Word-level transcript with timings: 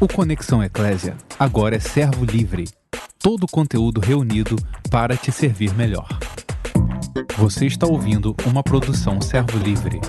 O 0.00 0.06
Conexão 0.06 0.62
Eclésia 0.62 1.16
agora 1.36 1.74
é 1.74 1.80
servo 1.80 2.24
livre. 2.24 2.66
Todo 3.18 3.42
o 3.42 3.48
conteúdo 3.48 4.00
reunido 4.00 4.54
para 4.92 5.16
te 5.16 5.32
servir 5.32 5.74
melhor. 5.74 6.06
Você 7.36 7.66
está 7.66 7.84
ouvindo 7.84 8.36
uma 8.46 8.62
produção 8.62 9.20
servo 9.20 9.58
livre. 9.58 10.00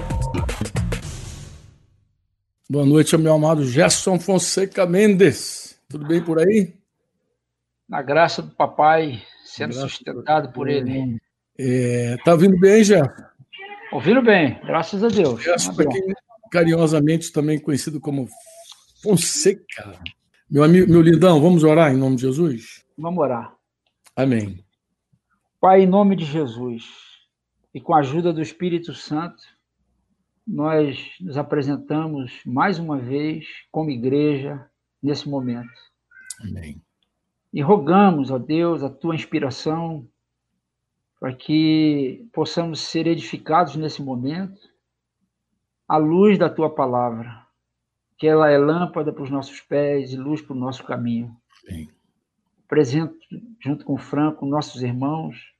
Boa 2.69 2.85
noite, 2.85 3.17
meu 3.17 3.33
amado 3.33 3.65
Gerson 3.65 4.19
Fonseca 4.19 4.85
Mendes. 4.85 5.81
Tudo 5.89 6.07
bem 6.07 6.23
por 6.23 6.37
aí? 6.37 6.71
Na 7.89 8.03
graça 8.03 8.43
do 8.43 8.51
papai, 8.51 9.23
sendo 9.43 9.73
sustentado 9.73 10.51
por 10.53 10.69
ele. 10.69 11.17
É, 11.57 12.15
tá 12.23 12.33
ouvindo 12.33 12.59
bem, 12.59 12.83
Gerson? 12.83 13.11
Ouvindo 13.91 14.21
bem, 14.21 14.61
graças 14.63 15.03
a 15.03 15.07
Deus. 15.07 15.41
Gerson, 15.41 15.75
quem 15.75 16.13
carinhosamente 16.51 17.31
também 17.31 17.57
conhecido 17.57 17.99
como 17.99 18.27
Fonseca. 19.01 19.97
Meu 20.51 20.61
amigo, 20.61 20.91
meu 20.91 21.01
lindão, 21.01 21.39
vamos 21.39 21.63
orar 21.63 21.93
em 21.93 21.97
nome 21.97 22.17
de 22.17 22.23
Jesus? 22.23 22.85
Vamos 22.97 23.19
orar. 23.19 23.55
Amém. 24.13 24.63
Pai, 25.61 25.83
em 25.83 25.87
nome 25.87 26.17
de 26.17 26.25
Jesus 26.25 26.83
e 27.73 27.79
com 27.79 27.93
a 27.93 27.99
ajuda 27.99 28.33
do 28.33 28.41
Espírito 28.41 28.93
Santo, 28.93 29.41
nós 30.45 31.15
nos 31.21 31.37
apresentamos 31.37 32.41
mais 32.45 32.77
uma 32.77 32.97
vez 32.97 33.45
como 33.71 33.89
igreja 33.89 34.69
nesse 35.01 35.29
momento. 35.29 35.69
Amém. 36.41 36.81
E 37.53 37.61
rogamos, 37.61 38.31
ó 38.31 38.37
Deus, 38.37 38.83
a 38.83 38.89
tua 38.89 39.15
inspiração 39.15 40.05
para 41.21 41.33
que 41.33 42.27
possamos 42.33 42.81
ser 42.81 43.07
edificados 43.07 43.77
nesse 43.77 44.01
momento 44.01 44.59
à 45.87 45.95
luz 45.95 46.37
da 46.37 46.49
tua 46.49 46.69
palavra 46.69 47.38
que 48.19 48.27
ela 48.27 48.51
é 48.51 48.57
lâmpada 48.57 49.13
para 49.13 49.23
os 49.23 49.29
nossos 49.29 49.61
pés 49.61 50.11
e 50.11 50.17
luz 50.17 50.41
para 50.41 50.53
o 50.53 50.59
nosso 50.59 50.83
caminho. 50.83 51.33
Sim. 51.65 51.87
Presento 52.67 53.17
junto 53.59 53.85
com 53.85 53.93
o 53.93 53.97
Franco, 53.97 54.45
nossos 54.45 54.83
irmãos, 54.83 55.53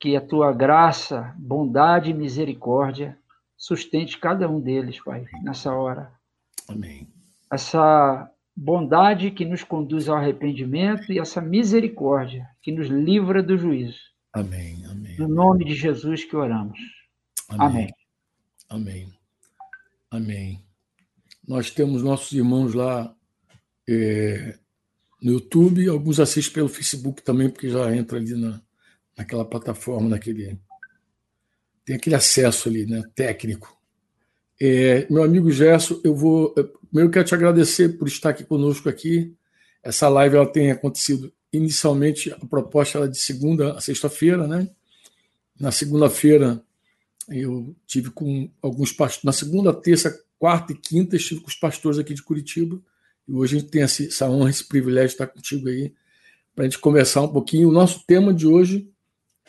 que 0.00 0.16
a 0.16 0.20
tua 0.20 0.50
graça, 0.52 1.34
bondade 1.36 2.10
e 2.10 2.14
misericórdia 2.14 3.18
sustente 3.56 4.18
cada 4.18 4.48
um 4.48 4.58
deles, 4.58 5.02
Pai, 5.04 5.26
nessa 5.42 5.72
hora. 5.72 6.10
Amém. 6.68 7.06
Essa 7.52 8.30
bondade 8.56 9.30
que 9.30 9.44
nos 9.44 9.62
conduz 9.62 10.08
ao 10.08 10.16
arrependimento 10.16 11.12
e 11.12 11.18
essa 11.18 11.40
misericórdia 11.40 12.48
que 12.62 12.72
nos 12.72 12.88
livra 12.88 13.42
do 13.42 13.58
juízo. 13.58 13.98
Amém. 14.32 14.84
Amém. 14.90 15.16
No 15.18 15.28
nome 15.28 15.64
de 15.64 15.74
Jesus 15.74 16.24
que 16.24 16.34
oramos. 16.34 16.78
Amém. 17.50 17.88
Amém. 18.70 19.12
Amém. 20.10 20.67
Nós 21.48 21.70
temos 21.70 22.02
nossos 22.02 22.30
irmãos 22.32 22.74
lá 22.74 23.16
é, 23.88 24.58
no 25.22 25.32
YouTube, 25.32 25.88
alguns 25.88 26.20
assistem 26.20 26.52
pelo 26.52 26.68
Facebook 26.68 27.22
também, 27.22 27.48
porque 27.48 27.70
já 27.70 27.96
entra 27.96 28.18
ali 28.18 28.34
na, 28.34 28.60
naquela 29.16 29.46
plataforma, 29.46 30.10
naquele. 30.10 30.58
Tem 31.86 31.96
aquele 31.96 32.14
acesso 32.14 32.68
ali, 32.68 32.84
né, 32.84 33.02
técnico. 33.14 33.74
É, 34.60 35.06
meu 35.08 35.22
amigo 35.22 35.50
Gerson, 35.50 35.98
eu 36.04 36.14
vou. 36.14 36.52
Primeiro 36.90 37.10
quero 37.10 37.24
te 37.24 37.34
agradecer 37.34 37.96
por 37.96 38.06
estar 38.06 38.28
aqui 38.28 38.44
conosco 38.44 38.86
aqui. 38.86 39.34
Essa 39.82 40.06
live 40.10 40.36
ela 40.36 40.52
tem 40.52 40.70
acontecido 40.70 41.32
inicialmente, 41.50 42.30
a 42.30 42.36
proposta 42.36 42.98
era 42.98 43.08
de 43.08 43.18
segunda 43.18 43.72
a 43.72 43.80
sexta-feira, 43.80 44.46
né? 44.46 44.68
Na 45.58 45.72
segunda-feira 45.72 46.62
eu 47.30 47.74
tive 47.86 48.10
com 48.10 48.50
alguns 48.60 48.92
pastores. 48.92 49.24
Na 49.24 49.32
segunda, 49.32 49.72
terça, 49.72 50.14
quarta 50.38 50.72
e 50.72 50.76
quinta 50.76 51.16
estive 51.16 51.40
com 51.40 51.48
os 51.48 51.54
pastores 51.54 51.98
aqui 51.98 52.14
de 52.14 52.22
Curitiba. 52.22 52.80
E 53.26 53.32
hoje 53.32 53.56
a 53.56 53.60
gente 53.60 53.70
tem 53.70 53.82
essa 53.82 54.30
honra, 54.30 54.50
esse 54.50 54.66
privilégio 54.66 55.08
de 55.08 55.14
estar 55.14 55.26
contigo 55.26 55.68
aí, 55.68 55.92
para 56.54 56.64
a 56.64 56.68
gente 56.68 56.78
conversar 56.78 57.22
um 57.22 57.28
pouquinho. 57.28 57.68
O 57.68 57.72
nosso 57.72 58.04
tema 58.06 58.32
de 58.32 58.46
hoje 58.46 58.90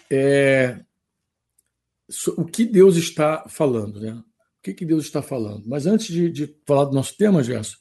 é 0.10 0.80
o 2.36 2.46
que 2.46 2.66
Deus 2.66 2.96
está 2.98 3.46
falando, 3.48 4.00
né? 4.00 4.14
O 4.14 4.62
que, 4.62 4.74
que 4.74 4.86
Deus 4.86 5.06
está 5.06 5.22
falando? 5.22 5.64
Mas 5.68 5.86
antes 5.86 6.08
de, 6.08 6.30
de 6.30 6.56
falar 6.66 6.86
do 6.86 6.94
nosso 6.94 7.16
tema, 7.16 7.44
Gerson, 7.44 7.78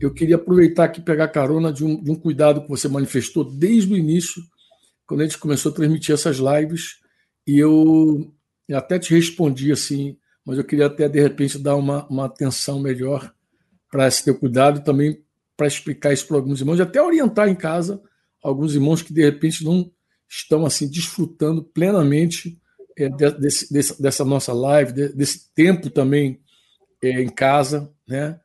eu 0.00 0.12
queria 0.12 0.36
aproveitar 0.36 0.84
aqui 0.84 1.00
pegar 1.00 1.28
carona 1.28 1.72
de 1.72 1.84
um, 1.84 2.02
de 2.02 2.10
um 2.10 2.16
cuidado 2.16 2.62
que 2.62 2.68
você 2.68 2.88
manifestou 2.88 3.44
desde 3.44 3.92
o 3.92 3.96
início, 3.96 4.42
quando 5.06 5.22
a 5.22 5.24
gente 5.24 5.38
começou 5.38 5.72
a 5.72 5.74
transmitir 5.74 6.14
essas 6.14 6.36
lives, 6.36 6.98
e 7.46 7.58
eu 7.58 8.30
até 8.70 8.98
te 8.98 9.14
respondi 9.14 9.72
assim, 9.72 10.18
mas 10.48 10.56
eu 10.56 10.64
queria 10.64 10.86
até, 10.86 11.06
de 11.06 11.20
repente, 11.20 11.58
dar 11.58 11.76
uma, 11.76 12.06
uma 12.06 12.24
atenção 12.24 12.80
melhor 12.80 13.34
para 13.90 14.08
esse 14.08 14.24
teu 14.24 14.34
cuidado 14.34 14.82
também 14.82 15.22
para 15.54 15.66
explicar 15.66 16.10
isso 16.10 16.26
para 16.26 16.38
alguns 16.38 16.60
irmãos 16.60 16.78
e 16.78 16.82
até 16.82 17.02
orientar 17.02 17.50
em 17.50 17.54
casa 17.54 18.00
alguns 18.42 18.74
irmãos 18.74 19.02
que, 19.02 19.12
de 19.12 19.22
repente, 19.22 19.62
não 19.62 19.92
estão 20.26 20.64
assim 20.64 20.88
desfrutando 20.88 21.62
plenamente 21.62 22.58
é, 22.96 23.10
desse, 23.10 23.70
desse, 23.70 24.00
dessa 24.00 24.24
nossa 24.24 24.54
live, 24.54 24.92
desse 24.92 25.52
tempo 25.52 25.90
também 25.90 26.40
é, 27.02 27.20
em 27.20 27.28
casa, 27.28 27.92
né? 28.08 28.40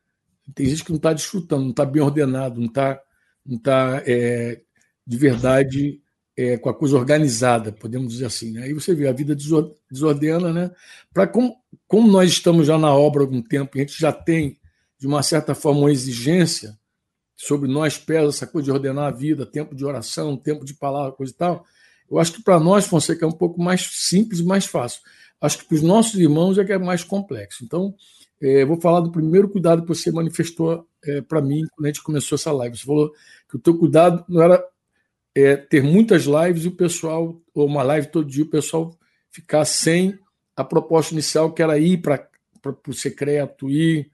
Tem 0.54 0.66
gente 0.66 0.84
que 0.84 0.90
não 0.90 0.98
está 0.98 1.14
desfrutando, 1.14 1.64
não 1.64 1.72
está 1.72 1.86
bem 1.86 2.02
ordenado, 2.02 2.60
não 2.60 2.68
está 2.68 3.02
não 3.46 3.58
tá, 3.58 4.04
é, 4.06 4.62
de 5.08 5.18
verdade 5.18 6.02
é, 6.36 6.58
com 6.58 6.70
a 6.70 6.74
coisa 6.74 6.98
organizada, 6.98 7.72
podemos 7.72 8.14
dizer 8.14 8.26
assim. 8.26 8.52
Né? 8.52 8.64
Aí 8.64 8.74
você 8.74 8.94
vê, 8.94 9.08
a 9.08 9.14
vida 9.14 9.36
desordena, 9.90 10.52
né? 10.52 10.72
Para 11.14 11.28
como, 11.28 11.56
como 11.88 12.12
nós 12.12 12.32
estamos 12.32 12.68
já 12.68 12.78
na 12.78 12.94
obra 12.94 13.22
há 13.22 13.26
algum 13.26 13.42
tempo, 13.42 13.72
a 13.76 13.80
gente 13.80 14.00
já 14.00 14.12
tem, 14.12 14.60
de 14.98 15.08
uma 15.08 15.22
certa 15.22 15.54
forma, 15.54 15.82
uma 15.82 15.92
exigência 15.92 16.78
sobre 17.36 17.70
nós 17.70 17.98
pesa 17.98 18.30
essa 18.30 18.48
coisa 18.48 18.66
de 18.66 18.72
ordenar 18.72 19.06
a 19.06 19.16
vida, 19.16 19.46
tempo 19.46 19.76
de 19.76 19.86
oração, 19.86 20.38
tempo 20.38 20.66
de 20.66 20.74
palavra, 20.74 21.12
coisa 21.12 21.32
e 21.32 21.36
tal. 21.36 21.66
Eu 22.10 22.20
acho 22.20 22.34
que 22.34 22.44
para 22.44 22.60
nós, 22.60 22.86
Fonseca, 22.86 23.26
é 23.26 23.28
um 23.28 23.32
pouco 23.32 23.62
mais 23.62 23.90
simples 23.92 24.40
e 24.40 24.44
mais 24.44 24.66
fácil. 24.66 25.02
Acho 25.42 25.60
que 25.60 25.66
para 25.66 25.76
os 25.76 25.82
nossos 25.82 26.20
irmãos 26.20 26.58
é 26.58 26.64
que 26.64 26.72
é 26.72 26.78
mais 26.78 27.04
complexo. 27.04 27.64
Então, 27.64 27.94
é, 28.42 28.64
vou 28.66 28.80
falar 28.80 29.02
do 29.02 29.12
primeiro 29.12 29.50
cuidado 29.50 29.82
que 29.82 29.88
você 29.88 30.12
manifestou 30.12 30.88
é, 31.04 31.22
para 31.22 31.42
mim 31.42 31.64
quando 31.72 31.86
a 31.86 31.90
gente 31.90 32.04
começou 32.04 32.36
essa 32.36 32.52
live. 32.52 32.78
Você 32.78 32.86
falou 32.86 33.12
que 33.50 33.58
o 33.58 33.60
teu 33.60 33.78
cuidado 33.78 34.24
não 34.30 34.42
era 34.42 34.64
é, 35.36 35.56
ter 35.56 35.82
muitas 35.82 36.24
lives 36.24 36.66
e 36.66 36.68
o 36.68 36.76
pessoal, 36.76 37.42
ou 37.54 37.66
uma 37.66 37.84
live 37.84 38.08
todo 38.08 38.30
dia, 38.30 38.44
o 38.44 38.50
pessoal 38.50 38.98
ficar 39.30 39.66
sem 39.66 40.18
a 40.56 40.64
proposta 40.64 41.14
inicial, 41.14 41.52
que 41.52 41.62
era 41.62 41.80
ir 41.80 42.02
para 42.02 42.30
o 42.88 42.94
secreto, 42.94 43.70
ir 43.70 44.12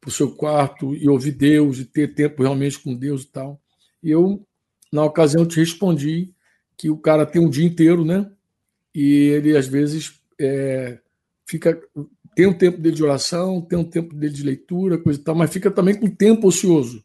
para 0.00 0.08
o 0.08 0.12
seu 0.12 0.34
quarto 0.34 0.94
e 0.94 1.08
ouvir 1.08 1.32
Deus 1.32 1.78
e 1.78 1.84
ter 1.84 2.14
tempo 2.14 2.42
realmente 2.42 2.78
com 2.78 2.94
Deus 2.94 3.22
e 3.22 3.26
tal. 3.26 3.60
E 4.02 4.10
eu, 4.10 4.46
na 4.92 5.04
ocasião, 5.04 5.46
te 5.46 5.58
respondi 5.58 6.32
que 6.76 6.90
o 6.90 6.96
cara 6.96 7.26
tem 7.26 7.40
um 7.40 7.50
dia 7.50 7.64
inteiro, 7.64 8.04
né? 8.04 8.30
E 8.94 9.28
ele, 9.28 9.56
às 9.56 9.66
vezes, 9.66 10.20
é, 10.38 10.98
fica 11.44 11.80
tem 12.34 12.46
um 12.46 12.52
tempo 12.52 12.78
dele 12.78 12.96
de 12.96 13.04
oração, 13.04 13.60
tem 13.60 13.78
um 13.78 13.84
tempo 13.84 14.14
dele 14.14 14.32
de 14.32 14.42
leitura, 14.42 14.98
coisa 14.98 15.20
e 15.20 15.22
tal, 15.22 15.34
mas 15.34 15.52
fica 15.52 15.70
também 15.70 15.94
com 15.94 16.08
tempo 16.08 16.48
ocioso. 16.48 17.04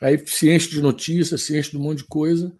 Aí 0.00 0.18
se 0.26 0.50
enche 0.50 0.70
de 0.70 0.80
notícias, 0.80 1.42
se 1.42 1.56
enche 1.56 1.70
de 1.70 1.76
um 1.76 1.80
monte 1.80 1.98
de 1.98 2.04
coisa, 2.04 2.54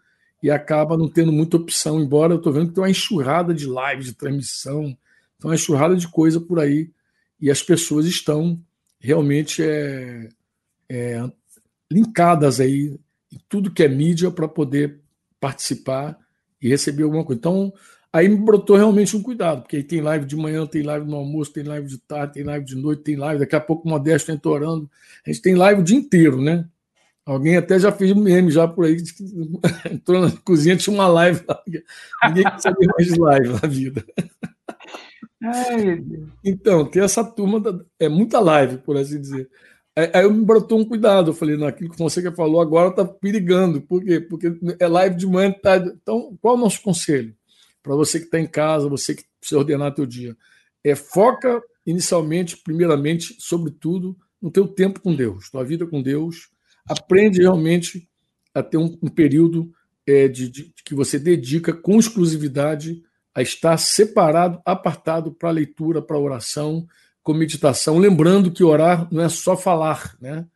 e 0.45 0.51
acaba 0.51 0.95
não 0.95 1.09
tendo 1.09 1.33
muita 1.33 1.57
opção, 1.57 1.99
embora 1.99 2.35
eu 2.35 2.37
estou 2.37 2.53
vendo 2.53 2.69
que 2.69 2.75
tem 2.75 2.83
uma 2.83 2.91
enxurrada 2.91 3.55
de 3.55 3.65
lives, 3.65 4.05
de 4.05 4.13
transmissão, 4.13 4.85
tem 5.39 5.51
uma 5.51 5.55
enxurrada 5.55 5.97
de 5.97 6.07
coisa 6.07 6.39
por 6.39 6.61
aí, 6.61 6.91
e 7.41 7.51
as 7.51 7.63
pessoas 7.63 8.05
estão 8.05 8.61
realmente 9.01 9.63
é, 9.63 10.29
é, 10.87 11.31
linkadas 11.91 12.61
aí 12.61 12.95
em 13.33 13.41
tudo 13.49 13.71
que 13.71 13.83
é 13.83 13.89
mídia 13.89 14.31
para 14.31 14.47
poder 14.47 15.01
participar 15.41 16.19
e 16.61 16.69
receber 16.69 17.05
alguma 17.05 17.25
coisa. 17.25 17.39
Então, 17.39 17.73
aí 18.13 18.29
me 18.29 18.37
brotou 18.37 18.77
realmente 18.77 19.17
um 19.17 19.23
cuidado, 19.23 19.63
porque 19.63 19.77
aí 19.77 19.83
tem 19.83 20.03
live 20.03 20.27
de 20.27 20.37
manhã, 20.37 20.67
tem 20.67 20.83
live 20.83 21.07
no 21.07 21.17
almoço, 21.17 21.55
tem 21.55 21.65
live 21.65 21.89
de 21.89 21.97
tarde, 21.97 22.35
tem 22.35 22.45
live 22.45 22.67
de 22.67 22.77
noite, 22.77 23.03
tem 23.03 23.17
live, 23.17 23.41
daqui 23.41 23.57
a 23.57 23.61
pouco 23.61 23.89
o 23.89 23.91
Modesto 23.91 24.31
entra 24.31 24.51
orando. 24.51 24.91
A 25.27 25.31
gente 25.33 25.41
tem 25.41 25.55
live 25.55 25.81
o 25.81 25.85
dia 25.85 25.97
inteiro, 25.97 26.39
né? 26.39 26.69
Alguém 27.27 27.57
até 27.57 27.79
já 27.79 27.91
fez 27.91 28.13
um 28.13 28.21
meme 28.21 28.51
já 28.51 28.69
por 28.69 28.85
aí, 28.85 28.97
entrou 29.91 30.21
na 30.21 30.31
cozinha, 30.31 30.77
tinha 30.77 30.95
uma 30.95 31.09
live 31.09 31.43
lá. 31.49 31.63
Ninguém 32.29 32.45
saber 32.59 32.87
mais 32.87 33.07
de 33.07 33.19
live 33.19 33.49
na 33.49 33.69
vida. 33.69 34.05
Ai, 35.43 36.05
então, 36.45 36.85
tem 36.85 37.03
essa 37.03 37.25
turma, 37.25 37.61
da, 37.61 37.79
é 37.99 38.09
muita 38.09 38.41
live, 38.41 38.79
por 38.79 38.97
assim 38.97 39.21
dizer. 39.21 39.49
Aí 39.97 40.25
eu 40.25 40.33
me 40.33 40.45
brotou 40.45 40.79
um 40.79 40.85
cuidado, 40.85 41.31
eu 41.31 41.35
falei, 41.35 41.57
naquilo 41.57 41.91
que 41.91 41.99
você 41.99 42.31
falou 42.33 42.61
agora 42.61 42.91
está 42.91 43.05
perigando. 43.05 43.81
Por 43.81 44.03
quê? 44.03 44.21
Porque 44.21 44.53
é 44.79 44.89
live 44.89 45.17
de 45.17 45.27
manhã, 45.27 45.53
tarde. 45.53 45.93
Então, 46.03 46.37
qual 46.43 46.57
é 46.57 46.59
o 46.59 46.61
nosso 46.61 46.83
conselho? 46.83 47.35
Para 47.83 47.95
você 47.95 48.19
que 48.19 48.25
está 48.25 48.41
em 48.41 48.47
casa, 48.47 48.89
você 48.89 49.15
que 49.15 49.25
precisa 49.39 49.59
ordenar 49.59 49.95
teu 49.95 50.05
dia. 50.05 50.37
É 50.83 50.95
foca 50.95 51.63
inicialmente, 51.87 52.57
primeiramente, 52.57 53.37
sobretudo, 53.39 54.17
no 54.43 54.51
teu 54.51 54.67
tempo 54.67 55.01
com 55.01 55.15
Deus, 55.15 55.49
tua 55.49 55.65
vida 55.65 55.87
com 55.87 56.03
Deus, 56.03 56.49
aprende 56.89 57.41
realmente 57.41 58.09
a 58.55 58.63
ter 58.63 58.77
um, 58.77 58.97
um 59.03 59.09
período 59.09 59.73
é, 60.07 60.29
de, 60.29 60.49
de, 60.49 60.75
que 60.85 60.95
você 60.95 61.19
dedica 61.19 61.73
com 61.73 61.99
exclusividade 61.99 63.03
a 63.35 63.43
estar 63.43 63.77
separado, 63.77 64.61
apartado 64.65 65.33
para 65.33 65.51
leitura, 65.51 66.01
para 66.01 66.19
oração, 66.19 66.87
com 67.23 67.35
meditação. 67.35 67.99
Lembrando 67.99 68.53
que 68.53 68.63
orar 68.63 69.09
não 69.11 69.23
é 69.23 69.29
só 69.29 69.57
falar, 69.57 70.17
né? 70.21 70.47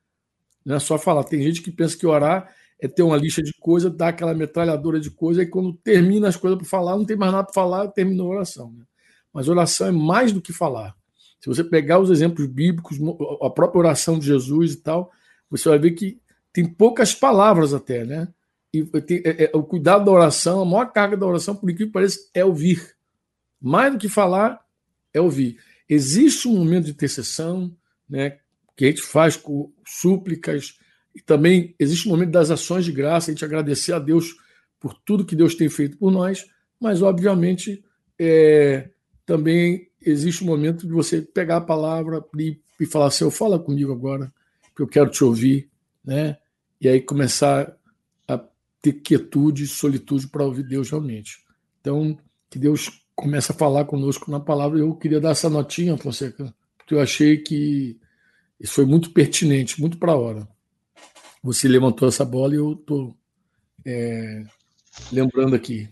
Não 0.65 0.77
é 0.77 0.79
só 0.79 0.99
falar. 0.99 1.25
Tem 1.25 1.43
gente 1.43 1.63
que 1.63 1.73
pensa 1.73 1.97
que 1.97 2.07
orar 2.07 2.55
é 2.81 2.87
ter 2.87 3.03
uma 3.03 3.17
lista 3.17 3.43
de 3.43 3.53
coisas, 3.55 3.93
dar 3.93 4.09
aquela 4.09 4.35
metralhadora 4.35 5.01
de 5.01 5.11
coisas, 5.11 5.43
e 5.43 5.47
quando 5.47 5.73
termina 5.73 6.29
as 6.29 6.37
coisas 6.37 6.57
para 6.59 6.69
falar, 6.69 6.97
não 6.97 7.05
tem 7.05 7.17
mais 7.17 7.33
nada 7.33 7.45
para 7.45 7.55
falar, 7.55 7.89
terminou 7.89 8.29
a 8.29 8.37
oração. 8.37 8.73
Né? 8.73 8.85
Mas 9.33 9.49
oração 9.49 9.89
é 9.89 9.91
mais 9.91 10.31
do 10.31 10.41
que 10.41 10.53
falar. 10.53 10.95
Se 11.41 11.49
você 11.49 11.65
pegar 11.65 11.99
os 11.99 12.11
exemplos 12.11 12.47
bíblicos, 12.47 12.99
a 13.43 13.51
própria 13.51 13.81
oração 13.81 14.19
de 14.19 14.27
Jesus 14.27 14.75
e 14.75 14.83
tal, 14.83 15.11
você 15.51 15.69
vai 15.69 15.79
ver 15.79 15.93
que 15.93 16.21
tem 16.53 16.67
poucas 16.67 17.15
palavras 17.15 17.73
até, 17.73 18.05
né? 18.05 18.29
E 18.73 18.85
tem, 18.85 19.23
é, 19.25 19.45
é, 19.45 19.51
o 19.55 19.63
cuidado 19.63 20.05
da 20.05 20.11
oração, 20.11 20.61
a 20.61 20.65
maior 20.65 20.93
carga 20.93 21.17
da 21.17 21.27
oração, 21.27 21.55
por 21.57 21.71
incrível 21.71 21.89
que 21.89 21.93
pareça, 21.93 22.19
é 22.35 22.45
ouvir. 22.45 22.97
Mais 23.61 23.93
do 23.93 23.99
que 23.99 24.09
falar, 24.09 24.61
é 25.13 25.21
ouvir. 25.21 25.59
Existe 25.89 26.47
um 26.47 26.57
momento 26.57 26.85
de 26.85 26.91
intercessão, 26.91 27.75
né, 28.09 28.39
que 28.77 28.85
a 28.85 28.89
gente 28.89 29.03
faz 29.03 29.37
com 29.37 29.73
súplicas, 29.87 30.79
e 31.15 31.21
também 31.21 31.75
existe 31.79 32.07
um 32.07 32.13
momento 32.13 32.31
das 32.31 32.51
ações 32.51 32.85
de 32.85 32.93
graça, 32.93 33.31
a 33.31 33.35
gente 33.35 33.45
agradecer 33.45 33.93
a 33.93 33.99
Deus 33.99 34.37
por 34.79 34.95
tudo 34.95 35.25
que 35.25 35.35
Deus 35.35 35.55
tem 35.55 35.69
feito 35.69 35.97
por 35.97 36.13
nós, 36.13 36.47
mas, 36.81 37.03
obviamente, 37.03 37.83
é, 38.19 38.91
também 39.27 39.89
existe 40.01 40.45
um 40.45 40.47
momento 40.47 40.87
de 40.87 40.93
você 40.93 41.21
pegar 41.21 41.57
a 41.57 41.61
palavra 41.61 42.25
e, 42.39 42.61
e 42.81 42.87
falar, 42.87 43.11
Senhor, 43.11 43.31
fala 43.31 43.59
comigo 43.59 43.93
agora, 43.93 44.33
que 44.79 44.83
eu 44.83 44.87
quero 44.87 45.11
te 45.11 45.25
ouvir, 45.25 45.69
né? 46.05 46.39
E 46.81 46.89
aí 46.89 47.01
começar 47.01 47.77
a 48.29 48.41
ter 48.81 48.93
quietude 48.93 49.65
e 49.65 49.67
solitude 49.67 50.29
para 50.29 50.45
ouvir 50.45 50.63
Deus 50.63 50.89
realmente. 50.89 51.45
Então, 51.81 52.17
que 52.49 52.61
Deus 52.61 53.05
comece 53.13 53.51
a 53.51 53.55
falar 53.57 53.87
conosco 53.87 54.31
na 54.31 54.39
palavra. 54.39 54.79
Eu 54.79 54.95
queria 54.95 55.21
dar 55.21 55.31
essa 55.31 55.51
notinha, 55.51 55.99
Fonseca, 55.99 56.55
porque 56.77 56.95
eu 56.95 57.01
achei 57.01 57.39
que 57.39 57.99
isso 58.61 58.75
foi 58.75 58.85
muito 58.85 59.11
pertinente, 59.11 59.81
muito 59.81 59.99
para 59.99 60.13
a 60.13 60.17
hora. 60.17 60.49
Você 61.43 61.67
levantou 61.67 62.07
essa 62.07 62.25
bola 62.25 62.55
e 62.55 62.59
eu 62.59 62.75
estou 62.75 63.17
é, 63.85 64.45
lembrando 65.11 65.57
aqui. 65.57 65.89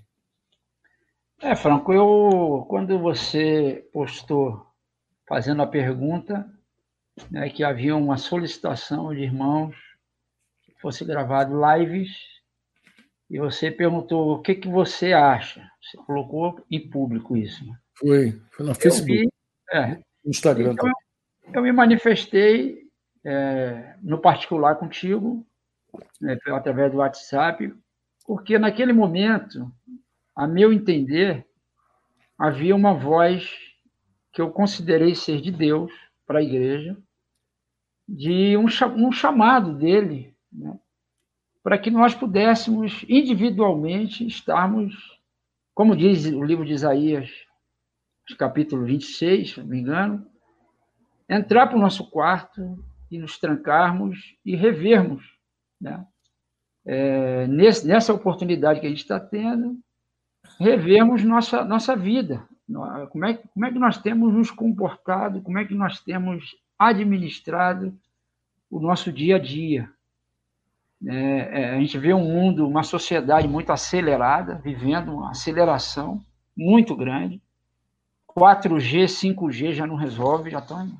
É, 1.40 1.56
Franco, 1.56 1.92
eu 1.92 2.64
quando 2.68 2.96
você 3.00 3.84
postou 3.92 4.64
fazendo 5.26 5.60
a 5.62 5.66
pergunta, 5.66 6.48
né, 7.30 7.48
que 7.48 7.64
havia 7.64 7.96
uma 7.96 8.16
solicitação 8.16 9.14
de 9.14 9.22
irmãos 9.22 9.74
que 10.62 10.72
fosse 10.80 11.04
gravado 11.04 11.54
lives 11.54 12.16
e 13.28 13.38
você 13.38 13.70
perguntou 13.70 14.32
o 14.32 14.42
que 14.42 14.54
que 14.54 14.68
você 14.68 15.12
acha. 15.12 15.68
Você 15.82 15.96
colocou 15.98 16.64
em 16.70 16.88
público 16.88 17.36
isso. 17.36 17.64
Né? 17.66 17.76
Foi, 17.98 18.40
foi 18.52 18.66
na 18.66 18.74
Facebook, 18.74 19.22
vi, 19.22 19.28
é, 19.72 19.86
no 20.24 20.30
Instagram. 20.30 20.72
Então, 20.72 20.88
eu, 20.88 21.54
eu 21.54 21.62
me 21.62 21.72
manifestei 21.72 22.86
é, 23.24 23.96
no 24.02 24.18
particular 24.18 24.76
contigo, 24.76 25.44
né, 26.20 26.36
através 26.46 26.92
do 26.92 26.98
WhatsApp, 26.98 27.74
porque 28.24 28.58
naquele 28.58 28.92
momento 28.92 29.72
a 30.36 30.46
meu 30.46 30.70
entender, 30.70 31.46
havia 32.38 32.76
uma 32.76 32.92
voz 32.92 33.50
que 34.32 34.42
eu 34.42 34.50
considerei 34.50 35.14
ser 35.14 35.40
de 35.40 35.50
Deus 35.50 35.90
para 36.26 36.40
a 36.40 36.42
igreja, 36.42 36.94
de 38.08 38.56
um, 38.56 38.66
um 38.96 39.12
chamado 39.12 39.74
dele, 39.74 40.34
né, 40.52 40.78
para 41.62 41.78
que 41.78 41.90
nós 41.90 42.14
pudéssemos 42.14 43.04
individualmente 43.08 44.26
estarmos, 44.26 44.94
como 45.74 45.96
diz 45.96 46.26
o 46.26 46.42
livro 46.42 46.64
de 46.64 46.72
Isaías, 46.72 47.30
capítulo 48.38 48.84
26, 48.84 49.50
se 49.50 49.60
não 49.60 49.66
me 49.66 49.80
engano, 49.80 50.26
entrar 51.28 51.66
para 51.66 51.76
o 51.76 51.80
nosso 51.80 52.08
quarto 52.10 52.84
e 53.10 53.18
nos 53.18 53.38
trancarmos 53.38 54.36
e 54.44 54.54
revermos 54.54 55.36
né? 55.80 56.06
É, 56.84 57.46
nesse, 57.46 57.86
nessa 57.86 58.12
oportunidade 58.12 58.80
que 58.80 58.86
a 58.86 58.88
gente 58.88 59.02
está 59.02 59.18
tendo, 59.18 59.78
revermos 60.58 61.24
nossa, 61.24 61.64
nossa 61.64 61.96
vida. 61.96 62.46
Como 63.10 63.24
é, 63.24 63.34
como 63.34 63.66
é 63.66 63.72
que 63.72 63.78
nós 63.78 63.98
temos 63.98 64.32
nos 64.32 64.50
comportado, 64.50 65.42
como 65.42 65.58
é 65.58 65.64
que 65.64 65.74
nós 65.74 66.00
temos 66.00 66.56
administrado 66.78 67.96
o 68.70 68.80
nosso 68.80 69.12
dia 69.12 69.36
a 69.36 69.38
dia. 69.38 69.90
É, 71.06 71.62
é, 71.62 71.70
a 71.70 71.80
gente 71.80 71.98
vê 71.98 72.14
um 72.14 72.24
mundo, 72.24 72.66
uma 72.66 72.82
sociedade 72.82 73.46
muito 73.46 73.70
acelerada, 73.70 74.56
vivendo 74.56 75.12
uma 75.14 75.30
aceleração 75.30 76.24
muito 76.56 76.96
grande. 76.96 77.40
4G, 78.28 79.04
5G 79.04 79.72
já 79.72 79.86
não 79.86 79.96
resolve, 79.96 80.50
já 80.50 80.58
estão. 80.58 80.90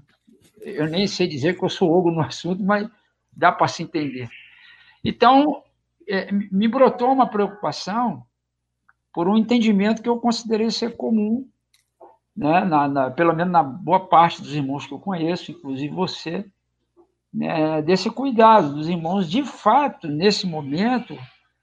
Eu 0.60 0.86
nem 0.86 1.06
sei 1.06 1.26
dizer 1.26 1.56
que 1.56 1.64
eu 1.64 1.68
sou 1.68 1.90
ogro 1.90 2.12
no 2.12 2.20
assunto, 2.24 2.62
mas 2.62 2.88
dá 3.32 3.52
para 3.52 3.68
se 3.68 3.82
entender. 3.82 4.28
Então, 5.04 5.62
é, 6.08 6.30
me 6.32 6.68
brotou 6.68 7.12
uma 7.12 7.28
preocupação 7.28 8.24
por 9.12 9.28
um 9.28 9.36
entendimento 9.36 10.02
que 10.02 10.08
eu 10.08 10.18
considerei 10.18 10.70
ser 10.70 10.96
comum, 10.96 11.48
né, 12.36 12.64
na, 12.64 12.86
na, 12.86 13.10
pelo 13.10 13.34
menos 13.34 13.52
na 13.52 13.62
boa 13.62 14.00
parte 14.00 14.42
dos 14.42 14.54
irmãos 14.54 14.86
que 14.86 14.92
eu 14.92 14.98
conheço, 14.98 15.50
inclusive 15.50 15.94
você, 15.94 16.44
né, 17.32 17.80
desse 17.82 18.10
cuidado 18.10 18.74
dos 18.74 18.88
irmãos, 18.88 19.30
de 19.30 19.42
fato, 19.42 20.06
nesse 20.06 20.46
momento, 20.46 21.16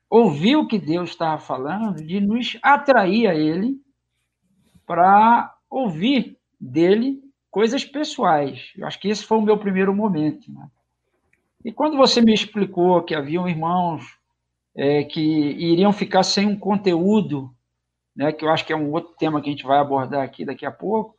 ouvir 0.10 0.56
o 0.56 0.68
que 0.68 0.80
Deus 0.80 1.12
estava 1.12 1.40
falando, 1.40 2.04
de 2.04 2.20
nos 2.20 2.58
atrair 2.64 3.28
a 3.28 3.36
Ele 3.36 3.78
para 4.86 5.54
ouvir 5.70 6.38
dele 6.60 7.22
coisas 7.52 7.86
pessoais. 7.86 8.72
Eu 8.76 8.88
acho 8.88 9.00
que 9.00 9.08
esse 9.08 9.24
foi 9.24 9.38
o 9.38 9.42
meu 9.42 9.58
primeiro 9.58 9.94
momento. 9.94 10.52
Né? 10.52 10.68
E 11.64 11.72
quando 11.72 11.98
você 11.98 12.22
me 12.22 12.34
explicou 12.34 13.02
que 13.04 13.14
haviam 13.14 13.48
irmãos 13.48 14.04
é, 14.76 15.04
que 15.04 15.22
iriam 15.22 15.94
ficar 15.94 16.24
sem 16.24 16.48
um 16.48 16.58
conteúdo, 16.58 17.54
né, 18.16 18.32
que 18.32 18.46
eu 18.46 18.50
acho 18.50 18.66
que 18.66 18.74
é 18.74 18.76
um 18.76 18.92
outro 18.92 19.14
tema 19.18 19.42
que 19.42 19.50
a 19.50 19.52
gente 19.52 19.66
vai 19.66 19.80
abordar 19.80 20.24
aqui 20.24 20.46
daqui 20.46 20.66
a 20.66 20.72
pouco, 20.72 21.18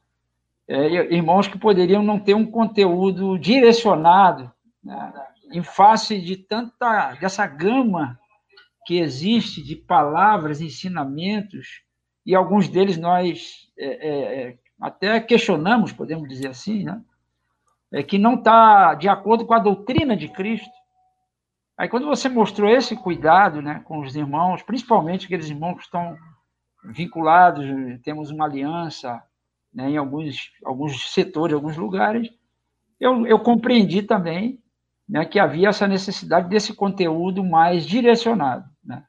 é, 0.66 0.86
irmãos 1.14 1.46
que 1.46 1.58
poderiam 1.58 2.02
não 2.02 2.18
ter 2.18 2.34
um 2.34 2.46
conteúdo 2.46 3.38
direcionado 3.38 4.50
né, 4.82 5.12
em 5.52 5.62
face 5.62 6.20
de 6.20 6.36
tanta 6.36 7.14
dessa 7.14 7.46
gama 7.46 8.18
que 8.86 8.98
existe 8.98 9.62
de 9.62 9.76
palavras, 9.76 10.60
ensinamentos, 10.60 11.82
e 12.24 12.34
alguns 12.34 12.68
deles 12.68 12.96
nós 12.96 13.70
é, 13.78 13.86
é, 13.86 14.48
é 14.48 14.58
até 14.80 15.20
questionamos, 15.20 15.92
podemos 15.92 16.28
dizer 16.28 16.48
assim, 16.48 16.84
né, 16.84 17.00
é, 17.92 18.02
que 18.02 18.18
não 18.18 18.34
está 18.34 18.94
de 18.94 19.08
acordo 19.08 19.46
com 19.46 19.54
a 19.54 19.58
doutrina 19.58 20.16
de 20.16 20.28
Cristo. 20.28 20.68
Aí, 21.76 21.88
quando 21.88 22.06
você 22.06 22.28
mostrou 22.28 22.68
esse 22.70 22.96
cuidado 22.96 23.60
né, 23.60 23.82
com 23.84 24.00
os 24.00 24.14
irmãos, 24.14 24.62
principalmente 24.62 25.26
aqueles 25.26 25.48
irmãos 25.48 25.76
que 25.76 25.82
estão 25.82 26.16
vinculados, 26.84 27.64
temos 28.02 28.30
uma 28.30 28.44
aliança 28.44 29.22
né, 29.72 29.90
em 29.90 29.96
alguns, 29.96 30.52
alguns 30.64 31.12
setores, 31.12 31.54
alguns 31.54 31.76
lugares, 31.76 32.30
eu, 33.00 33.26
eu 33.26 33.38
compreendi 33.40 34.02
também 34.02 34.62
né, 35.08 35.24
que 35.24 35.38
havia 35.38 35.68
essa 35.68 35.88
necessidade 35.88 36.48
desse 36.48 36.72
conteúdo 36.74 37.42
mais 37.42 37.84
direcionado. 37.84 38.68
Né? 38.84 39.02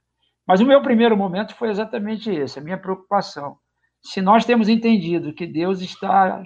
Mas 0.46 0.60
o 0.60 0.66
meu 0.66 0.82
primeiro 0.82 1.16
momento 1.16 1.56
foi 1.56 1.70
exatamente 1.70 2.30
esse, 2.30 2.60
a 2.60 2.62
minha 2.62 2.78
preocupação. 2.78 3.58
Se 4.02 4.22
nós 4.22 4.46
temos 4.46 4.70
entendido 4.70 5.34
que 5.34 5.46
Deus 5.46 5.82
está 5.82 6.44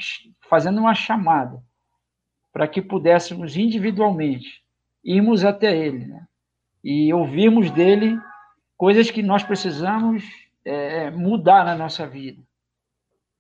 fazendo 0.50 0.79
uma 0.79 0.93
chamada 0.93 1.62
para 2.51 2.67
que 2.67 2.81
pudéssemos 2.81 3.55
individualmente 3.55 4.63
irmos 5.03 5.45
até 5.45 5.75
Ele 5.75 6.05
né? 6.05 6.25
e 6.83 7.13
ouvirmos 7.13 7.71
dele 7.71 8.19
coisas 8.77 9.12
que 9.12 9.21
nós 9.21 9.43
precisamos 9.43 10.24
é, 10.65 11.09
mudar 11.11 11.65
na 11.65 11.75
nossa 11.75 12.07
vida. 12.07 12.41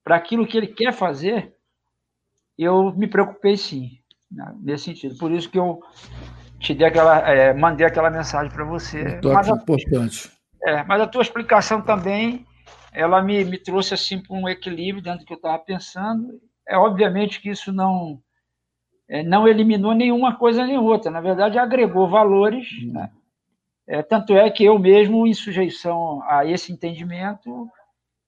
Para 0.03 0.15
aquilo 0.15 0.47
que 0.47 0.57
Ele 0.57 0.67
quer 0.67 0.93
fazer, 0.93 1.53
eu 2.57 2.93
me 2.95 3.07
preocupei 3.07 3.57
sim, 3.57 3.99
né? 4.31 4.55
nesse 4.61 4.85
sentido. 4.85 5.17
Por 5.17 5.31
isso 5.31 5.49
que 5.49 5.59
eu 5.59 5.81
te 6.59 6.73
dei 6.73 6.87
aquela, 6.87 7.19
é, 7.29 7.53
mandei 7.53 7.85
aquela 7.85 8.09
mensagem 8.09 8.51
para 8.51 8.65
você. 8.65 9.19
Um 9.23 9.33
mas 9.33 9.49
a, 9.49 9.53
importante. 9.53 10.31
É, 10.63 10.83
mas 10.83 11.01
a 11.01 11.07
tua 11.07 11.21
explicação 11.21 11.81
também, 11.81 12.45
ela 12.91 13.21
me, 13.21 13.43
me 13.45 13.57
trouxe 13.57 13.93
assim 13.93 14.21
para 14.21 14.35
um 14.35 14.47
equilíbrio 14.47 15.03
dentro 15.03 15.19
do 15.19 15.25
que 15.25 15.33
eu 15.33 15.37
estava 15.37 15.59
pensando. 15.59 16.39
É 16.67 16.77
obviamente 16.77 17.41
que 17.41 17.49
isso 17.49 17.71
não 17.71 18.21
é, 19.09 19.23
não 19.23 19.47
eliminou 19.47 19.95
nenhuma 19.95 20.35
coisa 20.35 20.65
nem 20.65 20.77
outra, 20.77 21.09
na 21.09 21.19
verdade 21.19 21.57
agregou 21.57 22.07
valores, 22.07 22.71
uhum. 22.83 22.93
né? 22.93 23.11
É, 23.89 24.03
tanto 24.03 24.37
é 24.37 24.47
que 24.51 24.63
eu 24.63 24.77
mesmo, 24.77 25.25
em 25.25 25.33
sujeição 25.33 26.21
a 26.27 26.45
esse 26.45 26.71
entendimento 26.71 27.67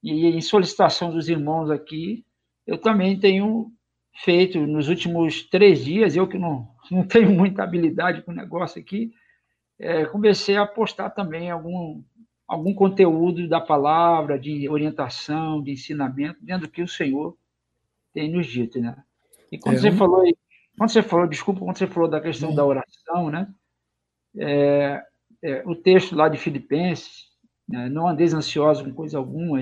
e 0.02 0.26
em 0.26 0.42
solicitação 0.42 1.12
dos 1.12 1.30
irmãos 1.30 1.70
aqui, 1.70 2.26
eu 2.66 2.80
também 2.80 3.20
tenho 3.20 3.72
feito 4.24 4.60
nos 4.66 4.90
últimos 4.90 5.44
três 5.44 5.86
dias, 5.86 6.16
eu 6.16 6.28
que 6.28 6.40
não, 6.40 6.68
não 6.90 7.06
tenho 7.06 7.30
muita 7.30 7.62
habilidade 7.62 8.24
com 8.24 8.32
o 8.32 8.36
negócio 8.36 8.82
aqui, 8.82 9.12
é, 9.78 10.04
comecei 10.06 10.58
a 10.58 10.66
postar 10.66 11.12
também 11.12 11.52
algum, 11.52 12.02
algum 12.48 12.74
conteúdo 12.74 13.48
da 13.48 13.62
palavra, 13.62 14.40
de 14.40 14.68
orientação, 14.68 15.62
de 15.62 15.74
ensinamento, 15.74 16.44
dentro 16.44 16.68
do 16.68 16.72
que 16.72 16.82
o 16.82 16.88
Senhor 16.88 17.38
tem 18.12 18.32
nos 18.32 18.48
dito, 18.48 18.80
né? 18.80 18.98
E 19.52 19.60
quando 19.60 19.76
é, 19.76 19.80
você 19.80 19.92
falou 19.92 20.22
aí 20.22 20.36
quando 20.76 20.90
você 20.90 21.04
falou, 21.04 21.28
desculpa, 21.28 21.60
quando 21.60 21.78
você 21.78 21.86
falou 21.86 22.10
da 22.10 22.20
questão 22.20 22.56
da 22.56 22.66
oração, 22.66 23.30
né? 23.30 23.48
é, 24.38 25.04
é, 25.44 25.64
o 25.66 25.76
texto 25.76 26.16
lá 26.16 26.30
de 26.30 26.38
Filipenses, 26.38 27.28
né, 27.68 27.90
não 27.90 28.08
andeis 28.08 28.34
ansiosos 28.34 28.84
com 28.84 28.94
coisa 28.94 29.18
alguma. 29.18 29.62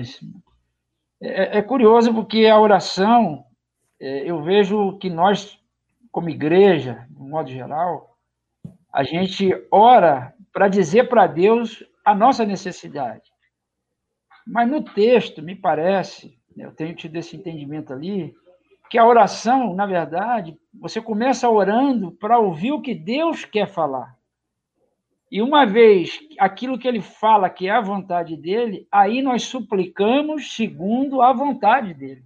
É, 1.22 1.58
é, 1.58 1.62
curioso 1.62 2.12
porque 2.14 2.46
a 2.46 2.58
oração, 2.58 3.44
é, 4.00 4.30
eu 4.30 4.42
vejo 4.42 4.98
que 4.98 5.08
nós, 5.08 5.58
como 6.10 6.30
igreja, 6.30 7.06
de 7.08 7.22
um 7.22 7.28
modo 7.28 7.50
geral, 7.50 8.16
a 8.92 9.02
gente 9.02 9.50
ora 9.70 10.34
para 10.52 10.68
dizer 10.68 11.08
para 11.08 11.26
Deus 11.26 11.84
a 12.04 12.14
nossa 12.14 12.44
necessidade. 12.44 13.30
Mas 14.46 14.68
no 14.68 14.82
texto, 14.82 15.42
me 15.42 15.54
parece, 15.54 16.36
eu 16.56 16.72
tenho 16.72 16.94
tido 16.94 17.16
esse 17.16 17.36
entendimento 17.36 17.92
ali, 17.92 18.34
que 18.90 18.98
a 18.98 19.06
oração, 19.06 19.72
na 19.74 19.86
verdade, 19.86 20.58
você 20.74 21.00
começa 21.00 21.48
orando 21.48 22.10
para 22.10 22.38
ouvir 22.38 22.72
o 22.72 22.82
que 22.82 22.94
Deus 22.94 23.44
quer 23.44 23.68
falar. 23.68 24.18
E 25.30 25.40
uma 25.40 25.64
vez 25.64 26.18
aquilo 26.38 26.78
que 26.78 26.88
ele 26.88 27.00
fala 27.00 27.48
que 27.48 27.68
é 27.68 27.70
a 27.70 27.80
vontade 27.80 28.36
dele, 28.36 28.88
aí 28.90 29.22
nós 29.22 29.44
suplicamos 29.44 30.54
segundo 30.54 31.22
a 31.22 31.32
vontade 31.32 31.94
dele. 31.94 32.24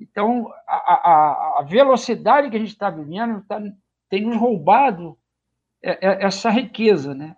Então, 0.00 0.50
a, 0.66 0.76
a, 0.76 1.60
a 1.60 1.62
velocidade 1.62 2.50
que 2.50 2.56
a 2.56 2.58
gente 2.58 2.70
está 2.70 2.88
vivendo 2.88 3.44
tá, 3.46 3.62
tem 4.08 4.22
nos 4.22 4.36
roubado 4.36 5.18
é, 5.82 6.08
é, 6.08 6.24
essa 6.24 6.50
riqueza, 6.50 7.14
né? 7.14 7.36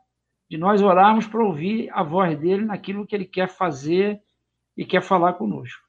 De 0.48 0.56
nós 0.56 0.80
orarmos 0.80 1.26
para 1.26 1.44
ouvir 1.44 1.90
a 1.92 2.04
voz 2.04 2.38
dele 2.38 2.64
naquilo 2.64 3.04
que 3.04 3.16
ele 3.16 3.24
quer 3.24 3.48
fazer 3.48 4.22
e 4.76 4.84
quer 4.84 5.02
falar 5.02 5.32
conosco. 5.34 5.82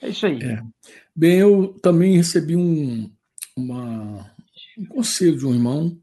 É 0.00 0.08
isso 0.08 0.26
aí. 0.26 0.38
É. 0.40 0.62
Bem, 1.14 1.38
eu 1.38 1.74
também 1.80 2.16
recebi 2.16 2.56
um, 2.56 3.10
uma, 3.56 4.30
um 4.78 4.86
conselho 4.86 5.36
de 5.36 5.46
um 5.46 5.54
irmão 5.54 6.00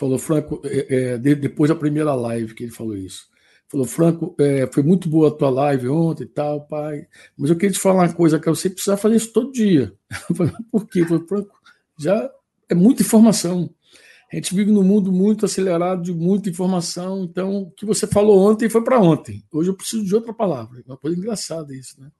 falou, 0.00 0.18
Franco, 0.18 0.62
é, 0.64 1.12
é, 1.12 1.18
depois 1.18 1.68
da 1.68 1.76
primeira 1.76 2.14
live 2.14 2.54
que 2.54 2.64
ele 2.64 2.72
falou 2.72 2.96
isso. 2.96 3.28
Falou, 3.68 3.86
Franco, 3.86 4.34
é, 4.40 4.66
foi 4.72 4.82
muito 4.82 5.08
boa 5.10 5.28
a 5.28 5.30
tua 5.30 5.50
live 5.50 5.88
ontem 5.88 6.24
e 6.24 6.26
tal, 6.26 6.66
pai. 6.66 7.06
Mas 7.36 7.50
eu 7.50 7.56
queria 7.56 7.74
te 7.74 7.78
falar 7.78 8.06
uma 8.06 8.12
coisa, 8.12 8.40
que 8.40 8.48
você 8.48 8.70
precisa 8.70 8.96
fazer 8.96 9.16
isso 9.16 9.32
todo 9.32 9.52
dia. 9.52 9.92
Eu 10.28 10.34
falei, 10.34 10.52
por 10.72 10.88
quê? 10.88 11.04
Falei, 11.04 11.24
Franco, 11.28 11.60
já 11.98 12.30
é 12.68 12.74
muita 12.74 13.02
informação. 13.02 13.70
A 14.32 14.36
gente 14.36 14.54
vive 14.54 14.72
num 14.72 14.82
mundo 14.82 15.12
muito 15.12 15.44
acelerado 15.44 16.02
de 16.02 16.12
muita 16.12 16.48
informação. 16.48 17.24
Então, 17.24 17.62
o 17.62 17.70
que 17.70 17.84
você 17.84 18.06
falou 18.06 18.50
ontem 18.50 18.70
foi 18.70 18.82
para 18.82 18.98
ontem. 18.98 19.44
Hoje 19.52 19.70
eu 19.70 19.76
preciso 19.76 20.04
de 20.04 20.14
outra 20.14 20.32
palavra. 20.32 20.82
Uma 20.86 20.96
coisa 20.96 21.16
engraçada 21.16 21.74
isso, 21.74 22.00
né? 22.00 22.10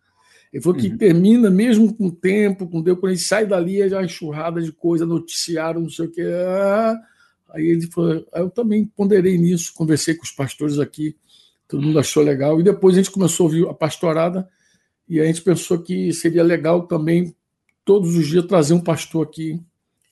Ele 0.53 0.63
falou 0.63 0.79
que 0.79 0.89
uhum. 0.89 0.99
termina 0.99 1.49
mesmo 1.49 1.95
com 1.95 2.09
o 2.09 2.13
tempo, 2.13 2.69
com 2.69 2.83
Deus, 2.83 2.99
quando 2.99 3.13
ele 3.13 3.21
sai 3.21 3.47
dali, 3.47 3.81
é 3.81 3.89
já 3.89 4.03
enxurrada 4.03 4.61
de 4.61 4.73
coisa, 4.73 5.07
noticiário, 5.07 5.81
não 5.81 5.89
sei 5.89 6.07
o 6.07 6.11
que. 6.11 6.23
Ah, 6.23 6.97
aí 7.53 7.67
ele 7.67 7.87
falou, 7.87 8.27
ah, 8.33 8.41
eu 8.41 8.51
também 8.51 8.85
ponderei 8.85 9.37
nisso, 9.39 9.73
conversei 9.75 10.15
com 10.15 10.25
os 10.25 10.31
pastores 10.31 10.79
aqui, 10.79 11.17
todo 11.69 11.83
mundo 11.83 11.99
achou 11.99 12.23
legal. 12.23 12.61
E 12.61 12.65
depois 12.65 12.97
a 12.97 12.99
gente 13.03 13.11
começou 13.11 13.45
a 13.45 13.49
ouvir 13.49 13.69
a 13.69 13.75
pastorada, 13.75 14.49
e 15.09 15.21
a 15.21 15.25
gente 15.25 15.43
pensou 15.43 15.79
que 15.79 16.13
seria 16.13 16.43
legal 16.43 16.87
também, 16.87 17.35
todos 17.85 18.17
os 18.17 18.27
dias, 18.27 18.47
trazer 18.47 18.75
um 18.75 18.81
pastor 18.81 19.27
aqui 19.27 19.61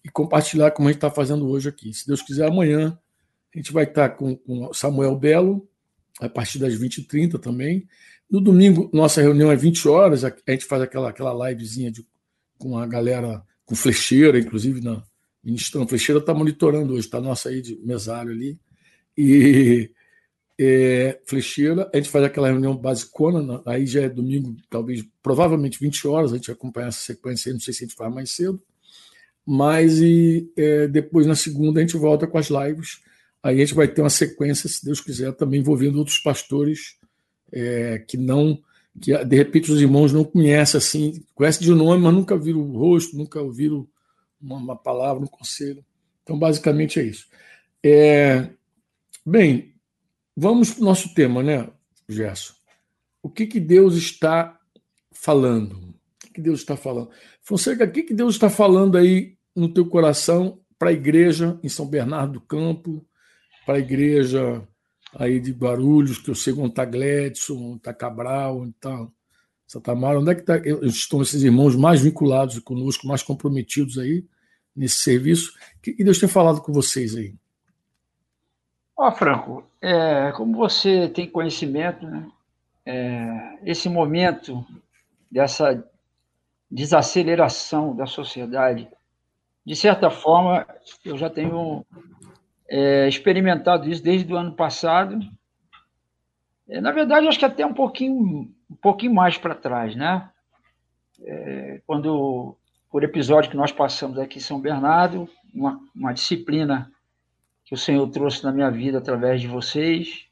e 0.05 0.09
compartilhar 0.09 0.71
como 0.73 0.89
a 0.89 0.93
gente 0.93 0.99
está 0.99 1.11
fazendo 1.11 1.49
hoje 1.49 1.69
aqui. 1.69 1.93
Se 1.93 2.07
Deus 2.07 2.23
quiser, 2.23 2.49
amanhã 2.49 2.99
a 3.55 3.59
gente 3.59 3.73
vai 3.73 3.85
estar 3.85 4.11
com, 4.11 4.37
com 4.37 4.73
Samuel 4.73 5.17
Belo, 5.17 5.69
a 6.21 6.29
partir 6.29 6.59
das 6.59 6.75
20h30 6.75 7.39
também. 7.39 7.87
No 8.31 8.41
domingo, 8.41 8.91
nossa 8.93 9.23
reunião 9.23 9.51
é 9.51 9.57
20 9.57 9.89
horas, 9.89 10.25
a 10.25 10.35
gente 10.49 10.65
faz 10.65 10.83
aquela, 10.83 11.11
aquela 11.11 11.49
livezinha 11.49 11.91
de, 11.91 12.05
com 12.59 12.77
a 12.77 12.87
galera, 12.87 13.43
com 13.65 13.75
flecheira, 13.75 14.39
inclusive, 14.39 14.81
na 14.81 15.03
ministrando. 15.43 15.89
Flecheira 15.89 16.21
está 16.21 16.35
monitorando 16.35 16.93
hoje, 16.93 17.07
está 17.07 17.21
nossa 17.21 17.49
aí 17.49 17.63
de 17.63 17.77
mesário 17.85 18.33
ali. 18.33 18.59
E 19.17 19.91
é, 20.61 21.21
flecheira, 21.25 21.89
a 21.93 21.97
gente 21.97 22.09
faz 22.09 22.25
aquela 22.25 22.49
reunião 22.49 22.77
basicona, 22.77 23.63
aí 23.65 23.87
já 23.87 24.03
é 24.03 24.09
domingo, 24.09 24.57
talvez, 24.69 25.05
provavelmente 25.23 25.79
20 25.79 26.09
horas, 26.09 26.33
a 26.33 26.37
gente 26.37 26.47
vai 26.47 26.55
acompanhar 26.55 26.89
essa 26.89 27.01
sequência 27.01 27.49
aí, 27.49 27.53
não 27.53 27.61
sei 27.61 27.73
se 27.73 27.85
a 27.85 27.87
gente 27.87 27.97
faz 27.97 28.13
mais 28.13 28.31
cedo. 28.33 28.61
Mas 29.47 30.01
e, 30.01 30.51
é, 30.57 30.89
depois, 30.89 31.27
na 31.27 31.35
segunda, 31.35 31.81
a 31.81 31.83
gente 31.83 31.97
volta 31.97 32.27
com 32.27 32.37
as 32.37 32.49
lives. 32.49 33.01
Aí 33.43 33.57
a 33.57 33.61
gente 33.61 33.75
vai 33.75 33.89
ter 33.89 34.03
uma 34.03 34.11
sequência, 34.11 34.69
se 34.69 34.85
Deus 34.85 35.01
quiser, 35.01 35.33
também 35.33 35.61
envolvendo 35.61 35.99
outros 35.99 36.19
pastores 36.19 36.97
é, 37.53 37.99
que 37.99 38.17
não, 38.17 38.61
que 39.01 39.17
de 39.25 39.37
repente 39.37 39.73
os 39.73 39.81
irmãos 39.81 40.13
não 40.13 40.25
conhecem 40.25 40.77
assim, 40.77 41.25
conhecem 41.35 41.67
de 41.67 41.73
nome, 41.73 42.03
mas 42.03 42.13
nunca 42.13 42.37
viram 42.37 42.61
o 42.61 42.77
rosto, 42.77 43.17
nunca 43.17 43.41
ouviram 43.41 43.87
uma, 44.41 44.77
palavra, 44.77 45.23
um 45.23 45.29
conselho. 45.29 45.85
Então, 46.23 46.39
basicamente 46.39 47.01
é 47.01 47.05
isso. 47.05 47.27
É, 47.85 48.51
bem, 49.25 49.75
vamos 50.37 50.71
para 50.71 50.83
o 50.83 50.85
nosso 50.85 51.15
tema, 51.15 51.43
né, 51.43 51.69
Gerson? 52.09 52.55
O 53.23 53.31
que, 53.31 53.47
que 53.47 53.61
Deus 53.61 53.95
está 53.95 54.59
falando? 55.13 55.75
O 55.75 55.95
que, 56.21 56.31
que 56.35 56.41
Deus 56.41 56.61
está 56.61 56.77
falando? 56.77 57.11
Fonseca, 57.43 57.85
o 57.85 57.91
que, 57.91 58.03
que 58.03 58.15
Deus 58.15 58.35
está 58.35 58.49
falando 58.49 58.97
aí 58.97 59.37
no 59.55 59.73
teu 59.73 59.87
coração 59.87 60.61
para 60.79 60.91
a 60.91 60.93
igreja 60.93 61.59
em 61.63 61.69
São 61.69 61.87
Bernardo 61.87 62.35
do 62.35 62.41
Campo, 62.41 63.05
para 63.67 63.77
a 63.77 63.81
igreja 63.81 64.67
aí 65.15 65.41
de 65.41 65.53
Guarulhos, 65.53 66.19
que 66.19 66.31
eu 66.31 66.35
sei 66.35 66.53
onde 66.53 66.69
está 66.69 66.85
Gledson, 66.85 67.55
onde 67.55 67.77
está 67.79 67.93
Cabral, 67.93 68.61
onde 68.61 68.71
está 68.71 69.09
Santa 69.69 69.95
Mara, 69.95 70.19
onde 70.19 70.33
é 70.33 70.35
que 70.35 70.41
tá, 70.41 70.57
estão 70.83 71.21
esses 71.21 71.43
irmãos 71.43 71.77
mais 71.77 72.01
vinculados 72.01 72.59
conosco, 72.61 73.07
mais 73.07 73.23
comprometidos 73.23 73.99
aí 73.99 74.25
nesse 74.75 75.01
serviço? 75.01 75.53
que 75.83 76.03
Deus 76.03 76.19
tem 76.19 76.29
falado 76.29 76.63
com 76.63 76.73
vocês 76.73 77.15
aí? 77.15 77.35
Ó, 78.97 79.07
oh, 79.07 79.13
Franco, 79.13 79.65
é, 79.81 80.33
como 80.33 80.57
você 80.57 81.09
tem 81.11 81.31
conhecimento, 81.31 82.07
né, 82.07 82.27
é, 82.87 83.59
esse 83.63 83.91
momento 83.91 84.65
dessa 85.31 85.85
desaceleração 86.71 87.95
da 87.95 88.07
sociedade, 88.07 88.89
de 89.67 89.77
certa 89.77 90.09
forma, 90.09 90.67
eu 91.05 91.19
já 91.19 91.29
tenho 91.29 91.85
é, 92.67 93.07
experimentado 93.07 93.87
isso 93.87 94.03
desde 94.03 94.33
o 94.33 94.37
ano 94.37 94.55
passado. 94.55 95.21
É, 96.67 96.81
na 96.81 96.91
verdade, 96.91 97.29
acho 97.29 97.39
que 97.39 97.45
até 97.45 97.67
um 97.67 97.75
pouquinho, 97.75 98.51
um 98.71 98.77
pouquinho 98.77 99.15
mais 99.15 99.39
para 99.39 99.55
trás, 99.55 99.95
né? 99.97 100.31
É, 101.21 101.81
quando, 101.87 102.57
por 102.91 103.03
episódio 103.03 103.51
que 103.51 103.57
nós 103.57 103.73
passamos 103.73 104.19
aqui 104.19 104.39
em 104.39 104.43
São 104.43 104.61
Bernardo, 104.61 105.29
uma, 105.53 105.81
uma 105.95 106.13
disciplina 106.13 106.91
que 107.65 107.75
o 107.75 107.79
Senhor 107.79 108.09
trouxe 108.09 108.45
na 108.45 108.53
minha 108.53 108.71
vida 108.71 108.99
através 108.99 109.41
de 109.41 109.49
vocês, 109.49 110.27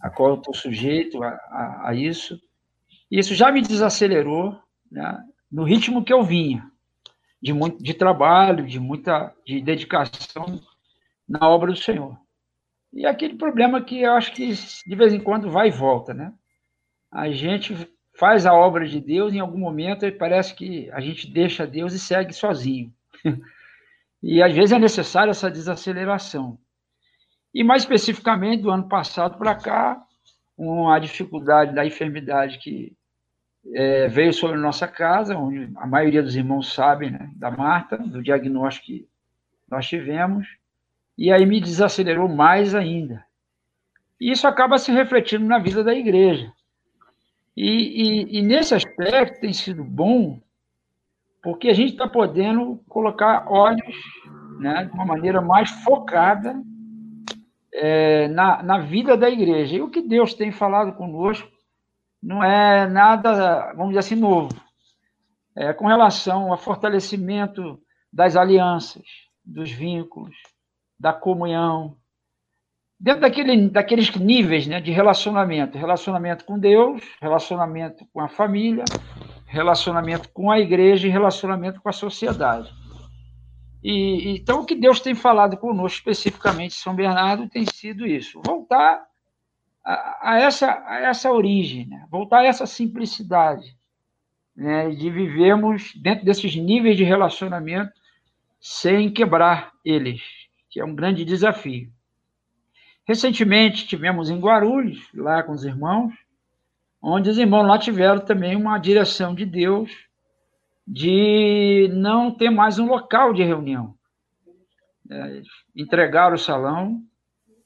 a 0.00 0.08
qual 0.08 0.30
eu 0.30 0.36
estou 0.36 0.54
sujeito 0.54 1.22
a, 1.22 1.28
a, 1.28 1.88
a, 1.88 1.94
isso. 1.94 2.40
E 3.10 3.18
isso 3.18 3.34
já 3.34 3.50
me 3.50 3.60
desacelerou 3.60 4.58
né, 4.90 5.22
no 5.50 5.64
ritmo 5.64 6.04
que 6.04 6.12
eu 6.12 6.22
vinha, 6.22 6.66
de 7.42 7.52
muito 7.52 7.82
de 7.82 7.92
trabalho, 7.92 8.66
de 8.66 8.78
muita 8.78 9.34
de 9.44 9.60
dedicação 9.60 10.60
na 11.28 11.48
obra 11.48 11.72
do 11.72 11.78
Senhor. 11.78 12.16
E 12.92 13.04
aquele 13.04 13.34
problema 13.34 13.82
que 13.82 14.00
eu 14.00 14.12
acho 14.12 14.32
que 14.32 14.52
de 14.54 14.94
vez 14.94 15.12
em 15.12 15.20
quando 15.20 15.50
vai 15.50 15.68
e 15.68 15.72
volta, 15.72 16.14
né? 16.14 16.32
A 17.14 17.30
gente 17.30 17.76
faz 18.18 18.44
a 18.44 18.52
obra 18.52 18.84
de 18.88 19.00
Deus, 19.00 19.32
em 19.32 19.38
algum 19.38 19.58
momento 19.58 20.10
parece 20.18 20.52
que 20.52 20.90
a 20.90 21.00
gente 21.00 21.30
deixa 21.30 21.64
Deus 21.64 21.92
e 21.94 21.98
segue 22.00 22.32
sozinho. 22.32 22.92
e 24.20 24.42
às 24.42 24.52
vezes 24.52 24.72
é 24.72 24.78
necessária 24.80 25.30
essa 25.30 25.48
desaceleração. 25.48 26.58
E 27.54 27.62
mais 27.62 27.82
especificamente 27.82 28.62
do 28.62 28.70
ano 28.70 28.88
passado 28.88 29.38
para 29.38 29.54
cá, 29.54 30.04
uma 30.58 30.98
dificuldade 30.98 31.72
da 31.72 31.86
enfermidade 31.86 32.58
que 32.58 32.92
é, 33.72 34.08
veio 34.08 34.32
sobre 34.32 34.58
nossa 34.58 34.88
casa, 34.88 35.36
onde 35.36 35.70
a 35.76 35.86
maioria 35.86 36.22
dos 36.22 36.34
irmãos 36.34 36.74
sabem, 36.74 37.12
né, 37.12 37.30
da 37.36 37.50
Marta, 37.50 37.96
do 37.96 38.20
diagnóstico 38.22 38.86
que 38.86 39.08
nós 39.70 39.86
tivemos 39.86 40.46
e 41.16 41.32
aí 41.32 41.46
me 41.46 41.60
desacelerou 41.60 42.28
mais 42.28 42.74
ainda. 42.74 43.24
E 44.20 44.32
isso 44.32 44.48
acaba 44.48 44.78
se 44.78 44.90
refletindo 44.90 45.46
na 45.46 45.60
vida 45.60 45.84
da 45.84 45.94
igreja. 45.94 46.52
E, 47.56 47.66
e, 47.66 48.38
e 48.38 48.42
nesse 48.42 48.74
aspecto 48.74 49.40
tem 49.40 49.52
sido 49.52 49.84
bom, 49.84 50.40
porque 51.42 51.68
a 51.68 51.74
gente 51.74 51.92
está 51.92 52.08
podendo 52.08 52.80
colocar 52.88 53.46
olhos 53.48 53.96
né, 54.58 54.84
de 54.86 54.92
uma 54.92 55.04
maneira 55.04 55.40
mais 55.40 55.70
focada 55.70 56.60
é, 57.72 58.28
na, 58.28 58.62
na 58.62 58.78
vida 58.78 59.16
da 59.16 59.28
igreja. 59.28 59.76
E 59.76 59.82
o 59.82 59.90
que 59.90 60.02
Deus 60.02 60.34
tem 60.34 60.50
falado 60.50 60.96
conosco 60.96 61.48
não 62.22 62.42
é 62.42 62.88
nada, 62.88 63.72
vamos 63.72 63.88
dizer 63.88 64.00
assim, 64.00 64.14
novo. 64.16 64.48
É 65.56 65.72
com 65.72 65.86
relação 65.86 66.50
ao 66.50 66.58
fortalecimento 66.58 67.80
das 68.12 68.36
alianças, 68.36 69.04
dos 69.44 69.70
vínculos, 69.70 70.34
da 70.98 71.12
comunhão, 71.12 71.96
dentro 73.04 73.20
daquele, 73.20 73.68
daqueles 73.68 74.10
níveis 74.16 74.66
né, 74.66 74.80
de 74.80 74.90
relacionamento, 74.90 75.76
relacionamento 75.76 76.42
com 76.46 76.58
Deus, 76.58 77.02
relacionamento 77.20 78.06
com 78.10 78.18
a 78.18 78.28
família, 78.28 78.82
relacionamento 79.44 80.30
com 80.30 80.50
a 80.50 80.58
igreja 80.58 81.06
e 81.06 81.10
relacionamento 81.10 81.82
com 81.82 81.88
a 81.90 81.92
sociedade. 81.92 82.72
E, 83.82 84.38
então, 84.38 84.62
o 84.62 84.64
que 84.64 84.74
Deus 84.74 85.00
tem 85.00 85.14
falado 85.14 85.58
conosco, 85.58 85.98
especificamente 85.98 86.72
São 86.72 86.94
Bernardo, 86.94 87.46
tem 87.46 87.66
sido 87.66 88.06
isso: 88.06 88.40
voltar 88.42 89.04
a, 89.84 90.30
a 90.30 90.38
essa, 90.38 90.82
a 90.86 91.00
essa 91.00 91.30
origem, 91.30 91.86
né? 91.86 92.06
voltar 92.10 92.38
a 92.38 92.46
essa 92.46 92.64
simplicidade, 92.64 93.76
né? 94.56 94.88
de 94.88 95.10
vivermos 95.10 95.92
dentro 95.94 96.24
desses 96.24 96.56
níveis 96.56 96.96
de 96.96 97.04
relacionamento 97.04 97.92
sem 98.58 99.12
quebrar 99.12 99.72
eles, 99.84 100.22
que 100.70 100.80
é 100.80 100.84
um 100.86 100.94
grande 100.94 101.22
desafio. 101.22 101.92
Recentemente 103.06 103.86
tivemos 103.86 104.30
em 104.30 104.38
Guarulhos, 104.38 105.08
lá 105.14 105.42
com 105.42 105.52
os 105.52 105.64
irmãos, 105.64 106.14
onde 107.00 107.28
os 107.28 107.36
irmãos 107.36 107.66
lá 107.66 107.78
tiveram 107.78 108.20
também 108.20 108.56
uma 108.56 108.78
direção 108.78 109.34
de 109.34 109.44
Deus 109.44 109.90
de 110.86 111.90
não 111.92 112.30
ter 112.30 112.50
mais 112.50 112.78
um 112.78 112.86
local 112.86 113.32
de 113.34 113.42
reunião. 113.42 113.94
É, 115.10 115.42
entregaram 115.76 116.34
o 116.34 116.38
salão 116.38 117.02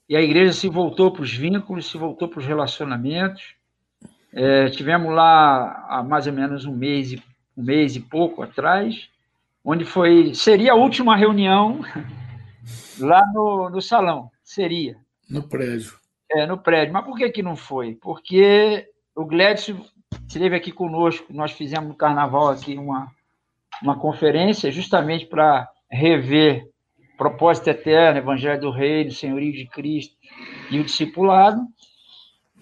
e 0.09 0.16
a 0.16 0.21
igreja 0.21 0.52
se 0.52 0.68
voltou 0.68 1.12
para 1.12 1.23
os 1.23 1.33
vínculos, 1.33 1.88
se 1.88 1.97
voltou 1.97 2.28
para 2.28 2.40
os 2.40 2.47
relacionamentos. 2.47 3.54
É, 4.33 4.68
tivemos 4.71 5.14
lá 5.14 5.87
há 5.88 6.02
mais 6.02 6.26
ou 6.26 6.33
menos 6.33 6.64
um 6.64 6.75
mês, 6.75 7.14
um 7.57 7.62
mês 7.62 7.95
e 7.95 8.00
pouco 8.00 8.42
atrás, 8.42 9.09
onde 9.64 9.85
foi 9.85 10.35
seria 10.35 10.73
a 10.73 10.76
última 10.76 11.16
reunião 11.16 11.80
lá 12.99 13.23
no, 13.33 13.71
no 13.71 13.80
salão, 13.80 14.30
seria. 14.42 14.97
No 15.28 15.49
prédio. 15.49 15.94
É, 16.30 16.47
no 16.47 16.58
prédio. 16.58 16.92
Mas 16.92 17.04
por 17.04 17.16
que, 17.16 17.30
que 17.30 17.42
não 17.42 17.56
foi? 17.56 17.94
Porque 17.94 18.88
o 19.14 19.25
Gledson 19.25 19.85
esteve 20.26 20.56
aqui 20.56 20.73
conosco, 20.73 21.32
nós 21.32 21.52
fizemos 21.52 21.88
no 21.88 21.94
carnaval 21.94 22.49
aqui 22.49 22.76
uma, 22.76 23.11
uma 23.82 23.99
conferência 23.99 24.70
justamente 24.70 25.26
para 25.26 25.68
rever 25.90 26.68
propósito 27.16 27.68
eterno, 27.68 28.18
Evangelho 28.18 28.61
do 28.61 28.70
Reino, 28.70 29.11
Senhorio 29.11 29.52
de 29.52 29.66
Cristo 29.66 30.14
e 30.70 30.78
o 30.78 30.85
discipulado. 30.85 31.61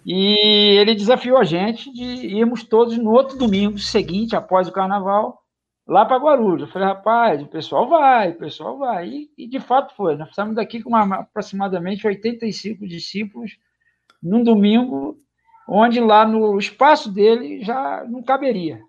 E 0.04 0.78
ele 0.78 0.94
desafiou 0.94 1.36
a 1.36 1.44
gente 1.44 1.92
de 1.92 2.04
irmos 2.04 2.62
todos 2.62 2.96
no 2.96 3.10
outro 3.10 3.36
domingo 3.36 3.78
seguinte, 3.78 4.36
após 4.36 4.68
o 4.68 4.72
carnaval, 4.72 5.42
lá 5.86 6.04
para 6.04 6.18
Guarulhos. 6.18 6.62
Eu 6.62 6.68
falei, 6.68 6.88
rapaz, 6.88 7.42
o 7.42 7.46
pessoal 7.46 7.88
vai, 7.88 8.30
o 8.30 8.38
pessoal 8.38 8.78
vai. 8.78 9.08
E, 9.08 9.30
e 9.38 9.46
de 9.46 9.60
fato 9.60 9.94
foi. 9.94 10.16
Nós 10.16 10.30
estamos 10.30 10.56
daqui 10.56 10.82
com 10.82 10.90
uma, 10.90 11.16
aproximadamente 11.16 12.06
85 12.06 12.86
discípulos 12.86 13.58
num 14.22 14.42
domingo 14.42 15.18
onde 15.68 16.00
lá 16.00 16.26
no 16.26 16.58
espaço 16.58 17.10
dele 17.10 17.62
já 17.62 18.04
não 18.08 18.22
caberia. 18.22 18.80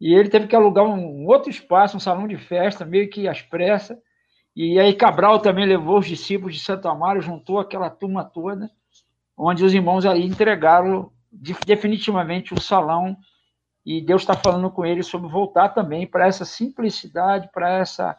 E 0.00 0.12
ele 0.12 0.28
teve 0.28 0.46
que 0.46 0.56
alugar 0.56 0.84
um 0.84 1.26
outro 1.26 1.48
espaço, 1.50 1.96
um 1.96 2.00
salão 2.00 2.26
de 2.26 2.36
festa, 2.36 2.84
meio 2.84 3.08
que 3.08 3.26
às 3.28 3.40
pressas. 3.40 3.96
E 4.54 4.78
aí 4.78 4.94
Cabral 4.94 5.38
também 5.40 5.66
levou 5.66 5.98
os 5.98 6.06
discípulos 6.06 6.54
de 6.54 6.60
Santo 6.60 6.88
Amaro, 6.88 7.20
juntou 7.20 7.58
aquela 7.58 7.90
turma 7.90 8.24
toda, 8.24 8.70
onde 9.36 9.64
os 9.64 9.74
irmãos 9.74 10.04
aí 10.04 10.24
entregaram 10.24 11.10
definitivamente 11.66 12.54
o 12.54 12.60
salão. 12.60 13.16
E 13.84 14.00
Deus 14.00 14.22
está 14.22 14.34
falando 14.34 14.70
com 14.70 14.84
eles 14.84 15.06
sobre 15.06 15.30
voltar 15.30 15.70
também 15.70 16.06
para 16.06 16.26
essa 16.26 16.44
simplicidade, 16.44 17.50
para 17.52 17.70
essa 17.70 18.16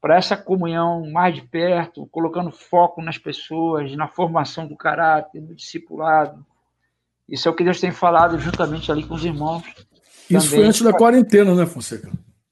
para 0.00 0.16
essa 0.16 0.36
comunhão 0.36 1.08
mais 1.12 1.32
de 1.32 1.42
perto, 1.42 2.06
colocando 2.06 2.50
foco 2.50 3.00
nas 3.00 3.18
pessoas, 3.18 3.94
na 3.94 4.08
formação 4.08 4.66
do 4.66 4.76
caráter, 4.76 5.40
no 5.40 5.54
discipulado, 5.54 6.44
isso 7.28 7.48
é 7.48 7.50
o 7.50 7.54
que 7.54 7.64
Deus 7.64 7.80
tem 7.80 7.90
falado 7.90 8.38
juntamente 8.38 8.92
ali 8.92 9.04
com 9.04 9.14
os 9.14 9.24
irmãos. 9.24 9.62
Isso 10.28 10.46
também. 10.46 10.48
foi 10.48 10.64
antes 10.64 10.82
da 10.82 10.92
quarentena, 10.92 11.54
né, 11.54 11.66
Fonseca? 11.66 12.10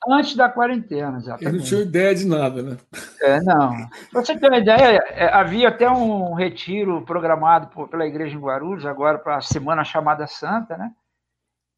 Antes 0.08 0.34
da 0.34 0.48
quarentena, 0.48 1.18
exatamente. 1.18 1.44
Eu 1.44 1.52
não 1.52 1.60
tinha 1.60 1.80
ideia 1.82 2.14
de 2.14 2.26
nada, 2.26 2.62
né? 2.62 2.76
É, 3.20 3.38
não. 3.42 3.76
Para 4.10 4.24
você 4.24 4.38
ter 4.38 4.48
uma 4.48 4.56
ideia, 4.56 4.98
é, 5.10 5.26
havia 5.34 5.68
até 5.68 5.90
um 5.90 6.32
retiro 6.32 7.02
programado 7.02 7.68
pela 7.88 8.06
igreja 8.06 8.34
em 8.34 8.40
Guarulhos, 8.40 8.86
agora 8.86 9.18
para 9.18 9.36
a 9.36 9.42
Semana 9.42 9.84
Chamada 9.84 10.26
Santa, 10.26 10.78
né? 10.78 10.90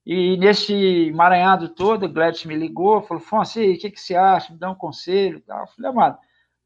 E 0.05 0.37
nesse 0.37 0.75
emaranhado 1.09 1.69
todo, 1.69 2.07
o 2.07 2.09
Gladys 2.09 2.45
me 2.45 2.57
ligou, 2.57 3.03
falou, 3.03 3.23
Fonseca, 3.23 3.73
o 3.73 3.79
que, 3.79 3.91
que 3.91 4.01
você 4.01 4.17
acha? 4.17 4.53
Me 4.53 4.59
dá 4.59 4.71
um 4.71 4.75
conselho 4.75 5.41
tal. 5.47 5.61
Eu 5.61 5.67
falei, 5.69 5.91
amado, 5.91 6.19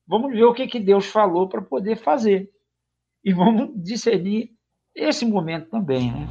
vamos 0.06 0.32
ver 0.32 0.44
o 0.44 0.54
que, 0.54 0.66
que 0.66 0.80
Deus 0.80 1.06
falou 1.06 1.48
para 1.48 1.60
poder 1.60 1.96
fazer. 1.96 2.50
E 3.22 3.32
vamos 3.32 3.70
discernir 3.82 4.50
esse 4.94 5.26
momento 5.26 5.68
também. 5.68 6.10
Né? 6.10 6.28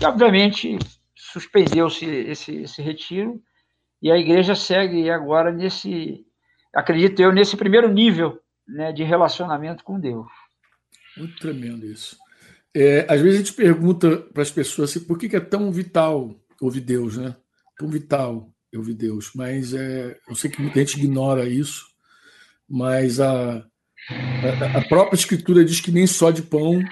E, 0.00 0.04
obviamente, 0.04 0.78
suspendeu-se 1.14 2.04
esse, 2.04 2.62
esse 2.62 2.82
retiro 2.82 3.40
e 4.02 4.10
a 4.10 4.18
igreja 4.18 4.54
segue 4.54 5.08
agora 5.08 5.52
nesse, 5.52 6.26
acredito 6.74 7.20
eu, 7.20 7.32
nesse 7.32 7.56
primeiro 7.56 7.88
nível 7.88 8.38
né, 8.66 8.92
de 8.92 9.04
relacionamento 9.04 9.84
com 9.84 9.98
Deus. 9.98 10.26
Muito 11.16 11.38
tremendo 11.38 11.86
isso. 11.86 12.16
É, 12.74 13.06
às 13.08 13.20
vezes 13.20 13.34
a 13.40 13.44
gente 13.44 13.52
pergunta 13.52 14.16
para 14.16 14.42
as 14.42 14.50
pessoas 14.50 14.90
assim, 14.90 15.04
por 15.06 15.18
que, 15.18 15.36
é 15.36 15.40
tão 15.40 15.70
vital 15.70 16.34
ouvir 16.64 16.80
Deus, 16.80 17.16
né? 17.16 17.36
Tão 17.78 17.88
vital 17.88 18.52
ouvir 18.74 18.94
Deus. 18.94 19.30
Mas 19.34 19.74
é, 19.74 20.18
eu 20.28 20.34
sei 20.34 20.50
que 20.50 20.60
muita 20.60 20.80
gente 20.80 20.98
ignora 20.98 21.48
isso, 21.48 21.86
mas 22.68 23.20
a, 23.20 23.58
a, 23.58 24.78
a 24.78 24.88
própria 24.88 25.16
Escritura 25.16 25.64
diz 25.64 25.80
que 25.80 25.90
nem 25.90 26.06
só 26.06 26.30
de 26.30 26.42
pão 26.42 26.82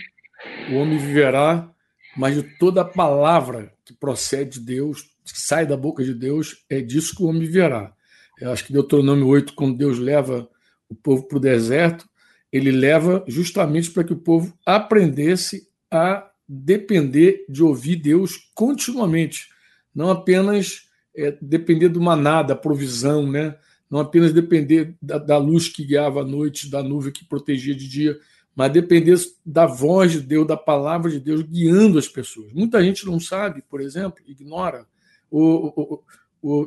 o 0.71 0.75
homem 0.75 0.99
viverá, 0.99 1.71
mas 2.17 2.35
de 2.35 2.43
toda 2.59 2.83
a 2.83 2.85
palavra 2.85 3.73
que 3.85 3.93
procede 3.93 4.59
de 4.59 4.67
Deus, 4.67 5.03
que 5.25 5.39
sai 5.41 5.67
da 5.67 5.77
boca 5.77 6.05
de 6.05 6.15
Deus, 6.15 6.65
é 6.69 6.81
disso 6.81 7.15
que 7.15 7.23
o 7.23 7.27
homem 7.27 7.43
viverá. 7.43 7.93
Eu 8.41 8.53
acho 8.53 8.65
que 8.65 8.73
Deuteronômio 8.73 9.27
8, 9.27 9.55
quando 9.55 9.77
Deus 9.77 9.99
leva 9.99 10.49
o 10.89 10.95
povo 10.95 11.25
para 11.25 11.37
o 11.37 11.41
deserto, 11.41 12.09
ele 12.53 12.71
leva 12.71 13.25
justamente 13.29 13.91
para 13.91 14.03
que 14.03 14.13
o 14.13 14.19
povo 14.19 14.57
aprendesse 14.67 15.69
a 15.91 16.29
depender 16.49 17.45
de 17.49 17.63
ouvir 17.63 17.97
Deus 17.97 18.51
continuamente, 18.55 19.49
não 19.95 20.11
apenas 20.11 20.89
é, 21.15 21.37
depender 21.41 21.89
do 21.89 22.01
maná, 22.01 22.43
da 22.43 22.55
provisão, 22.55 23.31
né? 23.31 23.57
não 23.91 23.99
apenas 23.99 24.33
depender 24.33 24.95
da, 25.03 25.19
da 25.19 25.37
luz 25.37 25.69
que 25.69 25.85
guiava 25.85 26.21
a 26.21 26.25
noite, 26.25 26.71
da 26.71 26.83
nuvem 26.83 27.13
que 27.13 27.25
protegia 27.25 27.75
de 27.75 27.89
dia, 27.89 28.19
mas 28.55 28.73
depender 28.73 29.17
da 29.45 29.67
voz 29.67 30.13
de 30.13 30.21
Deus, 30.21 30.47
da 30.47 30.57
palavra 30.57 31.11
de 31.11 31.19
Deus 31.19 31.43
guiando 31.43 31.99
as 31.99 32.07
pessoas. 32.07 32.53
Muita 32.53 32.83
gente 32.83 33.05
não 33.05 33.19
sabe, 33.19 33.63
por 33.69 33.81
exemplo, 33.81 34.23
ignora, 34.27 34.87
ou, 35.31 36.05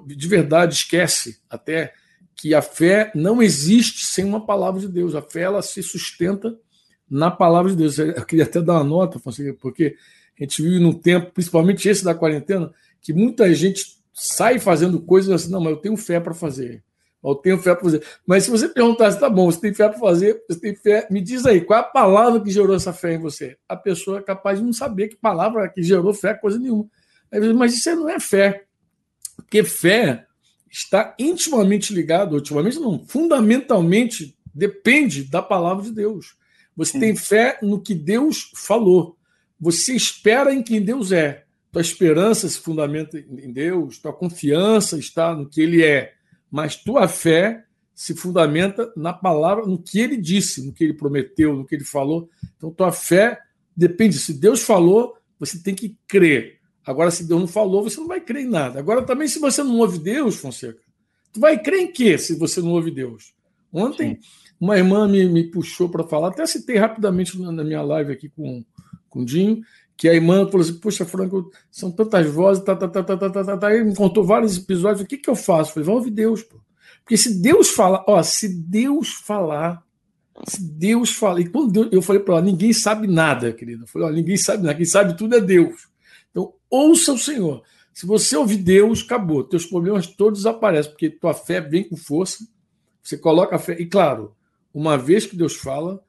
de 0.05 0.27
verdade 0.27 0.75
esquece 0.75 1.39
até 1.49 1.93
que 2.35 2.53
a 2.53 2.61
fé 2.61 3.11
não 3.15 3.41
existe 3.41 4.05
sem 4.05 4.25
uma 4.25 4.45
palavra 4.45 4.81
de 4.81 4.87
Deus. 4.87 5.15
A 5.15 5.21
fé 5.21 5.41
ela 5.41 5.61
se 5.61 5.81
sustenta 5.81 6.57
na 7.09 7.31
palavra 7.31 7.71
de 7.71 7.77
Deus. 7.77 7.97
Eu 7.97 8.25
queria 8.25 8.45
até 8.45 8.61
dar 8.61 8.73
uma 8.73 8.83
nota, 8.83 9.19
porque 9.59 9.95
a 10.39 10.43
gente 10.43 10.61
vive 10.61 10.79
num 10.79 10.93
tempo, 10.93 11.31
principalmente 11.31 11.87
esse 11.87 12.03
da 12.03 12.15
quarentena, 12.15 12.73
que 13.03 13.13
muita 13.13 13.53
gente 13.53 13.97
sai 14.13 14.57
fazendo 14.57 14.99
coisas 15.01 15.29
assim, 15.29 15.51
não, 15.51 15.59
mas 15.59 15.73
eu 15.73 15.77
tenho 15.77 15.97
fé 15.97 16.19
para 16.19 16.33
fazer. 16.33 16.83
Eu 17.23 17.35
tenho 17.35 17.57
fé 17.57 17.73
para 17.73 17.83
fazer. 17.83 18.03
Mas 18.25 18.43
se 18.43 18.51
você 18.51 18.67
perguntasse, 18.67 19.19
tá 19.19 19.29
bom, 19.29 19.49
você 19.49 19.59
tem 19.59 19.73
fé 19.73 19.87
para 19.87 19.99
fazer, 19.99 20.43
você 20.47 20.59
tem 20.59 20.75
fé, 20.75 21.07
me 21.11 21.21
diz 21.21 21.45
aí, 21.45 21.61
qual 21.61 21.79
é 21.79 21.81
a 21.81 21.85
palavra 21.85 22.41
que 22.41 22.49
gerou 22.49 22.75
essa 22.75 22.91
fé 22.91 23.13
em 23.13 23.19
você? 23.19 23.57
A 23.67 23.75
pessoa 23.75 24.19
é 24.19 24.21
capaz 24.21 24.59
de 24.59 24.65
não 24.65 24.73
saber 24.73 25.09
que 25.09 25.15
palavra 25.15 25.69
que 25.69 25.83
gerou 25.83 26.13
fé, 26.13 26.33
coisa 26.33 26.57
nenhuma. 26.57 26.85
Mas 27.55 27.73
isso 27.73 27.95
não 27.95 28.09
é 28.09 28.19
fé. 28.19 28.63
Porque 29.35 29.63
fé 29.63 30.25
está 30.69 31.15
intimamente 31.17 31.93
ligado, 31.93 32.37
intimamente 32.37 32.79
não, 32.79 33.05
fundamentalmente 33.07 34.35
depende 34.53 35.23
da 35.23 35.41
palavra 35.41 35.83
de 35.83 35.91
Deus. 35.91 36.35
Você 36.75 36.93
Sim. 36.93 36.99
tem 36.99 37.15
fé 37.15 37.59
no 37.61 37.81
que 37.81 37.93
Deus 37.93 38.51
falou. 38.55 39.17
Você 39.59 39.93
espera 39.95 40.53
em 40.53 40.61
quem 40.61 40.81
Deus 40.81 41.11
é. 41.11 41.42
Tua 41.73 41.81
esperança 41.81 42.47
se 42.47 42.59
fundamenta 42.59 43.19
em 43.19 43.51
Deus, 43.51 43.97
tua 43.97 44.13
confiança 44.13 44.97
está 44.97 45.35
no 45.35 45.49
que 45.49 45.59
Ele 45.59 45.83
é 45.83 46.13
mas 46.53 46.75
tua 46.75 47.07
fé 47.07 47.65
se 47.95 48.13
fundamenta 48.13 48.93
na 48.95 49.11
palavra, 49.11 49.65
no 49.65 49.81
que 49.81 49.99
ele 49.99 50.15
disse, 50.15 50.63
no 50.63 50.71
que 50.71 50.83
ele 50.83 50.93
prometeu, 50.93 51.55
no 51.55 51.65
que 51.65 51.73
ele 51.73 51.83
falou. 51.83 52.29
Então, 52.55 52.69
tua 52.69 52.91
fé 52.91 53.39
depende. 53.75 54.19
Se 54.19 54.35
Deus 54.35 54.61
falou, 54.61 55.17
você 55.39 55.57
tem 55.57 55.73
que 55.73 55.97
crer. 56.07 56.59
Agora, 56.85 57.09
se 57.09 57.27
Deus 57.27 57.41
não 57.41 57.47
falou, 57.47 57.81
você 57.81 57.99
não 57.99 58.07
vai 58.07 58.21
crer 58.21 58.43
em 58.43 58.49
nada. 58.49 58.77
Agora, 58.77 59.01
também, 59.01 59.27
se 59.27 59.39
você 59.39 59.63
não 59.63 59.79
ouve 59.79 59.97
Deus, 59.97 60.35
Fonseca, 60.35 60.79
tu 61.31 61.39
vai 61.39 61.59
crer 61.59 61.79
em 61.79 61.91
quê 61.91 62.19
se 62.19 62.35
você 62.35 62.61
não 62.61 62.73
ouve 62.73 62.91
Deus? 62.91 63.33
Ontem, 63.71 64.19
Sim. 64.21 64.27
uma 64.61 64.77
irmã 64.77 65.07
me, 65.07 65.27
me 65.27 65.49
puxou 65.49 65.89
para 65.89 66.03
falar, 66.03 66.27
até 66.27 66.45
citei 66.45 66.77
rapidamente 66.77 67.35
na 67.39 67.63
minha 67.63 67.81
live 67.81 68.13
aqui 68.13 68.29
com, 68.29 68.63
com 69.09 69.21
o 69.21 69.25
Dinho, 69.25 69.63
que 69.97 70.09
a 70.09 70.13
irmã 70.13 70.45
falou 70.45 70.61
assim: 70.61 70.79
Poxa, 70.79 71.05
Franco, 71.05 71.51
são 71.71 71.91
tantas 71.91 72.29
vozes, 72.29 72.63
tá, 72.63 72.75
tá, 72.75 72.87
tá, 72.87 73.03
tá, 73.03 73.17
tá, 73.17 73.29
tá, 73.29 73.43
tá, 73.43 73.57
tá. 73.57 73.67
Aí 73.67 73.83
me 73.83 73.95
contou 73.95 74.23
vários 74.23 74.57
episódios. 74.57 75.01
O 75.01 75.07
que, 75.07 75.17
que 75.17 75.29
eu 75.29 75.35
faço? 75.35 75.69
Eu 75.69 75.73
falei: 75.73 75.85
Vamos 75.85 75.99
ouvir 76.01 76.11
Deus, 76.11 76.43
pô. 76.43 76.57
Porque 77.03 77.17
se 77.17 77.41
Deus 77.41 77.69
falar, 77.69 78.03
ó, 78.07 78.21
se 78.23 78.47
Deus 78.47 79.09
falar, 79.09 79.83
se 80.47 80.63
Deus 80.63 81.11
falar, 81.11 81.41
e 81.41 81.49
quando 81.49 81.71
Deus, 81.71 81.89
eu 81.91 82.01
falei 82.01 82.21
para 82.21 82.35
ela: 82.35 82.43
Ninguém 82.43 82.73
sabe 82.73 83.07
nada, 83.07 83.51
querida. 83.53 83.83
Eu 83.83 83.87
falei: 83.87 84.07
ó, 84.07 84.11
Ninguém 84.11 84.37
sabe 84.37 84.63
nada, 84.63 84.75
quem 84.75 84.85
sabe 84.85 85.17
tudo 85.17 85.35
é 85.35 85.41
Deus. 85.41 85.87
Então, 86.31 86.53
ouça 86.69 87.13
o 87.13 87.17
Senhor. 87.17 87.63
Se 87.93 88.07
você 88.07 88.35
ouvir 88.35 88.57
Deus, 88.57 89.03
acabou. 89.03 89.43
Teus 89.43 89.67
problemas 89.67 90.07
todos 90.07 90.39
desaparecem, 90.39 90.91
porque 90.91 91.11
tua 91.11 91.33
fé 91.33 91.61
vem 91.61 91.87
com 91.87 91.95
força, 91.95 92.43
Você 93.03 93.17
coloca 93.17 93.55
a 93.55 93.59
fé. 93.59 93.77
E 93.79 93.85
claro, 93.85 94.35
uma 94.73 94.97
vez 94.97 95.27
que 95.27 95.35
Deus 95.35 95.55
fala, 95.55 96.03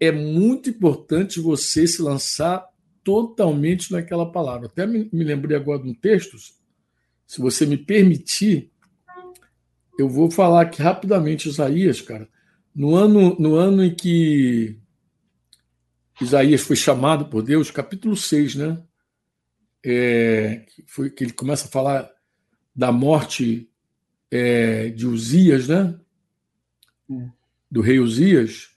é 0.00 0.10
muito 0.10 0.68
importante 0.68 1.40
você 1.40 1.86
se 1.86 2.02
lançar 2.02 2.66
totalmente 3.04 3.92
naquela 3.92 4.30
palavra. 4.30 4.66
Até 4.66 4.86
me, 4.86 5.08
me 5.12 5.24
lembrei 5.24 5.56
agora 5.56 5.82
de 5.82 5.88
um 5.88 5.94
texto, 5.94 6.36
se 7.26 7.40
você 7.40 7.66
me 7.66 7.76
permitir, 7.76 8.70
eu 9.98 10.08
vou 10.08 10.30
falar 10.30 10.62
aqui 10.62 10.80
rapidamente 10.80 11.48
Isaías, 11.48 12.00
cara. 12.00 12.28
No 12.74 12.94
ano, 12.94 13.36
no 13.38 13.56
ano 13.56 13.84
em 13.84 13.94
que 13.94 14.78
Isaías 16.20 16.62
foi 16.62 16.76
chamado 16.76 17.26
por 17.26 17.42
Deus, 17.42 17.70
capítulo 17.70 18.16
6, 18.16 18.54
né? 18.54 18.82
É, 19.84 20.64
foi 20.86 21.10
que 21.10 21.24
ele 21.24 21.32
começa 21.32 21.66
a 21.66 21.70
falar 21.70 22.10
da 22.74 22.92
morte 22.92 23.68
é, 24.30 24.88
de 24.90 25.06
Uzias, 25.06 25.68
né? 25.68 25.98
Hum. 27.08 27.30
Do 27.70 27.80
rei 27.80 27.98
Uzias. 27.98 28.70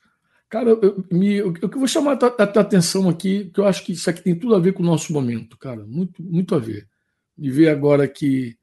Cara, 0.52 0.72
eu, 0.72 1.06
me, 1.10 1.36
eu, 1.36 1.54
eu 1.62 1.70
vou 1.70 1.88
chamar 1.88 2.22
a, 2.22 2.26
a, 2.28 2.44
a 2.44 2.60
atenção 2.60 3.08
aqui, 3.08 3.50
que 3.54 3.60
eu 3.62 3.66
acho 3.66 3.86
que 3.86 3.94
isso 3.94 4.10
aqui 4.10 4.22
tem 4.22 4.38
tudo 4.38 4.54
a 4.54 4.60
ver 4.60 4.74
com 4.74 4.84
o 4.84 4.86
nosso 4.86 5.14
momento, 5.14 5.58
cara. 5.58 5.86
Muito, 5.86 6.22
muito 6.22 6.54
a 6.54 6.60
ver. 6.60 6.90
E 7.38 7.50
ver 7.50 7.70
agora 7.70 8.06
que 8.06 8.58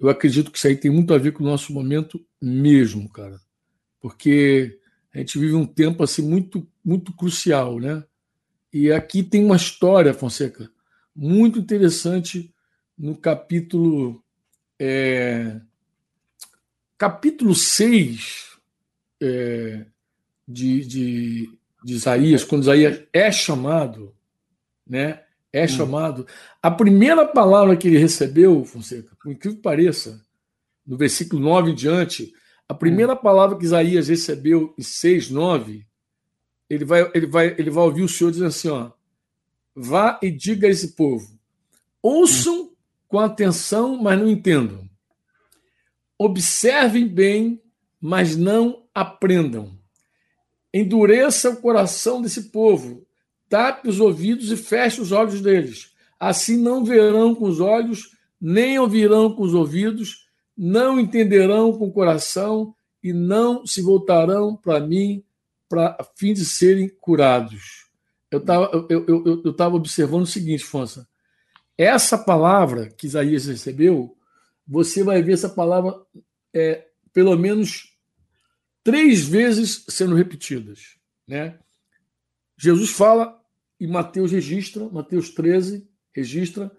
eu 0.00 0.08
acredito 0.08 0.50
que 0.50 0.56
isso 0.56 0.66
aí 0.66 0.74
tem 0.74 0.90
muito 0.90 1.12
a 1.12 1.18
ver 1.18 1.32
com 1.32 1.44
o 1.44 1.46
nosso 1.46 1.74
momento 1.74 2.24
mesmo, 2.40 3.06
cara. 3.10 3.38
Porque 4.00 4.80
a 5.12 5.18
gente 5.18 5.38
vive 5.38 5.54
um 5.54 5.66
tempo 5.66 6.02
assim 6.02 6.22
muito, 6.22 6.66
muito 6.82 7.12
crucial, 7.14 7.78
né? 7.78 8.02
E 8.72 8.90
aqui 8.90 9.22
tem 9.22 9.44
uma 9.44 9.56
história, 9.56 10.14
Fonseca, 10.14 10.70
muito 11.14 11.58
interessante 11.58 12.50
no 12.96 13.14
capítulo 13.14 14.24
é, 14.80 15.60
capítulo 16.96 17.54
6 17.54 18.58
é, 19.20 19.84
de, 20.46 20.84
de, 20.84 21.58
de 21.84 21.94
Isaías, 21.94 22.44
quando 22.44 22.62
Isaías 22.62 23.02
é 23.12 23.30
chamado, 23.32 24.14
né? 24.86 25.22
É 25.52 25.64
hum. 25.64 25.68
chamado. 25.68 26.26
A 26.62 26.70
primeira 26.70 27.24
palavra 27.26 27.76
que 27.76 27.88
ele 27.88 27.98
recebeu, 27.98 28.64
Fonseca, 28.64 29.16
por 29.20 29.32
incrível 29.32 29.56
que 29.56 29.62
pareça, 29.62 30.24
no 30.86 30.96
versículo 30.96 31.42
9 31.42 31.70
em 31.70 31.74
diante, 31.74 32.32
a 32.68 32.74
primeira 32.74 33.14
hum. 33.14 33.16
palavra 33.16 33.58
que 33.58 33.64
Isaías 33.64 34.08
recebeu 34.08 34.74
em 34.78 34.82
6, 34.82 35.30
9, 35.30 35.86
ele 36.68 36.84
vai, 36.84 37.10
ele 37.14 37.26
vai, 37.26 37.54
ele 37.58 37.70
vai 37.70 37.84
ouvir 37.84 38.02
o 38.02 38.08
Senhor 38.08 38.30
dizendo 38.30 38.48
assim: 38.48 38.68
ó, 38.68 38.90
vá 39.74 40.18
e 40.22 40.30
diga 40.30 40.66
a 40.66 40.70
esse 40.70 40.94
povo: 40.94 41.38
ouçam 42.02 42.62
hum. 42.62 42.70
com 43.08 43.18
atenção, 43.18 43.96
mas 44.00 44.18
não 44.18 44.28
entendam. 44.28 44.86
Observem 46.18 47.06
bem, 47.06 47.62
mas 48.00 48.36
não 48.36 48.84
aprendam. 48.94 49.75
Endureça 50.72 51.50
o 51.50 51.56
coração 51.56 52.20
desse 52.20 52.50
povo, 52.50 53.06
tape 53.48 53.88
os 53.88 54.00
ouvidos 54.00 54.50
e 54.50 54.56
feche 54.56 55.00
os 55.00 55.12
olhos 55.12 55.40
deles. 55.40 55.92
Assim 56.18 56.56
não 56.56 56.84
verão 56.84 57.34
com 57.34 57.46
os 57.46 57.60
olhos, 57.60 58.10
nem 58.40 58.78
ouvirão 58.78 59.32
com 59.34 59.42
os 59.42 59.54
ouvidos, 59.54 60.26
não 60.56 60.98
entenderão 60.98 61.76
com 61.76 61.86
o 61.86 61.92
coração 61.92 62.74
e 63.02 63.12
não 63.12 63.66
se 63.66 63.82
voltarão 63.82 64.56
para 64.56 64.80
mim 64.80 65.22
para 65.68 65.96
fim 66.16 66.32
de 66.32 66.44
serem 66.44 66.88
curados. 66.88 67.86
Eu 68.30 68.38
estava 68.38 68.70
eu, 68.88 69.04
eu, 69.06 69.42
eu, 69.44 69.74
observando 69.74 70.22
o 70.22 70.26
seguinte, 70.26 70.64
Fonsa. 70.64 71.06
Essa 71.76 72.16
palavra 72.16 72.88
que 72.88 73.06
Isaías 73.06 73.46
recebeu, 73.46 74.16
você 74.66 75.02
vai 75.02 75.22
ver 75.22 75.34
essa 75.34 75.48
palavra 75.48 75.94
é, 76.52 76.86
pelo 77.12 77.36
menos 77.36 77.95
três 78.86 79.26
vezes 79.26 79.84
sendo 79.88 80.14
repetidas. 80.14 80.96
Né? 81.26 81.58
Jesus 82.56 82.90
fala 82.90 83.36
e 83.80 83.86
Mateus 83.86 84.30
registra, 84.30 84.88
Mateus 84.88 85.30
13 85.30 85.84
registra. 86.14 86.70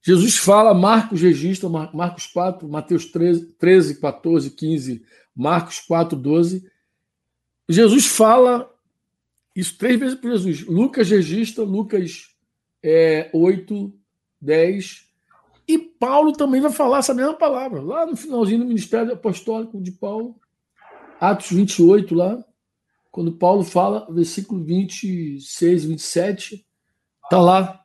Jesus 0.00 0.36
fala, 0.36 0.72
Marcos 0.72 1.20
registra, 1.20 1.68
Marcos 1.68 2.26
4, 2.28 2.68
Mateus 2.68 3.06
13, 3.06 3.46
13 3.58 4.00
14, 4.00 4.50
15, 4.50 5.04
Marcos 5.34 5.80
4, 5.80 6.16
12. 6.16 6.64
Jesus 7.68 8.06
fala 8.06 8.72
isso 9.54 9.76
três 9.76 9.98
vezes 9.98 10.14
por 10.14 10.30
Jesus. 10.30 10.64
Lucas 10.64 11.10
registra, 11.10 11.64
Lucas 11.64 12.36
é, 12.84 13.28
8, 13.32 13.92
10. 14.40 15.08
E 15.66 15.76
Paulo 15.76 16.32
também 16.32 16.60
vai 16.60 16.70
falar 16.70 16.98
essa 16.98 17.12
mesma 17.12 17.34
palavra, 17.34 17.82
lá 17.82 18.06
no 18.06 18.16
finalzinho 18.16 18.60
do 18.60 18.66
ministério 18.66 19.12
apostólico 19.12 19.80
de 19.80 19.90
Paulo. 19.90 20.40
Atos 21.22 21.52
28, 21.52 22.16
lá, 22.16 22.44
quando 23.12 23.30
Paulo 23.30 23.62
fala, 23.62 24.12
versículo 24.12 24.64
26, 24.64 25.84
27, 25.84 26.66
está 27.22 27.40
lá, 27.40 27.80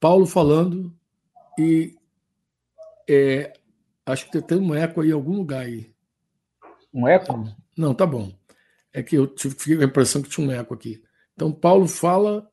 Paulo 0.00 0.26
falando, 0.26 0.92
e 1.56 1.94
é, 3.08 3.52
acho 4.04 4.28
que 4.28 4.42
tem 4.42 4.58
um 4.58 4.74
eco 4.74 5.00
aí 5.00 5.10
em 5.10 5.12
algum 5.12 5.36
lugar 5.36 5.60
aí. 5.60 5.92
Um 6.92 7.06
eco? 7.06 7.54
Não, 7.78 7.94
tá 7.94 8.04
bom. 8.04 8.36
É 8.92 9.00
que 9.00 9.14
eu 9.14 9.28
tive 9.28 9.84
a 9.84 9.86
impressão 9.86 10.20
que 10.20 10.28
tinha 10.28 10.44
um 10.44 10.50
eco 10.50 10.74
aqui. 10.74 11.00
Então, 11.34 11.52
Paulo 11.52 11.86
fala 11.86 12.50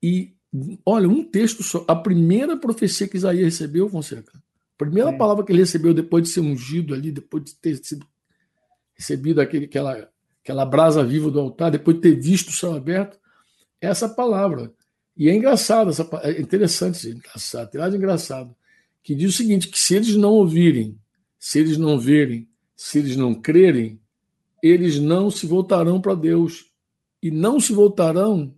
e, 0.00 0.36
olha, 0.86 1.08
um 1.08 1.24
texto 1.24 1.64
só. 1.64 1.84
A 1.88 1.96
primeira 1.96 2.56
profecia 2.56 3.08
que 3.08 3.16
Isaías 3.16 3.46
recebeu, 3.46 3.88
Fonseca, 3.88 4.38
a 4.38 4.78
primeira 4.78 5.10
é. 5.10 5.16
palavra 5.18 5.44
que 5.44 5.50
ele 5.50 5.62
recebeu 5.62 5.92
depois 5.92 6.22
de 6.22 6.30
ser 6.30 6.40
ungido 6.40 6.94
ali, 6.94 7.10
depois 7.10 7.42
de 7.42 7.56
ter 7.56 7.84
sido 7.84 8.06
recebido 8.98 9.40
aquele, 9.40 9.66
aquela, 9.66 10.10
aquela 10.42 10.64
brasa 10.66 11.04
viva 11.04 11.30
do 11.30 11.40
altar, 11.40 11.70
depois 11.70 11.96
de 11.96 12.02
ter 12.02 12.20
visto 12.20 12.48
o 12.48 12.52
céu 12.52 12.74
aberto, 12.74 13.18
é 13.80 13.86
essa 13.86 14.08
palavra. 14.08 14.72
E 15.16 15.28
é 15.28 15.34
engraçado, 15.34 15.90
essa, 15.90 16.08
é 16.22 16.40
interessante, 16.40 17.08
engraçado, 17.08 17.70
tem 17.70 17.80
nada 17.80 17.96
engraçado, 17.96 18.54
que 19.02 19.14
diz 19.14 19.34
o 19.34 19.36
seguinte: 19.36 19.68
que 19.68 19.78
se 19.78 19.94
eles 19.94 20.16
não 20.16 20.32
ouvirem, 20.32 20.98
se 21.38 21.58
eles 21.58 21.78
não 21.78 21.98
verem, 21.98 22.48
se 22.76 22.98
eles 22.98 23.16
não 23.16 23.34
crerem, 23.34 24.00
eles 24.62 24.98
não 24.98 25.30
se 25.30 25.46
voltarão 25.46 26.00
para 26.00 26.14
Deus 26.14 26.70
e 27.22 27.30
não 27.30 27.60
se 27.60 27.72
voltarão 27.72 28.54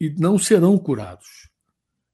e 0.00 0.10
não 0.10 0.38
serão 0.38 0.76
curados. 0.78 1.48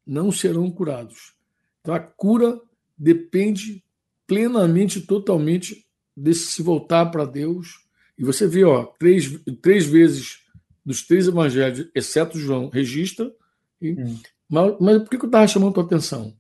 Não 0.07 0.31
serão 0.31 0.70
curados. 0.70 1.35
Então 1.81 1.94
a 1.94 2.00
cura 2.00 2.61
depende 2.96 3.83
plenamente, 4.26 5.00
totalmente 5.00 5.87
desse 6.20 6.46
se 6.46 6.62
voltar 6.62 7.06
para 7.06 7.24
Deus. 7.24 7.80
E 8.18 8.24
você 8.24 8.46
vê, 8.46 8.64
ó, 8.64 8.85
três, 8.98 9.40
três 9.62 9.87
vezes 9.87 10.40
dos 10.85 11.06
três 11.06 11.26
evangelhos, 11.28 11.88
exceto 11.94 12.38
João, 12.38 12.68
registra. 12.68 13.33
E, 13.80 13.92
hum. 13.92 14.18
mas, 14.48 14.76
mas, 14.80 14.98
por 15.02 15.11
que 15.11 15.16
eu 15.16 15.26
estava 15.26 15.48
chamando 15.48 15.70
a 15.70 15.74
tua 15.74 15.85
atenção? 15.85 16.37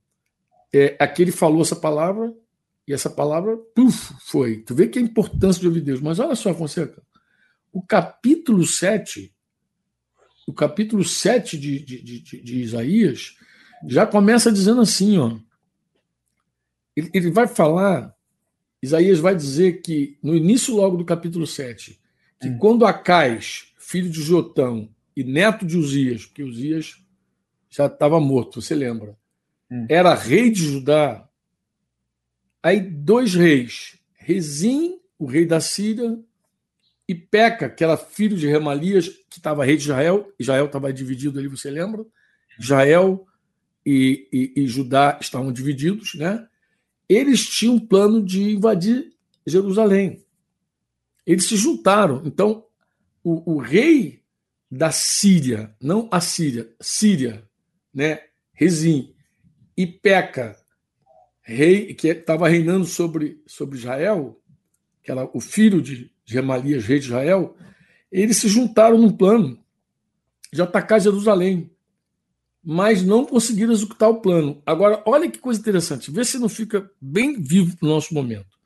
É, 0.72 0.96
aquele 1.00 1.32
falou 1.32 1.62
essa 1.62 1.76
palavra, 1.76 2.32
e 2.86 2.92
essa 2.92 3.08
palavra, 3.08 3.56
puf, 3.74 4.14
foi. 4.20 4.58
Tu 4.58 4.74
vê 4.74 4.88
que 4.88 4.98
a 4.98 5.02
importância 5.02 5.60
de 5.60 5.68
ouvir 5.68 5.80
Deus. 5.80 6.00
Mas 6.00 6.18
olha 6.18 6.34
só, 6.34 6.52
Fonseca, 6.52 7.02
o 7.72 7.82
capítulo 7.82 8.66
7, 8.66 9.32
o 10.46 10.52
capítulo 10.52 11.04
7 11.04 11.58
de, 11.58 11.78
de, 11.84 12.02
de, 12.02 12.42
de 12.42 12.60
Isaías, 12.60 13.36
já 13.86 14.06
começa 14.06 14.52
dizendo 14.52 14.80
assim, 14.80 15.18
ó. 15.18 15.38
Ele, 16.96 17.10
ele 17.14 17.30
vai 17.30 17.46
falar 17.46 18.14
Isaías 18.82 19.18
vai 19.18 19.36
dizer 19.36 19.82
que, 19.82 20.16
no 20.22 20.34
início 20.34 20.74
logo 20.74 20.96
do 20.96 21.04
capítulo 21.04 21.46
7, 21.46 22.00
que 22.40 22.48
hum. 22.48 22.58
quando 22.58 22.86
Acais, 22.86 23.72
filho 23.78 24.08
de 24.08 24.22
Jotão 24.22 24.88
e 25.14 25.22
neto 25.22 25.66
de 25.66 25.76
Uzias, 25.76 26.24
porque 26.24 26.42
Uzias 26.42 27.02
já 27.68 27.86
estava 27.86 28.18
morto, 28.18 28.62
você 28.62 28.74
lembra, 28.74 29.16
hum. 29.70 29.86
era 29.88 30.14
rei 30.14 30.50
de 30.50 30.62
Judá, 30.62 31.28
aí 32.62 32.80
dois 32.80 33.34
reis, 33.34 33.98
Rezim, 34.14 34.98
o 35.18 35.26
rei 35.26 35.44
da 35.44 35.60
Síria, 35.60 36.18
e 37.06 37.14
Peca, 37.14 37.68
que 37.68 37.82
era 37.82 37.96
filho 37.96 38.36
de 38.36 38.46
Remalias, 38.46 39.08
que 39.28 39.38
estava 39.38 39.64
rei 39.64 39.76
de 39.76 39.82
Israel, 39.82 40.32
Israel 40.38 40.66
estava 40.66 40.92
dividido 40.92 41.38
ali, 41.38 41.48
você 41.48 41.68
lembra? 41.68 42.06
Israel 42.58 43.26
e, 43.84 44.28
e, 44.32 44.62
e 44.62 44.66
Judá 44.68 45.18
estavam 45.20 45.52
divididos, 45.52 46.14
né? 46.14 46.46
Eles 47.10 47.44
tinham 47.44 47.74
um 47.74 47.80
plano 47.80 48.22
de 48.22 48.52
invadir 48.52 49.12
Jerusalém. 49.44 50.24
Eles 51.26 51.48
se 51.48 51.56
juntaram. 51.56 52.22
Então, 52.24 52.64
o, 53.24 53.54
o 53.54 53.58
rei 53.58 54.22
da 54.70 54.92
Síria, 54.92 55.74
não 55.82 56.08
a 56.12 56.20
Síria, 56.20 56.72
Síria, 56.80 57.44
né, 57.92 58.20
Rezim, 58.52 59.12
e 59.76 59.88
Peca, 59.88 60.56
rei 61.42 61.94
que 61.94 62.06
estava 62.06 62.48
reinando 62.48 62.86
sobre, 62.86 63.42
sobre 63.44 63.76
Israel, 63.76 64.40
que 65.02 65.10
era 65.10 65.28
o 65.36 65.40
filho 65.40 65.82
de 65.82 66.12
Gemalias, 66.24 66.84
rei 66.84 67.00
de 67.00 67.06
Israel, 67.06 67.56
eles 68.12 68.36
se 68.36 68.48
juntaram 68.48 68.96
num 68.96 69.10
plano 69.10 69.58
de 70.52 70.62
atacar 70.62 71.00
Jerusalém 71.00 71.72
mas 72.62 73.02
não 73.02 73.24
conseguiram 73.24 73.72
executar 73.72 74.10
o 74.10 74.20
plano. 74.20 74.62
Agora, 74.66 75.02
olha 75.06 75.30
que 75.30 75.38
coisa 75.38 75.58
interessante, 75.58 76.10
vê 76.10 76.24
se 76.24 76.38
não 76.38 76.48
fica 76.48 76.90
bem 77.00 77.40
vivo 77.40 77.76
no 77.80 77.88
nosso 77.88 78.12
momento. 78.12 78.58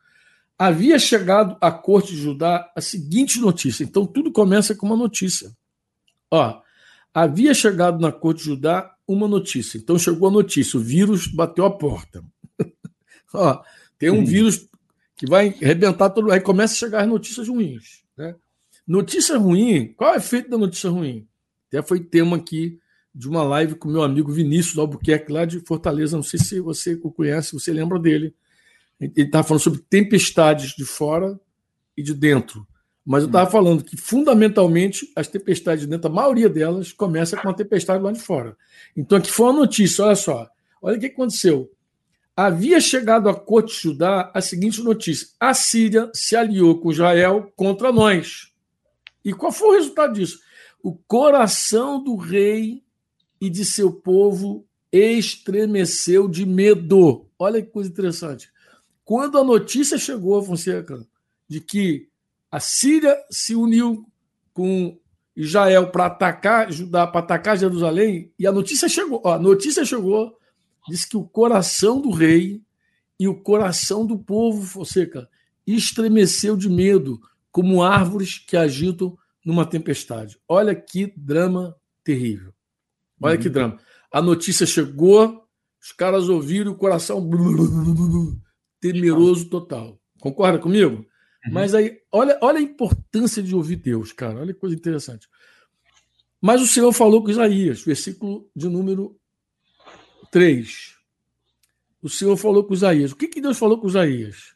havia 0.59 0.99
chegado 0.99 1.57
à 1.61 1.71
corte 1.71 2.13
de 2.13 2.21
Judá 2.21 2.71
a 2.77 2.81
seguinte 2.81 3.41
notícia. 3.41 3.83
Então, 3.83 4.07
tudo 4.07 4.33
começa 4.33 4.75
com 4.75 4.87
uma 4.87 4.97
notícia. 4.97 5.51
Ó, 6.31 6.61
havia 7.13 7.53
chegado 7.53 8.01
na 8.01 8.13
corte 8.13 8.39
de 8.39 8.51
Judá 8.51 8.95
uma 9.07 9.27
notícia. 9.27 9.79
Então, 9.79 9.99
chegou 9.99 10.29
a 10.29 10.33
notícia: 10.33 10.79
o 10.79 10.83
vírus 10.83 11.27
bateu 11.27 11.65
a 11.65 11.77
porta. 11.77 12.25
Ó, 13.35 13.63
tem 13.99 14.11
um 14.11 14.25
Sim. 14.25 14.25
vírus 14.25 14.69
que 15.17 15.27
vai 15.27 15.49
arrebentar 15.61 16.11
todo. 16.11 16.31
Aí 16.31 16.41
começa 16.41 16.75
a 16.75 16.77
chegar 16.77 17.03
as 17.03 17.09
notícias 17.09 17.49
ruins. 17.49 18.05
Né? 18.17 18.35
Notícia 18.87 19.37
ruim, 19.37 19.93
qual 19.95 20.13
é 20.13 20.15
o 20.15 20.19
efeito 20.19 20.51
da 20.51 20.59
notícia 20.59 20.89
ruim? 20.89 21.27
Até 21.69 21.83
foi 21.83 22.01
tema 22.01 22.37
aqui 22.37 22.79
de 23.15 23.29
uma 23.29 23.43
live 23.45 23.77
com 23.77 23.89
meu 23.89 24.03
amigo 24.03 24.33
Vinícius 24.33 24.77
Albuquerque, 24.77 25.33
lá 25.33 25.45
de 25.45 25.61
Fortaleza. 25.61 26.17
Não 26.17 26.23
sei 26.23 26.41
se 26.41 26.59
você 26.59 26.99
o 27.03 27.13
conhece, 27.13 27.53
você 27.53 27.73
lembra 27.73 27.99
dele. 27.99 28.35
Ele 29.01 29.13
estava 29.17 29.47
falando 29.47 29.63
sobre 29.63 29.81
tempestades 29.89 30.75
de 30.75 30.85
fora 30.85 31.39
e 31.97 32.03
de 32.03 32.13
dentro. 32.13 32.67
Mas 33.05 33.23
eu 33.23 33.27
estava 33.27 33.49
falando 33.51 33.85
que, 33.85 33.97
fundamentalmente, 33.97 35.13
as 35.15 35.29
tempestades 35.29 35.83
de 35.83 35.91
dentro, 35.91 36.11
a 36.11 36.13
maioria 36.13 36.49
delas, 36.49 36.93
começa 36.93 37.37
com 37.37 37.49
uma 37.49 37.55
tempestade 37.55 38.03
lá 38.03 38.11
de 38.11 38.21
fora. 38.21 38.57
Então, 38.97 39.19
aqui 39.19 39.31
foi 39.31 39.47
uma 39.47 39.61
notícia, 39.61 40.05
olha 40.05 40.17
só. 40.17 40.49
Olha 40.81 40.97
o 40.97 41.01
que 41.01 41.07
aconteceu. 41.07 41.71
Havia 42.37 42.81
chegado 42.81 43.29
à 43.29 43.35
corte 43.35 43.75
de 43.75 43.83
Judá 43.83 44.31
a 44.35 44.41
seguinte 44.41 44.83
notícia: 44.83 45.29
a 45.39 45.55
Síria 45.55 46.11
se 46.13 46.35
aliou 46.35 46.81
com 46.81 46.91
Israel 46.91 47.53
contra 47.55 47.93
nós. 47.93 48.53
E 49.25 49.33
qual 49.33 49.53
foi 49.53 49.69
o 49.69 49.79
resultado 49.79 50.15
disso? 50.15 50.41
O 50.83 50.95
coração 50.95 52.03
do 52.03 52.17
rei 52.17 52.84
e 53.45 53.51
de 53.51 53.63
seu 53.63 53.93
povo 53.93 54.67
estremeceu 54.91 56.27
de 56.27 56.47
medo. 56.47 57.27
Olha 57.39 57.61
que 57.61 57.71
coisa 57.71 57.91
interessante. 57.91 58.51
Quando 59.05 59.37
a 59.37 59.45
notícia 59.45 59.99
chegou, 59.99 60.43
Fonseca, 60.43 61.07
de 61.47 61.61
que 61.61 62.09
a 62.51 62.59
Síria 62.59 63.15
se 63.31 63.55
uniu 63.55 64.07
com 64.55 64.99
Israel 65.37 65.91
para 65.91 66.07
atacar 66.07 66.69
para 66.91 67.19
atacar 67.19 67.59
Jerusalém, 67.59 68.33
e 68.39 68.47
a 68.47 68.53
notícia 68.53 68.89
chegou, 68.89 69.21
ó, 69.23 69.35
a 69.35 69.39
notícia 69.39 69.85
chegou, 69.85 70.39
diz 70.89 71.05
que 71.05 71.19
o 71.19 71.25
coração 71.25 72.01
do 72.01 72.11
rei 72.11 72.63
e 73.21 73.29
o 73.29 73.35
coração 73.35 74.07
do 74.07 74.19
povo, 74.19 74.63
Fonseca, 74.63 75.29
estremeceu 75.67 76.57
de 76.57 76.69
medo, 76.71 77.21
como 77.53 77.83
árvores 77.83 78.39
que 78.39 78.57
agitam 78.57 79.19
numa 79.45 79.67
tempestade. 79.67 80.39
Olha 80.49 80.75
que 80.75 81.13
drama 81.15 81.77
terrível. 82.03 82.54
Olha 83.25 83.37
uhum. 83.37 83.43
que 83.43 83.49
drama. 83.49 83.79
A 84.13 84.21
notícia 84.21 84.67
chegou, 84.67 85.43
os 85.81 85.93
caras 85.93 86.29
ouviram 86.29 86.73
o 86.73 86.77
coração 86.77 87.27
temeroso 88.79 89.49
total. 89.49 89.99
Concorda 90.21 90.59
comigo? 90.59 90.97
Uhum. 90.97 91.53
Mas 91.53 91.75
aí, 91.75 91.99
olha, 92.13 92.39
olha 92.43 92.59
a 92.59 92.63
importância 92.63 93.43
de 93.43 93.55
ouvir 93.55 93.77
Deus, 93.77 94.13
cara. 94.13 94.41
Olha 94.41 94.53
que 94.53 94.61
coisa 94.61 94.77
interessante. 94.77 95.27
Mas 96.39 96.61
o 96.61 96.67
Senhor 96.67 96.93
falou 96.93 97.25
com 97.25 97.31
Isaías, 97.31 97.83
versículo 97.83 98.47
de 98.55 98.69
número 98.69 99.19
3. 100.31 100.95
O 102.03 102.11
Senhor 102.11 102.37
falou 102.37 102.63
com 102.63 102.75
Isaías. 102.75 103.13
O 103.13 103.17
que, 103.17 103.29
que 103.29 103.41
Deus 103.41 103.57
falou 103.57 103.81
com 103.81 103.89
Isaías? 103.89 104.55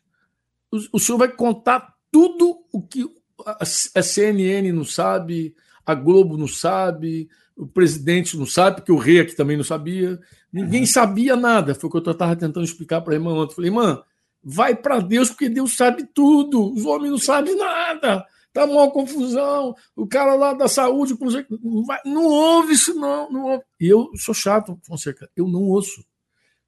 O, 0.70 0.98
o 0.98 1.00
Senhor 1.00 1.16
vai 1.16 1.34
contar 1.34 1.96
tudo 2.12 2.66
o 2.70 2.82
que 2.82 3.06
a, 3.46 3.62
a 3.62 4.02
CNN 4.02 4.70
não 4.72 4.84
sabe, 4.84 5.54
a 5.86 5.94
Globo 5.94 6.36
não 6.36 6.46
sabe, 6.46 7.30
o 7.58 7.66
presidente 7.66 8.38
não 8.38 8.46
sabe, 8.46 8.76
porque 8.76 8.92
o 8.92 8.96
rei 8.96 9.18
aqui 9.18 9.34
também 9.34 9.56
não 9.56 9.64
sabia. 9.64 10.18
Ninguém 10.52 10.82
uhum. 10.82 10.86
sabia 10.86 11.34
nada. 11.34 11.74
Foi 11.74 11.88
o 11.88 11.90
que 11.90 12.08
eu 12.08 12.12
estava 12.12 12.36
tentando 12.36 12.64
explicar 12.64 13.00
para 13.00 13.12
a 13.12 13.16
irmã 13.16 13.32
ontem. 13.32 13.56
Falei, 13.56 13.70
irmã, 13.70 14.00
vai 14.42 14.76
para 14.76 15.00
Deus, 15.00 15.28
porque 15.28 15.48
Deus 15.48 15.76
sabe 15.76 16.06
tudo. 16.14 16.72
Os 16.72 16.84
homens 16.84 17.10
não 17.10 17.18
sabem 17.18 17.56
nada. 17.56 18.24
Tá 18.52 18.64
uma 18.64 18.88
confusão. 18.90 19.74
O 19.96 20.06
cara 20.06 20.34
lá 20.34 20.54
da 20.54 20.68
saúde, 20.68 21.16
não, 21.60 21.84
vai, 21.84 21.98
não 22.04 22.24
ouve 22.24 22.74
isso, 22.74 22.94
não. 22.94 23.30
não 23.30 23.42
ouve. 23.44 23.64
E 23.80 23.88
eu 23.88 24.08
sou 24.14 24.34
chato, 24.34 24.78
Fonseca. 24.84 25.28
Eu 25.36 25.48
não 25.48 25.62
ouço. 25.64 26.04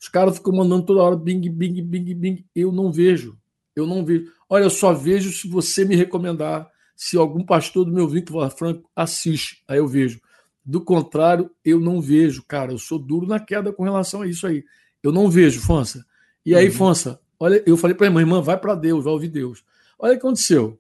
Os 0.01 0.09
caras 0.09 0.39
ficam 0.39 0.55
mandando 0.55 0.87
toda 0.87 1.03
hora 1.03 1.17
bing, 1.17 1.49
bing, 1.51 1.83
bing, 1.83 2.15
bing. 2.15 2.45
Eu 2.53 2.73
não 2.73 2.91
vejo. 2.91 3.39
Eu 3.77 3.87
não 3.87 4.05
vejo. 4.05 4.27
Olha, 4.49 4.65
eu 4.65 4.71
só 4.71 4.93
vejo 4.93 5.33
se 5.33 5.49
você 5.49 5.85
me 5.85 5.95
recomendar. 5.95 6.69
Se 6.97 7.17
algum 7.17 7.45
pastor 7.45 7.85
do 7.85 7.93
meu 7.93 8.09
vínculo 8.09 8.41
falar, 8.41 8.51
Franco, 8.51 8.91
assiste. 8.95 9.63
Aí 9.69 9.79
eu 9.79 9.87
vejo. 9.87 10.21
Do 10.65 10.81
contrário, 10.81 11.51
eu 11.65 11.81
não 11.81 12.01
vejo, 12.01 12.43
cara. 12.43 12.73
Eu 12.73 12.79
sou 12.79 12.99
duro 12.99 13.27
na 13.27 13.41
queda 13.41 13.73
com 13.73 13.83
relação 13.83 14.23
a 14.23 14.27
isso 14.27 14.47
aí. 14.47 14.65
Eu 15.03 15.13
não 15.13 15.31
vejo, 15.31 15.61
Fonsa. 15.61 16.05
E 16.45 16.55
aí, 16.55 16.67
uhum. 16.67 16.73
Fonsa, 16.73 17.21
olha, 17.39 17.63
eu 17.67 17.77
falei 17.77 17.95
para 17.95 18.07
a 18.07 18.09
irmã, 18.09 18.21
irmã, 18.21 18.41
vai 18.41 18.59
para 18.59 18.75
Deus, 18.75 19.05
vai 19.05 19.13
ouvir 19.13 19.29
Deus. 19.29 19.65
Olha 19.99 20.13
o 20.13 20.15
que 20.15 20.27
aconteceu. 20.27 20.79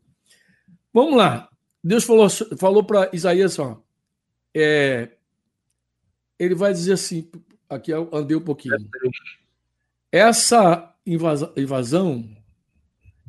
Vamos 0.92 1.16
lá. 1.16 1.48
Deus 1.82 2.04
falou, 2.04 2.28
falou 2.58 2.84
para 2.84 3.10
Isaías, 3.12 3.58
ó, 3.58 3.82
é, 4.54 5.10
ele 6.38 6.54
vai 6.54 6.72
dizer 6.72 6.92
assim, 6.92 7.30
aqui 7.68 7.90
eu 7.90 8.08
andei 8.12 8.36
um 8.36 8.40
pouquinho. 8.40 8.76
Essa 10.12 10.94
invasão, 11.06 11.52
invasão 11.56 12.36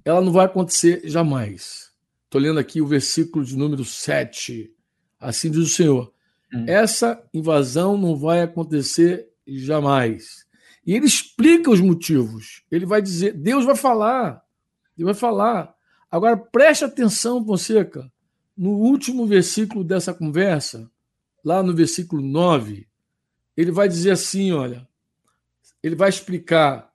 ela 0.03 0.21
não 0.21 0.31
vai 0.31 0.45
acontecer 0.45 1.01
jamais. 1.05 1.91
Estou 2.25 2.41
lendo 2.41 2.59
aqui 2.59 2.81
o 2.81 2.87
versículo 2.87 3.45
de 3.45 3.55
número 3.55 3.85
7. 3.85 4.73
Assim 5.19 5.51
diz 5.51 5.61
o 5.61 5.67
Senhor. 5.67 6.11
Hum. 6.53 6.65
Essa 6.67 7.21
invasão 7.33 7.97
não 7.97 8.15
vai 8.15 8.41
acontecer 8.41 9.29
jamais. 9.47 10.45
E 10.85 10.93
ele 10.95 11.05
explica 11.05 11.69
os 11.69 11.79
motivos. 11.79 12.63
Ele 12.71 12.85
vai 12.85 13.01
dizer, 13.01 13.33
Deus 13.33 13.65
vai 13.65 13.75
falar. 13.75 14.43
Ele 14.97 15.05
vai 15.05 15.13
falar. 15.13 15.73
Agora 16.09 16.35
preste 16.35 16.83
atenção, 16.83 17.45
Fonseca, 17.45 18.11
no 18.57 18.71
último 18.71 19.25
versículo 19.25 19.83
dessa 19.83 20.13
conversa, 20.13 20.89
lá 21.43 21.63
no 21.63 21.73
versículo 21.73 22.21
9, 22.21 22.87
ele 23.55 23.71
vai 23.71 23.87
dizer 23.87 24.11
assim, 24.11 24.51
olha, 24.51 24.87
ele 25.81 25.95
vai 25.95 26.09
explicar 26.09 26.91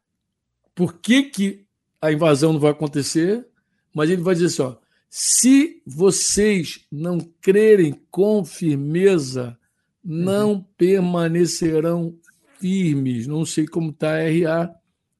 por 0.75 0.95
que, 0.99 1.25
que 1.25 1.67
a 2.01 2.13
invasão 2.13 2.53
não 2.53 2.61
vai 2.61 2.71
acontecer, 2.71 3.47
mas 3.95 4.11
ele 4.11 4.23
vai 4.23 4.35
dizer 4.35 4.47
assim, 4.47 4.63
ó, 4.63 4.77
se 5.19 5.81
vocês 5.87 6.87
não 6.93 7.19
crerem 7.41 7.99
com 8.11 8.45
firmeza, 8.45 9.59
não 10.05 10.53
uhum. 10.53 10.65
permanecerão 10.77 12.15
firmes. 12.61 13.27
Não 13.27 13.47
sei 13.47 13.67
como 13.67 13.93
está 13.93 14.11
a 14.11 14.29
RA, 14.29 14.75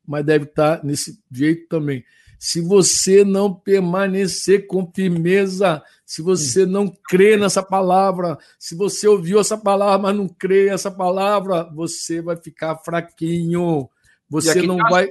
mas 0.07 0.27
deve 0.27 0.45
estar 0.45 0.77
tá 0.77 0.87
nesse 0.87 1.19
jeito 1.33 1.67
também. 1.69 2.05
Se 2.39 2.61
você 2.61 3.25
não 3.25 3.55
permanecer 3.55 4.67
com 4.67 4.93
firmeza, 4.95 5.83
se 6.05 6.21
você 6.21 6.67
não 6.67 6.95
crê 7.09 7.39
nessa 7.39 7.63
palavra, 7.63 8.37
se 8.59 8.75
você 8.75 9.09
ouviu 9.09 9.41
essa 9.41 9.57
palavra, 9.57 9.97
mas 9.97 10.17
não 10.17 10.29
crê 10.29 10.67
nessa 10.67 10.91
palavra, 10.91 11.73
você 11.75 12.21
vai 12.21 12.37
ficar 12.37 12.77
fraquinho. 12.85 13.89
Você 14.29 14.61
não 14.61 14.77
vai. 14.77 15.09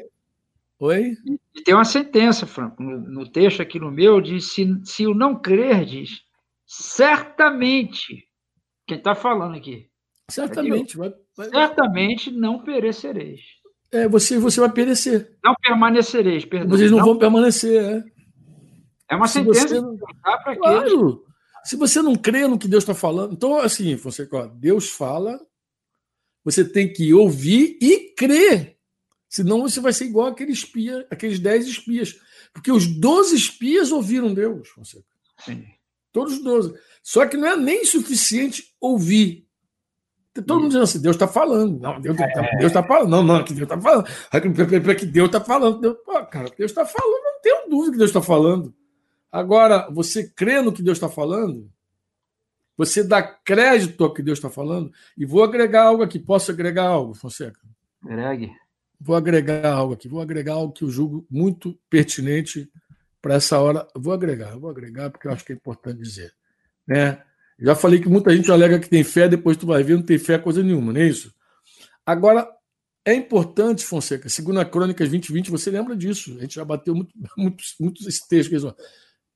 Oi? 0.80 1.16
E 1.54 1.64
tem 1.64 1.74
uma 1.74 1.86
sentença, 1.86 2.46
Franco, 2.46 2.84
no, 2.84 2.98
no 3.00 3.32
texto 3.32 3.62
aqui 3.62 3.80
no 3.80 3.92
meu, 3.92 4.20
diz: 4.20 4.54
se, 4.54 4.66
se 4.84 5.08
o 5.08 5.14
não 5.14 5.40
crerdes, 5.40 6.22
certamente, 6.66 8.28
quem 8.86 8.98
está 8.98 9.16
falando 9.16 9.56
aqui? 9.56 9.90
Certamente, 10.30 10.98
vai, 10.98 11.14
vai, 11.38 11.50
certamente 11.50 12.32
não 12.32 12.64
perecereis. 12.64 13.42
É, 13.92 14.08
você, 14.08 14.38
você 14.38 14.60
vai 14.60 14.72
perecer. 14.72 15.38
Não 15.44 15.56
permanecereis, 15.62 16.44
perdão. 16.44 16.70
Vocês 16.70 16.92
não, 16.92 16.98
não 16.98 17.06
vão 17.06 17.18
permanecer, 17.18 17.82
é. 17.82 18.04
É 19.10 19.16
uma 19.16 19.28
se 19.28 19.36
sentença 19.36 19.82
para 20.22 20.56
Claro. 20.58 21.24
Se 21.64 21.76
você 21.76 22.02
não 22.02 22.16
crê 22.16 22.48
no 22.48 22.60
que 22.60 22.68
Deus 22.68 22.84
está 22.84 22.94
falando, 22.94 23.34
então 23.34 23.58
assim, 23.58 23.96
você, 23.96 24.28
Deus 24.56 24.90
fala, 24.90 25.40
você 26.44 26.64
tem 26.64 26.92
que 26.92 27.14
ouvir 27.14 27.78
e 27.82 28.14
crer. 28.16 28.75
Senão 29.36 29.64
você 29.64 29.82
vai 29.82 29.92
ser 29.92 30.06
igual 30.06 30.28
aquele 30.28 30.54
espia, 30.54 31.06
aqueles 31.12 31.40
dez 31.40 31.68
espias. 31.68 32.18
Porque 32.54 32.72
os 32.72 32.88
doze 32.88 33.36
espias 33.36 33.92
ouviram 33.92 34.34
Deus, 34.34 34.70
Fonseca. 34.70 35.04
Sim. 35.44 35.66
Todos 36.10 36.36
os 36.36 36.42
doze. 36.42 36.74
Só 37.04 37.28
que 37.28 37.36
não 37.36 37.50
é 37.50 37.58
nem 37.58 37.84
suficiente 37.84 38.74
ouvir. 38.80 39.46
Todo 40.34 40.54
mundo 40.54 40.68
dizendo 40.68 40.84
assim, 40.86 41.02
Deus 41.02 41.18
está 41.18 41.28
falando. 41.28 41.78
Não, 41.78 42.00
Deus 42.00 42.16
está 42.16 42.30
é. 42.30 42.70
Tá 42.70 42.84
falando. 42.84 43.10
Não, 43.10 43.24
não, 43.24 43.44
que 43.44 43.54
Deus 43.54 43.70
está 43.70 43.82
falando. 43.82 44.06
Que 44.98 45.06
Deus 45.06 45.26
está 45.26 45.42
falando. 45.42 45.82
Deus, 45.82 45.98
pô, 46.06 46.26
cara, 46.28 46.50
Deus 46.58 46.72
está 46.72 46.86
falando. 46.86 47.24
Não 47.26 47.42
tenho 47.42 47.70
dúvida 47.70 47.92
que 47.92 47.98
Deus 47.98 48.12
está 48.12 48.22
falando. 48.22 48.74
Agora, 49.30 49.90
você 49.92 50.30
crê 50.30 50.62
no 50.62 50.72
que 50.72 50.82
Deus 50.82 50.96
está 50.96 51.10
falando? 51.10 51.70
Você 52.78 53.04
dá 53.04 53.22
crédito 53.22 54.02
ao 54.02 54.14
que 54.14 54.24
Deus 54.24 54.38
está 54.38 54.50
falando? 54.50 54.94
E 55.18 55.26
vou 55.26 55.44
agregar 55.44 55.88
algo 55.88 56.04
aqui. 56.04 56.20
Posso 56.20 56.52
agregar 56.52 56.88
algo, 56.88 57.14
Fonseca? 57.14 57.60
Agregue 58.02 58.50
vou 59.06 59.16
agregar 59.16 59.72
algo 59.72 59.94
aqui, 59.94 60.08
vou 60.08 60.20
agregar 60.20 60.54
algo 60.54 60.74
que 60.74 60.84
eu 60.84 60.90
julgo 60.90 61.28
muito 61.30 61.78
pertinente 61.88 62.68
para 63.22 63.36
essa 63.36 63.60
hora. 63.60 63.88
Vou 63.96 64.12
agregar, 64.12 64.58
vou 64.58 64.68
agregar, 64.70 65.12
porque 65.12 65.28
eu 65.28 65.32
acho 65.32 65.46
que 65.46 65.54
é 65.54 65.56
importante 65.56 66.02
dizer. 66.02 66.34
Né? 66.88 67.22
Já 67.60 67.76
falei 67.76 68.00
que 68.00 68.10
muita 68.10 68.36
gente 68.36 68.52
alega 68.52 68.80
que 68.80 68.90
tem 68.90 69.04
fé, 69.04 69.30
depois 69.30 69.58
tu 69.58 69.68
vai 69.68 69.84
ver, 69.84 69.96
não 69.96 70.04
tem 70.04 70.18
fé 70.18 70.40
coisa 70.40 70.64
nenhuma, 70.64 70.92
não 70.92 71.00
é 71.00 71.06
isso? 71.08 71.32
Agora, 72.04 72.50
É 73.08 73.14
importante, 73.14 73.86
Fonseca, 73.86 74.28
segundo 74.28 74.60
a 74.60 74.66
Crônicas 74.66 75.08
2020, 75.10 75.52
você 75.52 75.70
lembra 75.70 75.96
disso. 75.96 76.36
A 76.40 76.42
gente 76.42 76.56
já 76.56 76.66
bateu 76.66 76.96
muito, 76.96 77.14
muito, 77.38 77.64
muito 77.80 78.10
esse. 78.10 78.22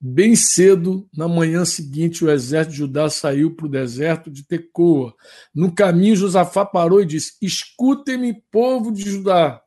Bem 0.01 0.33
cedo, 0.33 1.09
na 1.13 1.27
manhã 1.27 1.65
seguinte, 1.65 2.23
o 2.23 2.31
exército 2.31 2.71
de 2.71 2.77
Judá 2.77 3.09
saiu 3.09 3.53
para 3.53 3.65
o 3.65 3.69
deserto 3.69 4.31
de 4.31 4.45
Tecoa. 4.45 5.13
No 5.53 5.73
caminho, 5.73 6.15
Josafá 6.15 6.65
parou 6.65 7.01
e 7.01 7.05
disse: 7.05 7.33
Escutem-me, 7.41 8.41
povo 8.49 8.93
de 8.93 9.09
Judá 9.09 9.61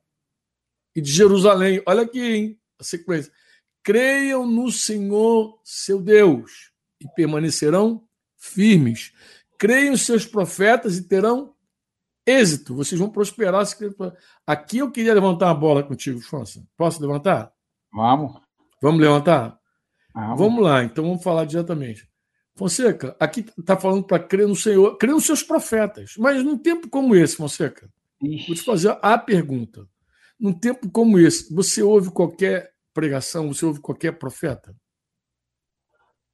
e 0.97 1.03
de 1.03 1.11
Jerusalém. 1.11 1.83
Olha 1.87 2.03
aqui, 2.03 2.21
hein? 2.21 2.61
A 2.79 2.85
sequência. 2.85 3.31
Creiam 3.83 4.47
no 4.47 4.73
Senhor, 4.73 5.61
seu 5.63 6.01
Deus, 6.01 6.71
e 6.99 7.07
permanecerão 7.15 8.03
firmes. 8.39 9.13
Creiam 9.59 9.93
os 9.93 10.07
seus 10.07 10.25
profetas 10.25 10.97
e 10.97 11.07
terão 11.07 11.55
êxito, 12.27 12.75
vocês 12.75 12.99
vão 12.99 13.11
prosperar. 13.11 13.65
Aqui 14.47 14.79
eu 14.79 14.91
queria 14.91 15.15
levantar 15.15 15.47
uma 15.47 15.55
bola 15.55 15.83
contigo, 15.83 16.21
Fonsa. 16.21 16.67
Posso 16.77 17.03
levantar? 17.03 17.53
Vamos. 17.93 18.41
Vamos 18.81 19.01
levantar? 19.01 19.62
Vamos. 20.15 20.39
vamos 20.39 20.63
lá, 20.63 20.85
então 20.85 21.05
vamos 21.05 21.23
falar 21.23 21.45
diretamente. 21.45 22.07
Fonseca, 22.55 23.17
aqui 23.19 23.47
está 23.59 23.77
falando 23.77 24.05
para 24.05 24.23
crer 24.23 24.47
no 24.47 24.55
Senhor, 24.55 24.97
crer 24.99 25.13
nos 25.13 25.25
seus 25.25 25.43
profetas. 25.43 26.15
Mas 26.19 26.43
num 26.45 26.59
tempo 26.59 26.89
como 26.89 27.15
esse, 27.15 27.37
Fonseca, 27.37 27.89
Ixi. 28.23 28.47
vou 28.47 28.57
te 28.57 28.63
fazer 28.63 28.99
a 29.01 29.17
pergunta. 29.17 29.87
Num 30.39 30.53
tempo 30.53 30.91
como 30.91 31.19
esse, 31.19 31.55
você 31.55 31.83
ouve 31.83 32.11
qualquer 32.11 32.71
pregação, 32.93 33.53
você 33.53 33.65
ouve 33.65 33.81
qualquer 33.81 34.13
profeta? 34.13 34.75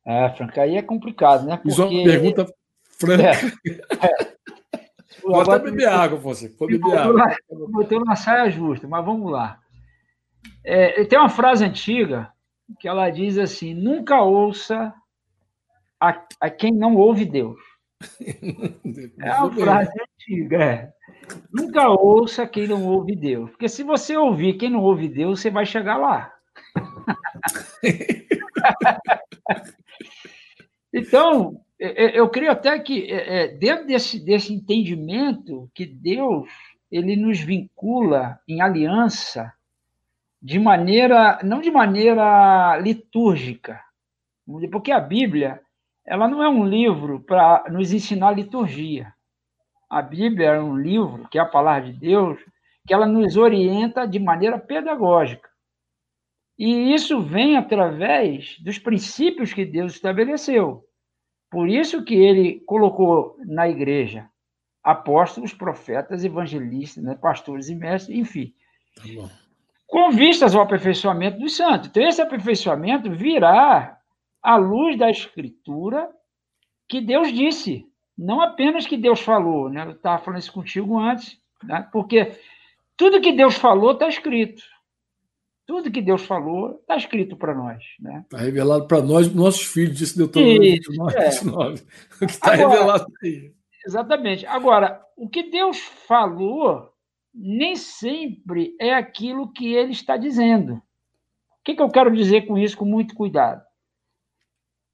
É, 0.04 0.28
Franca, 0.30 0.62
aí 0.62 0.76
é 0.76 0.82
complicado, 0.82 1.46
né? 1.46 1.56
Porque... 1.56 1.68
Isso 1.68 1.82
é 1.82 1.84
uma 1.84 2.04
pergunta 2.04 2.46
franca. 2.98 3.22
É, 3.22 4.06
é. 4.06 4.38
Vou 5.22 5.40
até 5.40 5.58
beber 5.58 5.88
água, 5.88 6.18
você. 6.18 6.48
Vou 6.48 6.66
beber 6.66 6.96
água. 6.96 7.36
Botei 7.70 7.98
uma 7.98 8.16
saia 8.16 8.50
justa, 8.50 8.88
mas 8.88 9.04
vamos 9.04 9.30
lá. 9.30 9.60
É, 10.64 11.04
tem 11.04 11.18
uma 11.18 11.28
frase 11.28 11.64
antiga 11.64 12.32
que 12.78 12.86
ela 12.88 13.10
diz 13.10 13.38
assim: 13.38 13.74
nunca 13.74 14.22
ouça 14.22 14.94
a, 16.00 16.24
a 16.40 16.50
quem 16.50 16.72
não 16.72 16.96
ouve 16.96 17.24
Deus. 17.24 17.58
é 19.20 19.34
uma 19.34 19.52
frase 19.52 19.92
antiga. 20.00 20.64
É. 20.64 20.92
Nunca 21.52 21.88
ouça 21.88 22.46
quem 22.46 22.68
não 22.68 22.86
ouve 22.86 23.16
Deus. 23.16 23.50
Porque 23.50 23.68
se 23.68 23.82
você 23.82 24.16
ouvir 24.16 24.54
quem 24.54 24.70
não 24.70 24.82
ouve 24.82 25.08
Deus, 25.08 25.40
você 25.40 25.50
vai 25.50 25.66
chegar 25.66 25.96
lá. 25.96 26.32
então, 30.92 31.60
é, 31.80 32.04
é, 32.04 32.20
eu 32.20 32.28
creio 32.28 32.52
até 32.52 32.78
que 32.78 33.10
é, 33.10 33.48
dentro 33.48 33.86
desse, 33.86 34.22
desse 34.24 34.52
entendimento 34.52 35.68
que 35.74 35.86
Deus 35.86 36.48
ele 36.90 37.16
nos 37.16 37.40
vincula 37.40 38.38
em 38.48 38.62
aliança 38.62 39.52
de 40.40 40.58
maneira 40.58 41.38
não 41.42 41.60
de 41.60 41.70
maneira 41.70 42.78
litúrgica, 42.78 43.80
porque 44.70 44.92
a 44.92 45.00
Bíblia 45.00 45.60
ela 46.06 46.26
não 46.26 46.42
é 46.42 46.48
um 46.48 46.64
livro 46.64 47.20
para 47.20 47.64
nos 47.70 47.92
ensinar 47.92 48.32
liturgia. 48.32 49.12
A 49.90 50.00
Bíblia 50.00 50.48
é 50.48 50.60
um 50.60 50.76
livro 50.76 51.28
que 51.28 51.38
é 51.38 51.42
a 51.42 51.46
palavra 51.46 51.92
de 51.92 51.98
Deus 51.98 52.38
que 52.86 52.94
ela 52.94 53.06
nos 53.06 53.36
orienta 53.36 54.06
de 54.06 54.18
maneira 54.18 54.58
pedagógica. 54.58 55.48
E 56.58 56.94
isso 56.94 57.20
vem 57.20 57.56
através 57.56 58.58
dos 58.60 58.78
princípios 58.78 59.52
que 59.52 59.64
Deus 59.64 59.94
estabeleceu. 59.94 60.84
Por 61.50 61.68
isso 61.68 62.02
que 62.04 62.14
ele 62.14 62.60
colocou 62.60 63.36
na 63.44 63.68
igreja 63.68 64.28
apóstolos, 64.82 65.52
profetas, 65.52 66.24
evangelistas, 66.24 67.04
né, 67.04 67.14
pastores 67.14 67.68
e 67.68 67.74
mestres, 67.74 68.18
enfim. 68.18 68.54
Tá 68.96 69.28
com 69.88 70.10
vistas 70.10 70.54
ao 70.54 70.62
aperfeiçoamento 70.62 71.38
dos 71.38 71.56
santos. 71.56 71.88
Então, 71.88 72.06
esse 72.06 72.20
aperfeiçoamento 72.20 73.10
virá 73.10 73.98
à 74.42 74.56
luz 74.56 74.98
da 74.98 75.10
Escritura 75.10 76.10
que 76.86 77.00
Deus 77.00 77.32
disse, 77.32 77.86
não 78.16 78.40
apenas 78.40 78.86
que 78.86 78.98
Deus 78.98 79.20
falou. 79.20 79.70
Né? 79.70 79.84
Eu 79.84 79.92
estava 79.92 80.22
falando 80.22 80.40
isso 80.40 80.52
contigo 80.52 80.98
antes, 80.98 81.38
né? 81.64 81.88
porque 81.90 82.38
tudo 82.96 83.20
que 83.20 83.32
Deus 83.32 83.54
falou 83.54 83.92
está 83.92 84.06
escrito. 84.08 84.62
Tudo 85.66 85.90
que 85.90 86.02
Deus 86.02 86.24
falou 86.24 86.78
está 86.80 86.96
escrito 86.96 87.36
para 87.36 87.54
nós. 87.54 87.82
Está 87.82 88.10
né? 88.10 88.24
Tá 88.28 88.38
revelado 88.38 88.86
para 88.86 89.02
nós, 89.02 89.34
nossos 89.34 89.64
filhos, 89.64 89.96
disse 89.96 90.16
Deuteronômio 90.18 90.60
29, 90.60 91.16
é. 91.16 91.30
29. 91.30 91.82
O 92.20 92.26
que 92.26 92.32
está 92.32 92.54
revelado 92.54 93.06
aí. 93.22 93.52
Exatamente. 93.86 94.46
Agora, 94.46 95.00
o 95.16 95.28
que 95.28 95.50
Deus 95.50 95.78
falou 95.78 96.87
nem 97.38 97.76
sempre 97.76 98.74
é 98.80 98.92
aquilo 98.92 99.52
que 99.52 99.72
ele 99.72 99.92
está 99.92 100.16
dizendo. 100.16 100.74
O 100.74 100.82
que, 101.64 101.74
que 101.74 101.82
eu 101.82 101.88
quero 101.88 102.14
dizer 102.14 102.46
com 102.46 102.58
isso, 102.58 102.76
com 102.76 102.84
muito 102.84 103.14
cuidado? 103.14 103.62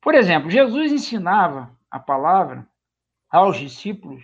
Por 0.02 0.14
exemplo, 0.14 0.50
Jesus 0.50 0.92
ensinava 0.92 1.74
a 1.90 1.98
palavra 1.98 2.68
aos 3.30 3.58
discípulos 3.58 4.22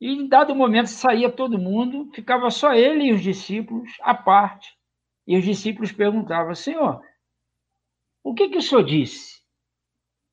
e, 0.00 0.08
em 0.08 0.26
dado 0.26 0.54
momento, 0.54 0.88
saía 0.88 1.30
todo 1.30 1.58
mundo, 1.58 2.10
ficava 2.14 2.50
só 2.50 2.72
ele 2.72 3.04
e 3.04 3.12
os 3.12 3.20
discípulos 3.20 3.90
à 4.00 4.14
parte. 4.14 4.74
E 5.26 5.36
os 5.36 5.44
discípulos 5.44 5.92
perguntavam: 5.92 6.54
Senhor, 6.54 7.02
o 8.24 8.32
que, 8.32 8.48
que 8.48 8.58
o 8.58 8.62
senhor 8.62 8.82
disse? 8.82 9.40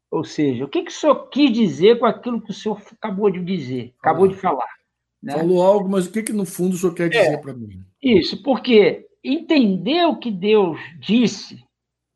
Ou 0.10 0.24
seja, 0.24 0.64
o 0.64 0.70
que, 0.70 0.84
que 0.84 0.92
o 0.92 0.94
senhor 0.94 1.28
quis 1.28 1.52
dizer 1.52 2.00
com 2.00 2.06
aquilo 2.06 2.42
que 2.42 2.52
o 2.52 2.54
senhor 2.54 2.82
acabou 2.94 3.30
de 3.30 3.44
dizer, 3.44 3.94
acabou 4.00 4.30
de 4.30 4.36
falar? 4.36 4.77
Né? 5.22 5.34
Falou 5.34 5.64
algo, 5.64 5.90
mas 5.90 6.06
o 6.06 6.12
que, 6.12 6.24
que 6.24 6.34
no 6.34 6.46
fundo 6.46 6.74
o 6.74 6.78
senhor 6.78 6.94
quer 6.94 7.10
dizer 7.10 7.34
é, 7.34 7.38
para 7.38 7.54
mim? 7.54 7.84
Isso, 8.02 8.42
porque 8.44 9.08
entender 9.24 10.06
o 10.06 10.18
que 10.18 10.32
Deus 10.32 10.80
disse, 11.00 11.64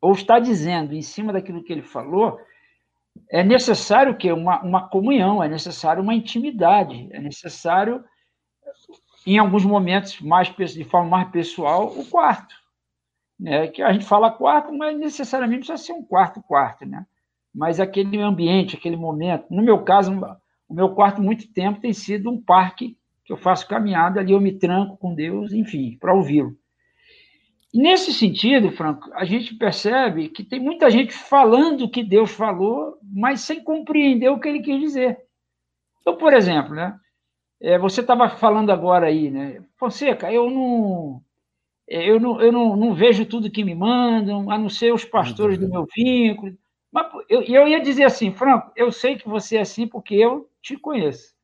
ou 0.00 0.12
está 0.12 0.38
dizendo 0.38 0.94
em 0.94 1.02
cima 1.02 1.32
daquilo 1.32 1.62
que 1.62 1.72
ele 1.72 1.82
falou, 1.82 2.38
é 3.30 3.42
necessário 3.42 4.16
que 4.16 4.32
uma, 4.32 4.62
uma 4.62 4.88
comunhão, 4.88 5.42
é 5.42 5.48
necessário 5.48 6.02
uma 6.02 6.14
intimidade, 6.14 7.08
é 7.10 7.20
necessário, 7.20 8.02
em 9.26 9.38
alguns 9.38 9.64
momentos, 9.64 10.20
mais 10.20 10.48
de 10.48 10.84
forma 10.84 11.08
mais 11.08 11.30
pessoal, 11.30 11.88
o 11.88 12.06
quarto 12.06 12.62
né? 13.42 13.66
que 13.66 13.82
a 13.82 13.92
gente 13.92 14.04
fala 14.04 14.30
quarto, 14.30 14.72
mas 14.72 14.96
necessariamente 14.96 15.66
precisa 15.66 15.84
ser 15.84 15.92
um 15.92 16.04
quarto 16.04 16.40
quarto, 16.40 16.86
né? 16.86 17.04
Mas 17.52 17.80
aquele 17.80 18.20
ambiente, 18.20 18.76
aquele 18.76 18.96
momento. 18.96 19.46
No 19.50 19.62
meu 19.62 19.82
caso, 19.82 20.12
o 20.72 20.74
meu 20.74 20.94
quarto 20.94 21.20
muito 21.20 21.52
tempo 21.52 21.82
tem 21.82 21.92
sido 21.92 22.30
um 22.30 22.42
parque 22.42 22.96
que 23.26 23.32
eu 23.32 23.36
faço 23.36 23.68
caminhada 23.68 24.20
ali, 24.20 24.32
eu 24.32 24.40
me 24.40 24.52
tranco 24.52 24.96
com 24.96 25.14
Deus, 25.14 25.52
enfim, 25.52 25.98
para 26.00 26.14
ouvi-lo. 26.14 26.56
Nesse 27.74 28.12
sentido, 28.12 28.72
Franco, 28.72 29.10
a 29.12 29.24
gente 29.24 29.54
percebe 29.54 30.30
que 30.30 30.42
tem 30.42 30.58
muita 30.58 30.90
gente 30.90 31.12
falando 31.12 31.82
o 31.84 31.90
que 31.90 32.02
Deus 32.02 32.30
falou, 32.30 32.96
mas 33.02 33.42
sem 33.42 33.62
compreender 33.62 34.30
o 34.30 34.40
que 34.40 34.48
ele 34.48 34.62
quis 34.62 34.80
dizer. 34.80 35.18
Então, 36.00 36.16
por 36.16 36.32
exemplo, 36.32 36.74
né? 36.74 36.98
É, 37.60 37.78
você 37.78 38.00
estava 38.00 38.30
falando 38.30 38.72
agora 38.72 39.06
aí, 39.06 39.30
né? 39.30 39.62
Fonseca, 39.78 40.32
eu 40.32 40.50
não, 40.50 41.22
é, 41.88 42.10
eu 42.10 42.18
não, 42.18 42.40
eu 42.40 42.50
não, 42.50 42.76
não 42.76 42.94
vejo 42.94 43.26
tudo 43.26 43.50
que 43.50 43.62
me 43.62 43.74
mandam, 43.74 44.50
a 44.50 44.56
não 44.56 44.70
ser 44.70 44.92
os 44.92 45.04
pastores 45.04 45.58
do 45.58 45.68
meu 45.68 45.86
vínculo. 45.94 46.56
Mas 46.90 47.06
eu, 47.28 47.42
eu 47.42 47.68
ia 47.68 47.80
dizer 47.80 48.04
assim, 48.04 48.32
Franco, 48.32 48.72
eu 48.74 48.90
sei 48.90 49.16
que 49.16 49.28
você 49.28 49.58
é 49.58 49.60
assim 49.60 49.86
porque 49.86 50.14
eu 50.14 50.50
te 50.62 50.76
conheço. 50.76 51.34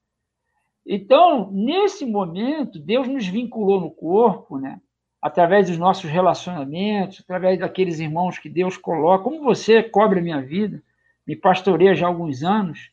Então, 0.86 1.50
nesse 1.52 2.06
momento, 2.06 2.78
Deus 2.78 3.06
nos 3.06 3.26
vinculou 3.26 3.80
no 3.80 3.90
corpo, 3.90 4.58
né? 4.58 4.80
através 5.20 5.68
dos 5.68 5.76
nossos 5.76 6.08
relacionamentos, 6.08 7.20
através 7.20 7.58
daqueles 7.58 7.98
irmãos 7.98 8.38
que 8.38 8.48
Deus 8.48 8.76
coloca, 8.76 9.24
como 9.24 9.42
você 9.42 9.82
cobre 9.82 10.20
a 10.20 10.22
minha 10.22 10.40
vida, 10.40 10.82
me 11.26 11.36
pastoreia 11.36 11.94
já 11.94 12.06
há 12.06 12.08
alguns 12.08 12.42
anos, 12.42 12.90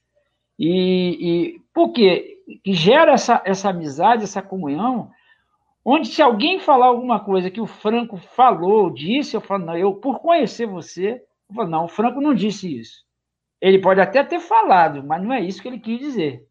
e, 0.58 1.18
e 1.20 1.62
por 1.74 1.92
quê? 1.94 2.40
Que 2.64 2.74
gera 2.74 3.14
essa, 3.14 3.42
essa 3.46 3.70
amizade, 3.70 4.24
essa 4.24 4.42
comunhão, 4.42 5.12
onde 5.84 6.08
se 6.08 6.22
alguém 6.22 6.60
falar 6.60 6.88
alguma 6.88 7.20
coisa 7.20 7.52
que 7.52 7.62
o 7.62 7.68
Franco 7.68 8.18
falou, 8.18 8.90
disse, 8.90 9.36
eu 9.36 9.42
falo, 9.42 9.66
não, 9.66 9.78
eu, 9.78 9.94
por 9.94 10.20
conhecer 10.20 10.66
você, 10.66 11.22
eu 11.50 11.56
falo, 11.56 11.70
não, 11.70 11.86
o 11.86 11.90
Franco 11.90 12.20
não 12.20 12.34
disse 12.34 12.80
isso. 12.80 13.05
Ele 13.62 13.80
pode 13.80 14.02
até 14.02 14.24
ter 14.24 14.40
falado, 14.40 15.04
mas 15.04 15.24
não 15.24 15.34
é 15.34 15.42
isso 15.42 15.62
que 15.62 15.68
ele 15.68 15.80
quis 15.80 16.00
dizer. 16.00 16.48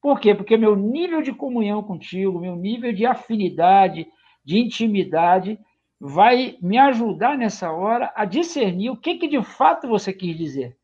Por 0.00 0.20
quê? 0.20 0.34
Porque 0.34 0.56
meu 0.56 0.76
nível 0.76 1.22
de 1.22 1.32
comunhão 1.32 1.82
contigo, 1.82 2.38
meu 2.38 2.56
nível 2.56 2.92
de 2.92 3.06
afinidade, 3.06 4.06
de 4.44 4.58
intimidade, 4.58 5.58
vai 5.98 6.58
me 6.60 6.76
ajudar 6.76 7.38
nessa 7.38 7.72
hora 7.72 8.12
a 8.14 8.24
discernir 8.24 8.90
o 8.90 8.96
que, 8.96 9.16
que 9.16 9.28
de 9.28 9.42
fato 9.42 9.88
você 9.88 10.12
quis 10.12 10.36
dizer. 10.36 10.76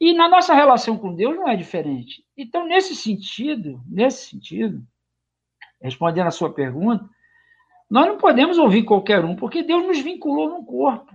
E 0.00 0.12
na 0.14 0.28
nossa 0.28 0.54
relação 0.54 0.98
com 0.98 1.14
Deus 1.14 1.36
não 1.36 1.48
é 1.48 1.54
diferente. 1.54 2.24
Então, 2.36 2.66
nesse 2.66 2.96
sentido, 2.96 3.80
nesse 3.86 4.30
sentido, 4.30 4.82
respondendo 5.80 6.26
a 6.26 6.32
sua 6.32 6.52
pergunta, 6.52 7.08
nós 7.90 8.06
não 8.06 8.16
podemos 8.16 8.58
ouvir 8.58 8.84
qualquer 8.84 9.24
um, 9.24 9.36
porque 9.36 9.62
Deus 9.62 9.86
nos 9.86 10.00
vinculou 10.00 10.48
no 10.48 10.64
corpo. 10.64 11.14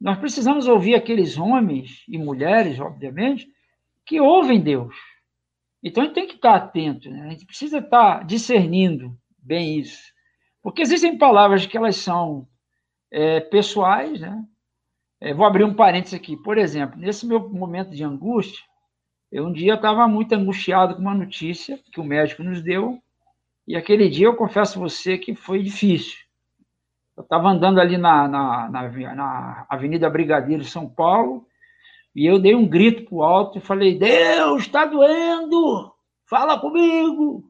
Nós 0.00 0.18
precisamos 0.18 0.66
ouvir 0.66 0.94
aqueles 0.94 1.38
homens 1.38 2.04
e 2.08 2.18
mulheres, 2.18 2.78
obviamente, 2.80 3.46
que 4.04 4.20
ouvem 4.20 4.60
Deus. 4.60 4.94
Então 5.82 6.02
a 6.02 6.06
gente 6.06 6.14
tem 6.14 6.26
que 6.26 6.34
estar 6.34 6.54
atento, 6.54 7.10
né? 7.10 7.26
a 7.26 7.30
gente 7.30 7.46
precisa 7.46 7.78
estar 7.78 8.24
discernindo 8.24 9.16
bem 9.38 9.78
isso. 9.78 10.02
Porque 10.62 10.82
existem 10.82 11.18
palavras 11.18 11.66
que 11.66 11.76
elas 11.76 11.96
são 11.96 12.48
é, 13.10 13.40
pessoais, 13.40 14.18
né? 14.20 14.42
É, 15.20 15.32
vou 15.32 15.46
abrir 15.46 15.64
um 15.64 15.74
parênteses 15.74 16.14
aqui. 16.14 16.36
Por 16.36 16.58
exemplo, 16.58 16.98
nesse 16.98 17.26
meu 17.26 17.48
momento 17.48 17.90
de 17.90 18.02
angústia, 18.02 18.62
eu 19.30 19.46
um 19.46 19.52
dia 19.52 19.74
estava 19.74 20.06
muito 20.08 20.32
angustiado 20.34 20.94
com 20.94 21.00
uma 21.00 21.14
notícia 21.14 21.78
que 21.92 22.00
o 22.00 22.04
médico 22.04 22.42
nos 22.42 22.62
deu, 22.62 22.98
e 23.66 23.76
aquele 23.76 24.08
dia 24.08 24.26
eu 24.26 24.36
confesso 24.36 24.78
a 24.78 24.82
você 24.82 25.18
que 25.18 25.34
foi 25.34 25.62
difícil. 25.62 26.23
Eu 27.16 27.22
estava 27.22 27.48
andando 27.48 27.80
ali 27.80 27.96
na, 27.96 28.26
na, 28.26 28.68
na, 28.68 29.14
na 29.14 29.66
Avenida 29.68 30.10
Brigadeiro, 30.10 30.64
São 30.64 30.88
Paulo, 30.88 31.46
e 32.14 32.26
eu 32.26 32.38
dei 32.38 32.54
um 32.54 32.66
grito 32.66 33.04
para 33.04 33.14
o 33.14 33.22
alto 33.22 33.58
e 33.58 33.60
falei: 33.60 33.98
Deus, 33.98 34.62
está 34.62 34.84
doendo! 34.84 35.92
Fala 36.26 36.58
comigo! 36.58 37.44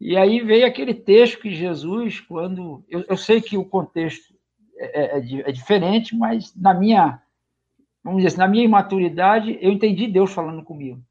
E 0.00 0.16
aí 0.16 0.40
veio 0.40 0.66
aquele 0.66 0.94
texto 0.94 1.40
que 1.40 1.50
Jesus, 1.50 2.20
quando. 2.20 2.82
Eu, 2.88 3.04
eu 3.06 3.16
sei 3.16 3.40
que 3.40 3.58
o 3.58 3.64
contexto 3.64 4.34
é, 4.78 5.18
é, 5.18 5.18
é, 5.18 5.52
diferente, 5.52 6.16
mas 6.16 6.54
na 6.56 6.72
minha. 6.72 7.20
Vamos 8.02 8.18
dizer 8.18 8.28
assim, 8.28 8.38
na 8.38 8.48
minha 8.48 8.64
imaturidade, 8.64 9.58
eu 9.60 9.70
entendi 9.70 10.06
Deus 10.06 10.32
falando 10.32 10.62
comigo. 10.62 11.02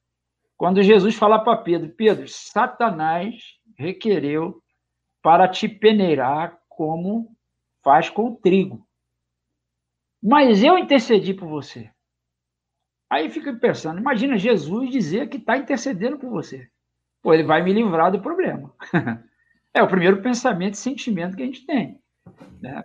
Quando 0.58 0.82
Jesus 0.82 1.16
fala 1.16 1.38
para 1.38 1.58
Pedro: 1.58 1.90
Pedro, 1.90 2.28
Satanás 2.28 3.36
requereu 3.78 4.60
para 5.22 5.48
te 5.48 5.70
peneirar 5.70 6.58
como 6.68 7.36
faz 7.84 8.10
com 8.10 8.30
o 8.30 8.36
trigo. 8.36 8.86
Mas 10.22 10.64
eu 10.64 10.78
intercedi 10.78 11.34
por 11.34 11.48
você. 11.48 11.90
Aí 13.10 13.30
fica 13.30 13.54
pensando, 13.54 14.00
imagina 14.00 14.38
Jesus 14.38 14.92
dizer 14.92 15.30
que 15.30 15.38
está 15.38 15.58
intercedendo 15.58 16.20
por 16.20 16.30
você. 16.30 16.68
Pô, 17.22 17.34
ele 17.34 17.44
vai 17.44 17.64
me 17.64 17.74
livrar 17.74 18.12
do 18.12 18.22
problema. 18.22 18.72
é 19.74 19.82
o 19.82 19.88
primeiro 19.88 20.22
pensamento 20.22 20.76
e 20.76 20.78
sentimento 20.78 21.36
que 21.36 21.44
a 21.44 21.46
gente 21.46 21.66
tem. 21.66 22.00
Né? 22.62 22.84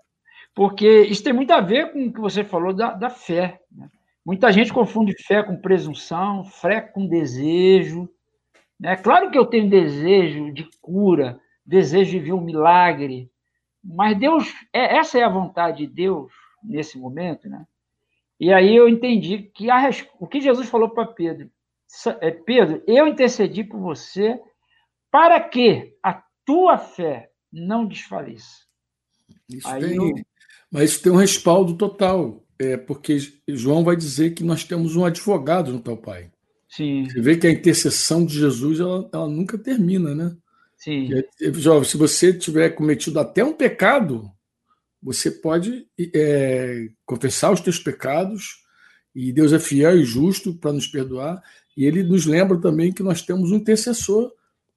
Porque 0.55 1.03
isso 1.03 1.23
tem 1.23 1.33
muito 1.33 1.51
a 1.53 1.61
ver 1.61 1.93
com 1.93 2.07
o 2.07 2.13
que 2.13 2.21
você 2.21 2.43
falou 2.43 2.73
da, 2.73 2.93
da 2.93 3.11
fé. 3.11 3.61
Né? 3.71 3.89
Muita 4.25 4.51
gente 4.51 4.73
confunde 4.73 5.15
fé 5.27 5.43
com 5.43 5.61
presunção, 5.61 6.45
fé 6.45 6.81
com 6.81 7.07
desejo. 7.07 8.09
Né? 8.81 8.97
Claro 8.97 9.31
que 9.31 9.39
eu 9.39 9.45
tenho 9.45 9.69
desejo 9.69 10.53
de 10.53 10.67
cura, 10.81 11.39
desejo 11.67 12.13
de 12.13 12.19
ver 12.21 12.33
um 12.33 12.41
milagre, 12.41 13.31
mas 13.85 14.19
Deus, 14.19 14.53
é, 14.73 14.97
essa 14.97 15.19
é 15.19 15.23
a 15.23 15.29
vontade 15.29 15.87
de 15.87 15.93
Deus 15.93 16.33
nesse 16.63 16.99
momento, 16.99 17.49
né? 17.49 17.67
E 18.41 18.53
aí 18.53 18.75
eu 18.75 18.89
entendi 18.89 19.51
que 19.55 19.71
a, 19.71 19.91
o 20.19 20.27
que 20.27 20.41
Jesus 20.41 20.69
falou 20.69 20.89
para 20.89 21.07
Pedro, 21.07 21.51
é, 22.21 22.31
Pedro, 22.31 22.83
eu 22.87 23.07
intercedi 23.07 23.63
por 23.63 23.79
você 23.79 24.41
para 25.11 25.41
que 25.41 25.95
a 26.03 26.23
tua 26.45 26.79
fé 26.79 27.31
não 27.53 27.87
desfaleça. 27.87 28.65
Isso 29.49 29.69
aí 29.69 29.81
tem, 29.81 29.97
eu... 29.97 30.15
Mas 30.71 30.91
isso 30.91 31.03
tem 31.03 31.13
um 31.13 31.17
respaldo 31.17 31.77
total, 31.77 32.43
é, 32.59 32.77
porque 32.77 33.19
João 33.49 33.85
vai 33.85 33.95
dizer 33.95 34.35
que 34.35 34.43
nós 34.43 34.65
temos 34.65 34.97
um 34.97 35.05
advogado 35.05 35.73
no 35.73 35.81
teu 35.81 35.97
Pai. 35.97 36.31
Sim. 36.69 37.05
Você 37.09 37.21
vê 37.21 37.37
que 37.37 37.47
a 37.47 37.53
intercessão 37.53 38.27
de 38.27 38.35
Jesus 38.35 38.81
ela, 38.81 39.09
ela 39.13 39.29
nunca 39.29 39.57
termina, 39.57 40.15
né? 40.15 40.37
Sim. 40.85 41.09
Jovem, 41.55 41.89
se 41.89 41.97
você 41.97 42.31
tiver 42.31 42.69
cometido 42.71 43.19
até 43.19 43.43
um 43.43 43.55
pecado, 43.55 44.31
você 45.03 45.31
pode 45.31 45.87
é, 46.15 46.89
confessar 47.07 47.51
os 47.51 47.63
teus 47.63 47.79
pecados, 47.79 48.63
e 49.15 49.33
Deus 49.33 49.55
é 49.55 49.59
fiel 49.59 49.97
e 49.97 50.05
justo 50.05 50.53
para 50.53 50.75
nos 50.75 50.87
perdoar, 50.87 51.43
e 51.75 51.87
ele 51.87 52.03
nos 52.03 52.27
lembra 52.27 52.61
também 52.61 52.93
que 52.93 53.03
nós 53.03 53.23
temos 53.23 53.51
um 53.51 53.57
intercessor 53.57 54.31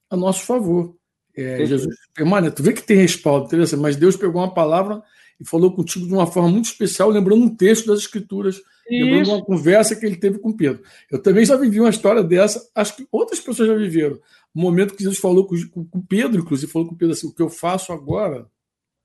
a 0.10 0.16
nosso 0.16 0.45
favor. 0.45 0.95
É, 1.36 1.66
Jesus 1.66 1.93
permanece. 2.16 2.55
Tu 2.55 2.64
vê 2.64 2.72
que 2.72 2.84
tem 2.84 2.97
respaldo, 2.97 3.47
interessante, 3.47 3.82
mas 3.82 3.97
Deus 3.97 4.16
pegou 4.16 4.41
uma 4.41 4.53
palavra 4.53 5.03
e 5.38 5.45
falou 5.45 5.76
contigo 5.76 6.08
de 6.08 6.14
uma 6.14 6.26
forma 6.26 6.49
muito 6.49 6.66
especial, 6.66 7.10
lembrando 7.10 7.43
um 7.43 7.53
texto 7.53 7.86
das 7.86 7.99
Escrituras, 7.99 8.55
Isso. 8.55 8.66
lembrando 8.89 9.32
uma 9.32 9.43
conversa 9.43 9.93
que 9.93 10.05
ele 10.05 10.16
teve 10.16 10.39
com 10.39 10.55
Pedro. 10.55 10.82
Eu 11.12 11.22
também 11.22 11.45
já 11.45 11.58
vivi 11.58 11.82
uma 11.82 11.89
história 11.89 12.24
dessa, 12.24 12.66
acho 12.74 12.95
que 12.95 13.08
outras 13.12 13.41
pessoas 13.41 13.68
já 13.68 13.76
viveram 13.76 14.18
o 14.54 14.60
momento 14.60 14.95
que 14.95 15.04
Jesus 15.04 15.20
falou 15.20 15.45
com, 15.45 15.56
com 15.86 16.02
Pedro, 16.02 16.41
inclusive, 16.41 16.72
falou 16.72 16.88
com 16.88 16.95
Pedro 16.95 17.14
assim: 17.14 17.28
o 17.28 17.34
que 17.34 17.41
eu 17.41 17.50
faço 17.50 17.93
agora, 17.93 18.41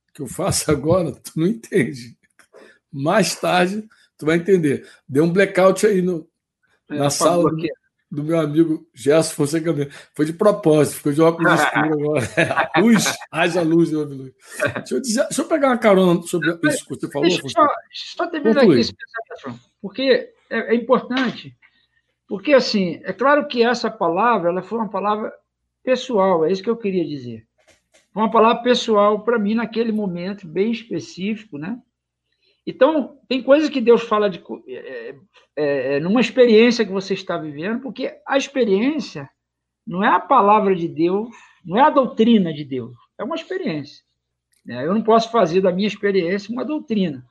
o 0.08 0.12
que 0.14 0.22
eu 0.22 0.26
faço 0.26 0.70
agora, 0.70 1.12
tu 1.22 1.32
não 1.36 1.46
entende. 1.46 2.16
Mais 2.90 3.34
tarde, 3.34 3.86
tu 4.16 4.26
vai 4.26 4.36
entender. 4.36 4.88
Deu 5.08 5.24
um 5.24 5.32
blackout 5.32 5.86
aí 5.86 6.02
no, 6.02 6.28
é, 6.90 6.96
na 6.96 7.10
sala 7.10 7.50
do, 7.50 7.56
do, 8.10 8.24
meu 8.24 8.38
amigo 8.38 8.88
Gerson 8.94 9.34
Fonseca. 9.34 9.72
Foi 10.14 10.24
de 10.24 10.32
propósito, 10.32 10.96
ficou 10.96 11.12
de 11.12 11.22
óculos 11.22 11.52
escuro 11.60 11.92
agora. 11.94 12.70
A 12.74 12.80
luz, 12.80 13.04
haja 13.30 13.62
luz, 13.62 13.90
meu 13.90 14.02
amigo. 14.02 14.34
Deixa 14.74 14.94
eu, 14.94 15.00
dizer, 15.00 15.22
deixa 15.24 15.42
eu 15.42 15.46
pegar 15.46 15.68
uma 15.68 15.78
carona 15.78 16.22
sobre 16.22 16.50
isso 16.64 16.86
que 16.86 16.94
você 16.94 17.10
falou. 17.10 17.28
Deixa 17.28 17.44
eu 17.44 17.50
só, 17.50 17.66
só 18.16 18.26
terminar 18.26 18.62
aqui 18.62 18.80
esse 18.80 18.94
pensamento, 18.94 19.60
porque 19.80 20.32
é, 20.50 20.72
é 20.72 20.74
importante 20.74 21.56
porque, 22.32 22.54
assim, 22.54 22.98
é 23.04 23.12
claro 23.12 23.46
que 23.46 23.62
essa 23.62 23.90
palavra 23.90 24.48
ela 24.48 24.62
foi 24.62 24.78
uma 24.78 24.88
palavra 24.88 25.30
pessoal, 25.84 26.46
é 26.46 26.50
isso 26.50 26.62
que 26.62 26.70
eu 26.70 26.78
queria 26.78 27.04
dizer. 27.04 27.46
Foi 28.10 28.22
uma 28.22 28.30
palavra 28.30 28.62
pessoal 28.62 29.20
para 29.20 29.38
mim 29.38 29.54
naquele 29.54 29.92
momento, 29.92 30.48
bem 30.48 30.72
específico, 30.72 31.58
né? 31.58 31.78
Então, 32.66 33.18
tem 33.28 33.42
coisas 33.42 33.68
que 33.68 33.82
Deus 33.82 34.04
fala 34.04 34.30
de, 34.30 34.42
é, 34.66 35.14
é, 35.54 35.96
é, 35.96 36.00
numa 36.00 36.22
experiência 36.22 36.86
que 36.86 36.90
você 36.90 37.12
está 37.12 37.36
vivendo, 37.36 37.82
porque 37.82 38.18
a 38.26 38.38
experiência 38.38 39.28
não 39.86 40.02
é 40.02 40.08
a 40.08 40.18
palavra 40.18 40.74
de 40.74 40.88
Deus, 40.88 41.28
não 41.62 41.76
é 41.76 41.82
a 41.82 41.90
doutrina 41.90 42.50
de 42.50 42.64
Deus, 42.64 42.96
é 43.18 43.24
uma 43.24 43.36
experiência. 43.36 44.02
Né? 44.64 44.86
Eu 44.86 44.94
não 44.94 45.02
posso 45.02 45.30
fazer 45.30 45.60
da 45.60 45.70
minha 45.70 45.86
experiência 45.86 46.50
uma 46.50 46.64
doutrina. 46.64 47.22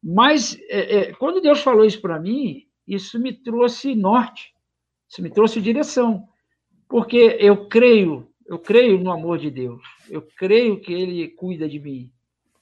Mas, 0.00 0.56
é, 0.68 0.98
é 0.98 1.12
quando 1.14 1.40
Deus 1.40 1.60
falou 1.62 1.84
isso 1.84 2.00
para 2.00 2.20
mim, 2.20 2.69
isso 2.94 3.20
me 3.20 3.32
trouxe 3.32 3.94
norte, 3.94 4.52
isso 5.08 5.22
me 5.22 5.30
trouxe 5.30 5.60
direção, 5.60 6.28
porque 6.88 7.36
eu 7.38 7.68
creio, 7.68 8.28
eu 8.46 8.58
creio 8.58 8.98
no 8.98 9.12
amor 9.12 9.38
de 9.38 9.50
Deus, 9.50 9.80
eu 10.08 10.22
creio 10.36 10.80
que 10.80 10.92
Ele 10.92 11.28
cuida 11.28 11.68
de 11.68 11.78
mim. 11.78 12.10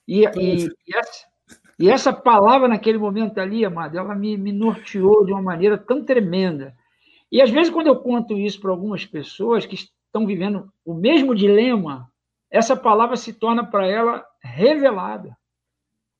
E, 0.06 0.24
e, 0.24 0.66
e, 0.86 0.96
essa, 0.96 1.26
e 1.78 1.90
essa, 1.90 2.12
palavra 2.12 2.68
naquele 2.68 2.98
momento 2.98 3.38
ali, 3.38 3.64
amado, 3.64 3.98
ela 3.98 4.14
me, 4.14 4.36
me 4.36 4.52
norteou 4.52 5.24
de 5.24 5.32
uma 5.32 5.42
maneira 5.42 5.78
tão 5.78 6.04
tremenda. 6.04 6.74
E 7.32 7.40
às 7.40 7.50
vezes, 7.50 7.70
quando 7.70 7.88
eu 7.88 7.96
conto 7.96 8.36
isso 8.38 8.60
para 8.60 8.70
algumas 8.70 9.04
pessoas 9.04 9.66
que 9.66 9.74
estão 9.74 10.26
vivendo 10.26 10.70
o 10.84 10.94
mesmo 10.94 11.34
dilema, 11.34 12.10
essa 12.50 12.76
palavra 12.76 13.16
se 13.16 13.32
torna 13.32 13.64
para 13.64 13.86
ela 13.86 14.24
revelada, 14.42 15.36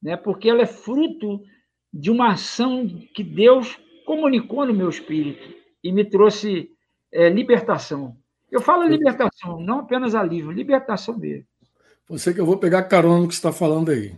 né? 0.03 0.17
porque 0.17 0.49
ela 0.49 0.63
é 0.63 0.67
fruto 0.67 1.43
de 1.93 2.11
uma 2.11 2.33
ação 2.33 2.87
que 3.15 3.25
Deus 3.25 3.79
comunicou 4.09 4.65
no 4.65 4.73
meu 4.73 4.89
espírito 4.89 5.55
e 5.85 5.93
me 5.93 6.03
trouxe 6.03 6.71
é, 7.13 7.29
libertação. 7.29 8.17
Eu 8.51 8.59
falo 8.59 8.89
libertação, 8.89 9.61
não 9.61 9.81
apenas 9.81 10.15
alívio, 10.15 10.51
libertação 10.51 11.19
mesmo. 11.19 11.45
Você 12.09 12.33
que 12.33 12.41
eu 12.41 12.47
vou 12.47 12.57
pegar 12.57 12.85
carona 12.85 13.21
no 13.21 13.29
que 13.29 13.35
você 13.35 13.39
está 13.39 13.53
falando 13.53 13.91
aí. 13.91 14.17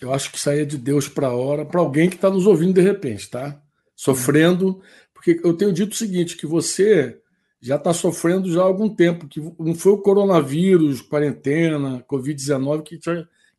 Eu 0.00 0.14
acho 0.14 0.32
que 0.32 0.38
isso 0.38 0.48
aí 0.48 0.60
é 0.60 0.64
de 0.64 0.78
Deus 0.78 1.10
para 1.10 1.26
a 1.26 1.34
hora, 1.36 1.66
para 1.66 1.78
alguém 1.78 2.08
que 2.08 2.16
está 2.16 2.30
nos 2.30 2.46
ouvindo 2.46 2.72
de 2.72 2.80
repente, 2.80 3.28
tá? 3.28 3.60
Sofrendo, 3.94 4.80
porque 5.12 5.42
eu 5.44 5.54
tenho 5.54 5.74
dito 5.74 5.92
o 5.92 5.96
seguinte, 5.96 6.34
que 6.34 6.46
você 6.46 7.20
já 7.60 7.76
está 7.76 7.92
sofrendo 7.92 8.50
já 8.50 8.62
há 8.62 8.64
algum 8.64 8.88
tempo, 8.88 9.28
que 9.28 9.40
não 9.58 9.74
foi 9.74 9.92
o 9.92 10.00
coronavírus, 10.00 11.02
quarentena, 11.02 12.02
Covid-19 12.08 12.82
que, 12.82 12.98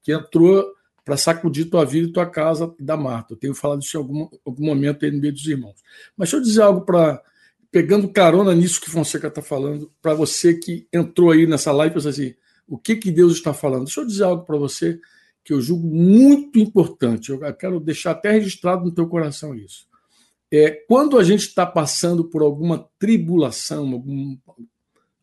que 0.02 0.12
entrou 0.12 0.66
para 1.08 1.16
sacudir 1.16 1.70
tua 1.70 1.86
vida 1.86 2.10
e 2.10 2.12
tua 2.12 2.26
casa 2.26 2.76
da 2.78 2.98
Marta. 2.98 3.34
Eu 3.34 3.38
tenho 3.38 3.56
falado 3.56 3.82
isso 3.82 3.96
em 3.96 4.02
algum, 4.02 4.28
algum 4.46 4.66
momento 4.66 5.06
aí 5.06 5.12
no 5.12 5.22
meio 5.22 5.32
dos 5.32 5.48
irmãos. 5.48 5.76
Mas 6.18 6.28
deixa 6.28 6.36
eu 6.36 6.42
dizer 6.42 6.62
algo 6.64 6.82
para. 6.82 7.24
Pegando 7.72 8.10
carona 8.10 8.54
nisso 8.54 8.82
que 8.82 8.90
Fonseca 8.90 9.28
está 9.28 9.42
falando, 9.42 9.90
para 10.02 10.14
você 10.14 10.54
que 10.54 10.86
entrou 10.92 11.32
aí 11.32 11.48
nessa 11.48 11.72
live 11.72 11.92
e 11.92 11.94
pensou 11.94 12.10
assim: 12.10 12.36
o 12.68 12.78
que, 12.78 12.98
que 12.98 13.10
Deus 13.10 13.34
está 13.34 13.54
falando? 13.54 13.86
Deixa 13.86 14.02
eu 14.02 14.06
dizer 14.06 14.24
algo 14.26 14.44
para 14.44 14.58
você 14.58 15.00
que 15.46 15.54
eu 15.54 15.62
julgo 15.62 15.88
muito 15.88 16.60
importante. 16.60 17.32
Eu 17.32 17.40
quero 17.54 17.80
deixar 17.80 18.12
até 18.12 18.32
registrado 18.32 18.84
no 18.84 18.92
teu 18.92 19.08
coração 19.08 19.56
isso. 19.56 19.88
É, 20.52 20.72
quando 20.90 21.18
a 21.18 21.24
gente 21.24 21.48
está 21.48 21.66
passando 21.66 22.26
por 22.26 22.42
alguma 22.42 22.86
tribulação, 23.00 23.94
alguma 23.94 24.38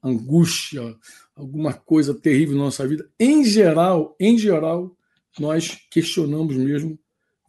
angústia, 0.03 0.97
alguma 1.37 1.75
coisa 1.75 2.15
terrível 2.15 2.57
na 2.57 2.65
nossa 2.65 2.89
vida, 2.89 3.07
em 3.21 3.45
geral, 3.45 4.17
em 4.19 4.39
geral, 4.39 4.97
nós 5.43 5.79
questionamos 5.91 6.57
mesmo 6.57 6.99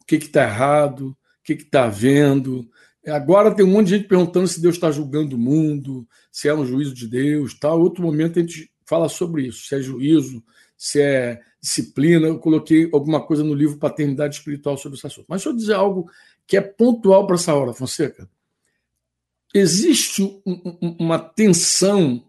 o 0.00 0.04
que 0.04 0.16
está 0.16 0.42
errado, 0.42 1.08
o 1.08 1.16
que 1.44 1.54
está 1.54 1.84
havendo. 1.84 2.68
Agora 3.06 3.54
tem 3.54 3.64
um 3.64 3.70
monte 3.70 3.88
de 3.88 3.96
gente 3.96 4.08
perguntando 4.08 4.48
se 4.48 4.60
Deus 4.60 4.74
está 4.74 4.90
julgando 4.90 5.36
o 5.36 5.38
mundo, 5.38 6.06
se 6.30 6.48
é 6.48 6.54
um 6.54 6.66
juízo 6.66 6.94
de 6.94 7.06
Deus. 7.06 7.54
Tal. 7.58 7.80
Outro 7.80 8.02
momento 8.02 8.38
a 8.38 8.42
gente 8.42 8.70
fala 8.84 9.08
sobre 9.08 9.46
isso, 9.46 9.66
se 9.66 9.74
é 9.74 9.80
juízo, 9.80 10.42
se 10.76 11.00
é 11.00 11.40
disciplina. 11.60 12.26
Eu 12.26 12.38
coloquei 12.38 12.88
alguma 12.92 13.24
coisa 13.24 13.42
no 13.42 13.54
livro 13.54 13.78
Paternidade 13.78 14.36
Espiritual 14.36 14.76
sobre 14.76 14.98
esse 14.98 15.06
assunto. 15.06 15.26
Mas 15.28 15.42
deixa 15.42 15.50
eu 15.50 15.56
dizer 15.56 15.74
algo 15.74 16.10
que 16.46 16.56
é 16.56 16.60
pontual 16.60 17.26
para 17.26 17.36
essa 17.36 17.54
hora, 17.54 17.72
Fonseca. 17.72 18.28
Existe 19.54 20.42
uma 20.98 21.18
tensão, 21.18 22.24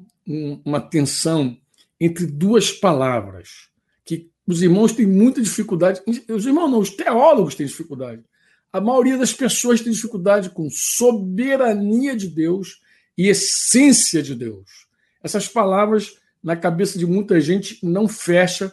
uma 0.63 0.79
tensão 0.79 1.57
entre 1.99 2.25
duas 2.25 2.71
palavras, 2.71 3.69
os 4.47 4.61
irmãos 4.61 4.93
têm 4.93 5.05
muita 5.05 5.41
dificuldade. 5.41 6.01
Os 6.29 6.45
irmãos 6.45 6.69
não, 6.69 6.79
os 6.79 6.89
teólogos 6.89 7.53
têm 7.53 7.67
dificuldade. 7.67 8.23
A 8.71 8.79
maioria 8.79 9.17
das 9.17 9.33
pessoas 9.33 9.81
tem 9.81 9.91
dificuldade 9.91 10.49
com 10.49 10.69
soberania 10.69 12.15
de 12.15 12.27
Deus 12.27 12.81
e 13.17 13.27
essência 13.27 14.23
de 14.23 14.33
Deus. 14.33 14.87
Essas 15.21 15.47
palavras, 15.47 16.17
na 16.41 16.55
cabeça 16.55 16.97
de 16.97 17.05
muita 17.05 17.41
gente, 17.41 17.79
não 17.83 18.07
fecha, 18.07 18.71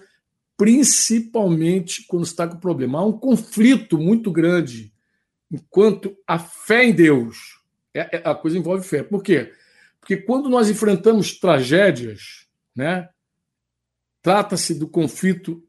principalmente 0.57 2.07
quando 2.07 2.25
está 2.25 2.47
com 2.47 2.59
problema. 2.59 3.01
Há 3.01 3.05
um 3.05 3.19
conflito 3.19 3.99
muito 3.99 4.31
grande 4.31 4.93
enquanto 5.51 6.17
a 6.27 6.39
fé 6.39 6.85
em 6.85 6.93
Deus. 6.93 7.59
É, 7.93 8.19
é, 8.19 8.23
a 8.25 8.35
coisa 8.35 8.59
envolve 8.59 8.87
fé. 8.87 9.03
Por 9.03 9.23
quê? 9.23 9.53
Porque 10.01 10.17
quando 10.17 10.49
nós 10.49 10.69
enfrentamos 10.69 11.39
tragédias, 11.39 12.47
né, 12.77 13.09
trata-se 14.25 14.73
do 14.75 14.89
conflito 14.89 15.63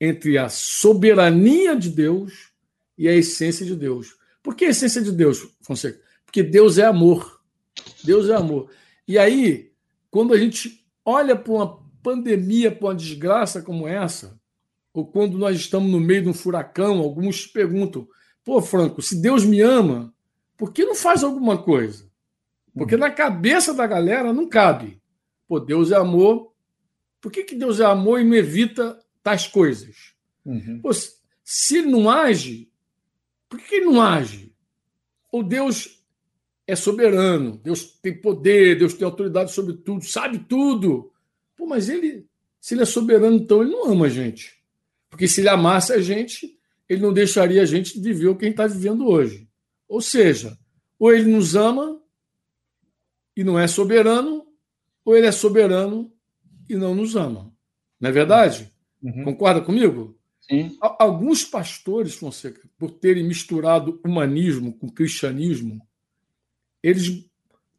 entre 0.00 0.38
a 0.38 0.48
soberania 0.48 1.74
de 1.74 1.90
Deus 1.90 2.52
e 2.96 3.08
a 3.08 3.12
essência 3.12 3.66
de 3.66 3.74
Deus. 3.74 4.16
Por 4.44 4.54
que 4.54 4.66
a 4.66 4.68
essência 4.68 5.02
de 5.02 5.10
Deus, 5.10 5.44
Fonseca? 5.60 6.00
Porque 6.24 6.40
Deus 6.40 6.78
é 6.78 6.84
amor. 6.84 7.42
Deus 8.04 8.28
é 8.28 8.36
amor. 8.36 8.70
E 9.08 9.18
aí, 9.18 9.72
quando 10.08 10.32
a 10.32 10.38
gente 10.38 10.86
olha 11.04 11.34
para 11.34 11.52
uma 11.52 11.82
pandemia, 12.00 12.70
para 12.70 12.86
uma 12.86 12.94
desgraça 12.94 13.60
como 13.60 13.88
essa, 13.88 14.38
ou 14.94 15.04
quando 15.04 15.36
nós 15.36 15.56
estamos 15.56 15.90
no 15.90 15.98
meio 15.98 16.22
de 16.22 16.28
um 16.28 16.34
furacão, 16.34 17.00
alguns 17.00 17.44
perguntam: 17.44 18.06
pô, 18.44 18.62
Franco, 18.62 19.02
se 19.02 19.20
Deus 19.20 19.44
me 19.44 19.60
ama, 19.60 20.14
por 20.56 20.72
que 20.72 20.84
não 20.84 20.94
faz 20.94 21.24
alguma 21.24 21.58
coisa? 21.58 22.08
Porque 22.72 22.96
na 22.96 23.10
cabeça 23.10 23.74
da 23.74 23.84
galera 23.84 24.32
não 24.32 24.48
cabe. 24.48 25.02
Pô, 25.48 25.58
Deus 25.58 25.90
é 25.90 25.96
amor. 25.96 26.54
Por 27.26 27.32
que, 27.32 27.42
que 27.42 27.56
Deus 27.56 27.80
é 27.80 27.84
amor 27.84 28.20
e 28.20 28.24
não 28.24 28.36
evita 28.36 28.96
tais 29.20 29.48
coisas? 29.48 30.14
Uhum. 30.44 30.78
Pô, 30.80 30.92
se 30.92 31.78
ele 31.78 31.88
não 31.88 32.08
age, 32.08 32.70
por 33.48 33.58
que 33.58 33.74
ele 33.74 33.86
não 33.86 34.00
age? 34.00 34.54
Ou 35.32 35.42
Deus 35.42 36.04
é 36.68 36.76
soberano, 36.76 37.60
Deus 37.64 37.98
tem 38.00 38.16
poder, 38.16 38.78
Deus 38.78 38.94
tem 38.94 39.04
autoridade 39.04 39.50
sobre 39.50 39.74
tudo, 39.74 40.04
sabe 40.04 40.38
tudo. 40.38 41.12
Pô, 41.56 41.66
mas 41.66 41.88
ele, 41.88 42.28
se 42.60 42.74
ele 42.74 42.82
é 42.82 42.86
soberano, 42.86 43.38
então 43.38 43.60
ele 43.60 43.72
não 43.72 43.90
ama 43.90 44.06
a 44.06 44.08
gente. 44.08 44.62
Porque 45.10 45.26
se 45.26 45.40
ele 45.40 45.48
amasse 45.48 45.92
a 45.92 46.00
gente, 46.00 46.56
ele 46.88 47.02
não 47.02 47.12
deixaria 47.12 47.60
a 47.60 47.66
gente 47.66 47.98
viver 47.98 48.28
o 48.28 48.36
que 48.36 48.44
a 48.44 48.48
gente 48.48 48.54
está 48.60 48.68
vivendo 48.68 49.04
hoje. 49.04 49.48
Ou 49.88 50.00
seja, 50.00 50.56
ou 50.96 51.12
ele 51.12 51.28
nos 51.28 51.56
ama 51.56 52.00
e 53.36 53.42
não 53.42 53.58
é 53.58 53.66
soberano, 53.66 54.46
ou 55.04 55.16
ele 55.16 55.26
é 55.26 55.32
soberano 55.32 56.15
e 56.68 56.76
não 56.76 56.94
nos 56.94 57.16
ama. 57.16 57.52
Não 58.00 58.10
é 58.10 58.12
verdade? 58.12 58.72
Uhum. 59.02 59.24
Concorda 59.24 59.60
comigo? 59.60 60.16
Sim. 60.40 60.76
Alguns 60.80 61.44
pastores, 61.44 62.14
Fonseca, 62.14 62.60
por 62.78 62.90
terem 62.90 63.24
misturado 63.24 64.00
humanismo 64.04 64.72
com 64.72 64.88
cristianismo, 64.88 65.80
eles 66.82 67.26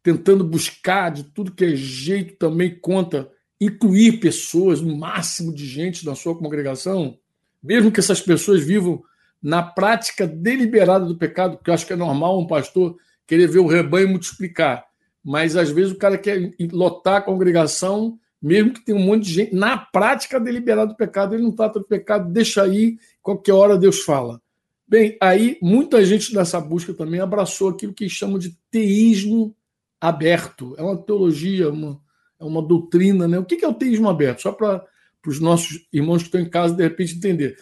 tentando 0.04 0.44
buscar 0.44 1.10
de 1.12 1.24
tudo 1.24 1.52
que 1.52 1.66
é 1.66 1.76
jeito 1.76 2.36
também 2.38 2.78
conta 2.80 3.30
incluir 3.60 4.20
pessoas, 4.20 4.82
o 4.82 4.96
máximo 4.96 5.54
de 5.54 5.66
gente 5.66 6.06
na 6.06 6.16
sua 6.16 6.38
congregação, 6.38 7.18
mesmo 7.62 7.92
que 7.92 8.00
essas 8.00 8.22
pessoas 8.22 8.64
vivam 8.64 9.04
na 9.42 9.62
prática 9.62 10.28
deliberada 10.28 11.06
do 11.06 11.18
pecado, 11.18 11.58
que 11.58 11.70
eu 11.70 11.74
acho 11.74 11.86
que 11.86 11.94
é 11.94 11.98
normal 11.98 12.40
um 12.40 12.48
pastor 12.48 12.98
querer 13.26 13.48
ver 13.48 13.60
o 13.60 13.68
rebanho 13.68 14.10
multiplicar, 14.10 14.86
mas 15.24 15.56
às 15.56 15.70
vezes 15.70 15.92
o 15.92 15.98
cara 15.98 16.18
quer 16.18 16.54
lotar 16.72 17.16
a 17.18 17.22
congregação, 17.22 18.18
mesmo 18.42 18.74
que 18.74 18.86
tenha 18.86 18.98
um 18.98 19.04
monte 19.04 19.26
de 19.26 19.34
gente, 19.34 19.56
na 19.56 19.78
prática 19.78 20.40
deliberada 20.40 20.88
do 20.88 20.96
pecado, 20.96 21.34
ele 21.34 21.44
não 21.44 21.52
trata 21.52 21.80
do 21.80 21.86
pecado, 21.86 22.32
deixa 22.32 22.64
aí, 22.64 22.98
qualquer 23.22 23.54
hora 23.54 23.78
Deus 23.78 24.02
fala. 24.02 24.42
Bem, 24.88 25.18
aí 25.22 25.58
muita 25.62 26.06
gente 26.06 26.34
nessa 26.34 26.62
busca 26.62 26.94
também 26.94 27.20
abraçou 27.20 27.70
aquilo 27.70 27.94
que 27.94 28.08
chamam 28.08 28.40
de 28.40 28.58
teísmo 28.72 29.56
aberto. 30.00 30.76
É 30.78 30.82
uma 30.82 30.96
teologia, 30.96 31.70
uma, 31.70 32.00
é 32.40 32.46
uma 32.46 32.62
doutrina, 32.62 33.28
né? 33.28 33.38
O 33.38 33.44
que 33.44 33.66
é 33.66 33.68
o 33.68 33.74
teísmo 33.74 34.08
aberto? 34.08 34.44
Só 34.44 34.52
para 34.52 34.86
os 35.26 35.40
nossos 35.42 35.86
irmãos 35.92 36.20
que 36.20 36.28
estão 36.28 36.40
em 36.40 36.50
casa, 36.50 36.74
de 36.74 36.84
repente, 36.84 37.16
entender. 37.16 37.58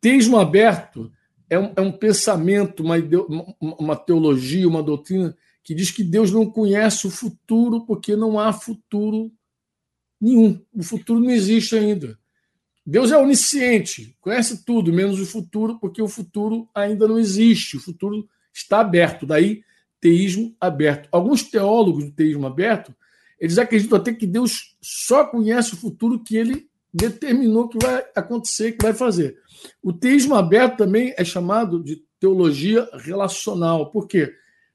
Teísmo 0.00 0.38
aberto 0.38 1.10
é 1.48 1.58
um, 1.58 1.72
é 1.76 1.80
um 1.80 1.92
pensamento, 1.92 2.82
uma, 2.82 2.96
uma 3.58 3.96
teologia, 3.96 4.68
uma 4.68 4.82
doutrina 4.82 5.34
que 5.62 5.74
diz 5.74 5.90
que 5.90 6.04
Deus 6.04 6.30
não 6.30 6.44
conhece 6.44 7.06
o 7.06 7.10
futuro 7.10 7.86
porque 7.86 8.14
não 8.14 8.38
há 8.38 8.52
futuro 8.52 9.32
nenhum. 10.20 10.60
O 10.72 10.82
futuro 10.82 11.20
não 11.20 11.30
existe 11.30 11.76
ainda. 11.76 12.18
Deus 12.84 13.10
é 13.10 13.18
onisciente, 13.18 14.16
conhece 14.20 14.64
tudo, 14.64 14.92
menos 14.92 15.18
o 15.20 15.26
futuro, 15.26 15.78
porque 15.80 16.00
o 16.00 16.06
futuro 16.06 16.68
ainda 16.72 17.08
não 17.08 17.18
existe. 17.18 17.76
O 17.76 17.80
futuro 17.80 18.28
está 18.54 18.78
aberto. 18.78 19.26
Daí, 19.26 19.64
teísmo 20.00 20.54
aberto. 20.60 21.08
Alguns 21.10 21.42
teólogos 21.42 22.04
do 22.04 22.12
teísmo 22.12 22.46
aberto, 22.46 22.94
eles 23.40 23.58
acreditam 23.58 23.98
até 23.98 24.12
que 24.12 24.26
Deus 24.26 24.76
só 24.80 25.24
conhece 25.24 25.74
o 25.74 25.76
futuro 25.76 26.22
que 26.22 26.36
ele 26.36 26.68
determinou 26.94 27.68
que 27.68 27.76
vai 27.76 28.04
acontecer, 28.14 28.72
que 28.72 28.84
vai 28.84 28.94
fazer. 28.94 29.36
O 29.82 29.92
teísmo 29.92 30.34
aberto 30.34 30.78
também 30.78 31.12
é 31.16 31.24
chamado 31.24 31.82
de 31.82 32.02
teologia 32.20 32.88
relacional. 32.94 33.90
Por 33.90 34.06
quê? 34.06 34.32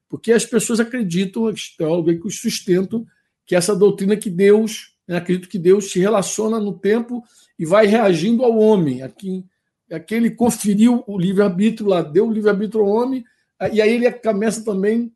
Porque 0.08 0.32
as 0.32 0.44
pessoas 0.44 0.78
acreditam, 0.78 1.44
os 1.44 1.74
teólogos 1.74 2.20
que 2.22 2.30
sustentam, 2.30 3.06
que 3.46 3.56
essa 3.56 3.74
doutrina 3.74 4.16
que 4.16 4.30
Deus, 4.30 4.91
né, 5.06 5.16
acredito 5.16 5.48
que 5.48 5.58
Deus 5.58 5.90
se 5.90 5.98
relaciona 5.98 6.58
no 6.58 6.78
tempo 6.78 7.22
e 7.58 7.64
vai 7.64 7.86
reagindo 7.86 8.44
ao 8.44 8.58
homem. 8.58 9.02
Aqui, 9.02 9.44
aquele 9.90 10.30
conferiu 10.30 11.04
o 11.06 11.18
livre-arbítrio 11.18 11.88
lá, 11.88 12.02
deu 12.02 12.28
o 12.28 12.32
livre-arbítrio 12.32 12.82
ao 12.82 12.88
homem, 12.88 13.24
e 13.72 13.80
aí 13.80 13.92
ele 13.92 14.10
começa 14.10 14.64
também, 14.64 15.12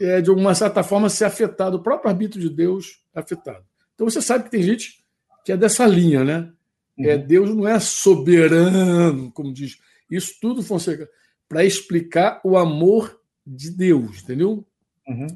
é, 0.00 0.20
de 0.20 0.30
alguma 0.30 0.54
certa 0.54 0.82
forma, 0.82 1.06
a 1.06 1.10
ser 1.10 1.24
afetado. 1.24 1.76
O 1.76 1.82
próprio 1.82 2.10
arbítrio 2.10 2.42
de 2.42 2.50
Deus 2.50 3.00
é 3.14 3.20
afetado. 3.20 3.64
Então 3.94 4.08
você 4.08 4.20
sabe 4.20 4.44
que 4.44 4.50
tem 4.50 4.62
gente 4.62 5.04
que 5.44 5.52
é 5.52 5.56
dessa 5.56 5.86
linha, 5.86 6.24
né? 6.24 6.50
É, 6.98 7.16
uhum. 7.16 7.26
Deus 7.26 7.54
não 7.54 7.68
é 7.68 7.78
soberano, 7.78 9.30
como 9.32 9.52
diz. 9.52 9.78
Isso 10.10 10.34
tudo, 10.40 10.62
Fonseca, 10.62 11.08
para 11.48 11.64
explicar 11.64 12.40
o 12.44 12.56
amor 12.56 13.20
de 13.46 13.70
Deus, 13.70 14.22
entendeu? 14.22 14.64
Uhum. 15.06 15.26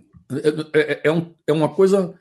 É, 0.73 0.81
é, 0.81 1.01
é, 1.05 1.13
um, 1.13 1.35
é, 1.47 1.53
uma 1.53 1.69
coisa 1.69 2.15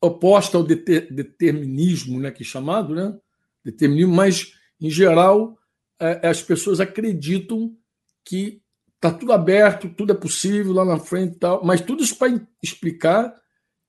oposta 0.00 0.56
ao 0.56 0.64
deter, 0.64 1.12
determinismo, 1.12 2.20
né, 2.20 2.30
que 2.30 2.42
é 2.42 2.46
chamado, 2.46 2.94
né? 2.94 3.16
Determinismo, 3.64 4.14
mas, 4.14 4.52
em 4.80 4.90
geral, 4.90 5.58
é, 5.98 6.26
as 6.28 6.42
pessoas 6.42 6.80
acreditam 6.80 7.74
que 8.24 8.62
está 8.94 9.10
tudo 9.10 9.32
aberto, 9.32 9.88
tudo 9.90 10.12
é 10.12 10.16
possível 10.16 10.72
lá 10.72 10.84
na 10.84 10.98
frente 10.98 11.36
e 11.36 11.38
tal, 11.38 11.64
mas 11.64 11.80
tudo 11.80 12.02
isso 12.02 12.16
para 12.16 12.40
explicar 12.62 13.34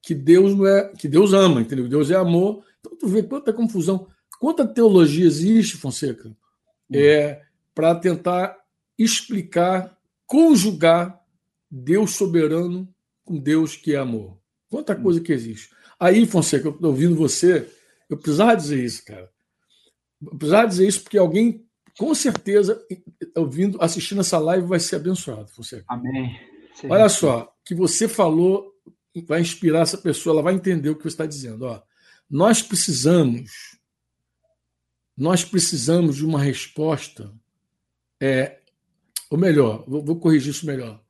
que 0.01 0.13
Deus 0.13 0.55
não 0.55 0.67
é, 0.67 0.89
que 0.89 1.07
Deus 1.07 1.33
ama, 1.33 1.61
entendeu? 1.61 1.87
Deus 1.87 2.11
é 2.11 2.15
amor. 2.15 2.63
Então 2.79 2.95
tu 2.95 3.07
vê 3.07 3.23
quanta 3.23 3.51
confusão. 3.51 4.07
Quanta 4.39 4.67
teologia 4.67 5.25
existe, 5.25 5.77
Fonseca, 5.77 6.29
hum. 6.29 6.35
é, 6.93 7.41
para 7.73 7.95
tentar 7.95 8.55
explicar, 8.97 9.97
conjugar 10.27 11.19
Deus 11.71 12.11
soberano 12.11 12.87
com 13.23 13.39
Deus 13.39 13.75
que 13.75 13.95
é 13.95 13.97
amor. 13.97 14.37
Quanta 14.69 14.93
hum. 14.93 15.01
coisa 15.01 15.21
que 15.21 15.33
existe. 15.33 15.69
Aí, 15.99 16.25
Fonseca, 16.25 16.67
eu 16.67 16.71
estou 16.71 16.89
ouvindo 16.89 17.15
você, 17.15 17.69
eu 18.09 18.17
precisava 18.17 18.55
dizer 18.55 18.83
isso, 18.83 19.05
cara. 19.05 19.29
Eu 20.21 20.37
precisava 20.37 20.67
dizer 20.67 20.87
isso 20.87 21.01
porque 21.01 21.17
alguém, 21.17 21.65
com 21.97 22.13
certeza, 22.13 22.81
ouvindo, 23.35 23.81
assistindo 23.81 24.21
essa 24.21 24.37
live, 24.37 24.67
vai 24.67 24.79
ser 24.79 24.97
abençoado, 24.97 25.49
Fonseca. 25.49 25.85
Amém. 25.87 26.39
Sim. 26.75 26.87
Olha 26.89 27.07
só, 27.09 27.53
que 27.63 27.73
você 27.73 28.07
falou 28.07 28.73
vai 29.27 29.39
inspirar 29.39 29.79
essa 29.79 29.97
pessoa, 29.97 30.33
ela 30.33 30.43
vai 30.43 30.53
entender 30.53 30.89
o 30.89 30.95
que 30.95 31.03
você 31.03 31.07
está 31.07 31.25
dizendo. 31.25 31.63
Ó, 31.65 31.81
nós 32.29 32.61
precisamos 32.61 33.75
nós 35.17 35.45
precisamos 35.45 36.17
de 36.17 36.25
uma 36.25 36.41
resposta, 36.41 37.31
é, 38.21 38.59
ou 39.29 39.37
melhor, 39.37 39.85
vou, 39.87 40.03
vou 40.03 40.19
corrigir 40.19 40.51
isso 40.51 40.65
melhor. 40.65 41.01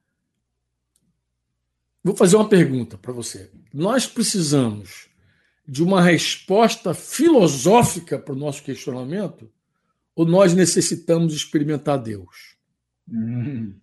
Vou 2.06 2.16
fazer 2.16 2.36
uma 2.36 2.48
pergunta 2.48 2.98
para 2.98 3.12
você. 3.12 3.52
Nós 3.74 4.06
precisamos 4.06 5.08
de 5.68 5.84
uma 5.84 6.02
resposta 6.02 6.94
filosófica 6.94 8.18
para 8.20 8.34
o 8.34 8.38
nosso 8.38 8.62
questionamento 8.62 9.52
ou 10.16 10.26
nós 10.26 10.54
necessitamos 10.54 11.34
experimentar 11.34 11.98
Deus? 11.98 12.56
Hum. 13.12 13.74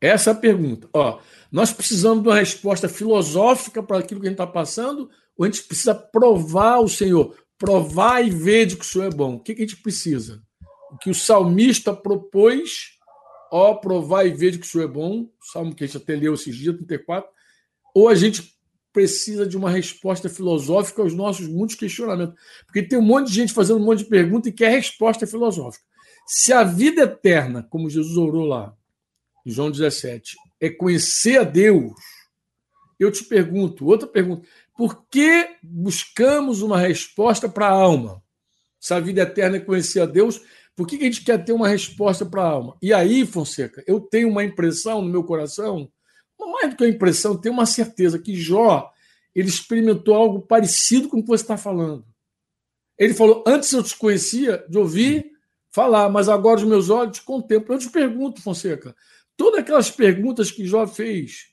Essa 0.00 0.30
é 0.30 0.32
a 0.32 0.36
pergunta. 0.36 0.88
Ó, 0.94 1.20
nós 1.50 1.72
precisamos 1.72 2.22
de 2.22 2.28
uma 2.28 2.38
resposta 2.38 2.88
filosófica 2.88 3.82
para 3.82 3.98
aquilo 3.98 4.20
que 4.20 4.28
a 4.28 4.30
gente 4.30 4.40
está 4.40 4.46
passando 4.46 5.10
ou 5.36 5.44
a 5.44 5.48
gente 5.48 5.64
precisa 5.64 5.94
provar 5.94 6.78
o 6.78 6.88
Senhor? 6.88 7.36
provar 7.62 8.26
e 8.26 8.30
ver 8.30 8.66
de 8.66 8.76
que 8.76 8.84
o 8.84 8.88
Senhor 8.88 9.04
é 9.04 9.14
bom. 9.14 9.36
O 9.36 9.40
que, 9.40 9.52
a 9.52 9.56
gente 9.56 9.76
precisa? 9.76 10.42
O 10.90 10.98
que 10.98 11.08
o 11.08 11.14
salmista 11.14 11.94
propôs, 11.94 12.98
ó, 13.52 13.74
provar 13.74 14.26
e 14.26 14.32
ver 14.32 14.50
de 14.50 14.58
que 14.58 14.66
o 14.66 14.68
Senhor 14.68 14.84
é 14.84 14.88
bom, 14.88 15.30
salmo 15.40 15.72
que 15.72 15.84
a 15.84 15.86
gente 15.86 15.96
até 15.96 16.16
leu 16.16 16.34
esses 16.34 16.56
dias, 16.56 16.74
34, 16.74 17.30
ou 17.94 18.08
a 18.08 18.14
gente 18.14 18.52
precisa 18.92 19.46
de 19.46 19.56
uma 19.56 19.70
resposta 19.70 20.28
filosófica 20.28 21.02
aos 21.02 21.14
nossos 21.14 21.48
muitos 21.48 21.76
questionamentos. 21.76 22.34
Porque 22.66 22.82
tem 22.82 22.98
um 22.98 23.02
monte 23.02 23.28
de 23.28 23.34
gente 23.34 23.52
fazendo 23.52 23.80
um 23.80 23.84
monte 23.84 24.00
de 24.00 24.10
perguntas 24.10 24.52
e 24.52 24.54
quer 24.54 24.70
resposta 24.70 25.26
filosófica. 25.26 25.84
Se 26.26 26.52
a 26.52 26.62
vida 26.62 27.02
eterna, 27.02 27.66
como 27.68 27.90
Jesus 27.90 28.16
orou 28.16 28.46
lá, 28.46 28.74
em 29.44 29.50
João 29.50 29.70
17, 29.70 30.36
é 30.60 30.70
conhecer 30.70 31.38
a 31.38 31.42
Deus, 31.42 31.92
eu 32.98 33.10
te 33.10 33.24
pergunto, 33.24 33.86
outra 33.86 34.06
pergunta, 34.06 34.46
por 34.76 35.04
que 35.08 35.56
buscamos 35.62 36.62
uma 36.62 36.78
resposta 36.78 37.48
para 37.48 37.66
a 37.66 37.72
alma? 37.72 38.22
Se 38.78 38.94
a 38.94 39.00
vida 39.00 39.22
eterna 39.22 39.56
é 39.56 39.60
conhecer 39.60 40.00
a 40.00 40.06
Deus, 40.06 40.40
por 40.76 40.86
que 40.86 40.96
a 40.96 41.00
gente 41.00 41.24
quer 41.24 41.44
ter 41.44 41.52
uma 41.52 41.68
resposta 41.68 42.24
para 42.24 42.42
a 42.42 42.48
alma? 42.48 42.76
E 42.80 42.92
aí, 42.92 43.26
Fonseca, 43.26 43.82
eu 43.86 44.00
tenho 44.00 44.28
uma 44.28 44.44
impressão 44.44 45.02
no 45.02 45.08
meu 45.08 45.24
coração, 45.24 45.90
mais 46.50 46.70
do 46.70 46.76
que 46.76 46.84
a 46.84 46.88
impressão, 46.88 47.36
tenho 47.36 47.54
uma 47.54 47.66
certeza 47.66 48.18
que 48.18 48.34
Jó 48.34 48.90
ele 49.34 49.48
experimentou 49.48 50.14
algo 50.14 50.42
parecido 50.42 51.08
com 51.08 51.18
o 51.18 51.22
que 51.22 51.28
você 51.28 51.44
está 51.44 51.56
falando. 51.56 52.04
Ele 52.98 53.14
falou: 53.14 53.42
Antes 53.46 53.72
eu 53.72 53.82
te 53.82 53.96
conhecia 53.96 54.64
de 54.68 54.78
ouvir 54.78 55.32
falar, 55.70 56.08
mas 56.10 56.28
agora 56.28 56.60
os 56.60 56.66
meus 56.66 56.90
olhos 56.90 57.18
te 57.18 57.24
contemplam. 57.24 57.76
Eu 57.76 57.80
te 57.80 57.90
pergunto, 57.90 58.42
Fonseca, 58.42 58.94
todas 59.36 59.60
aquelas 59.60 59.90
perguntas 59.90 60.50
que 60.50 60.66
Jó 60.66 60.86
fez, 60.86 61.50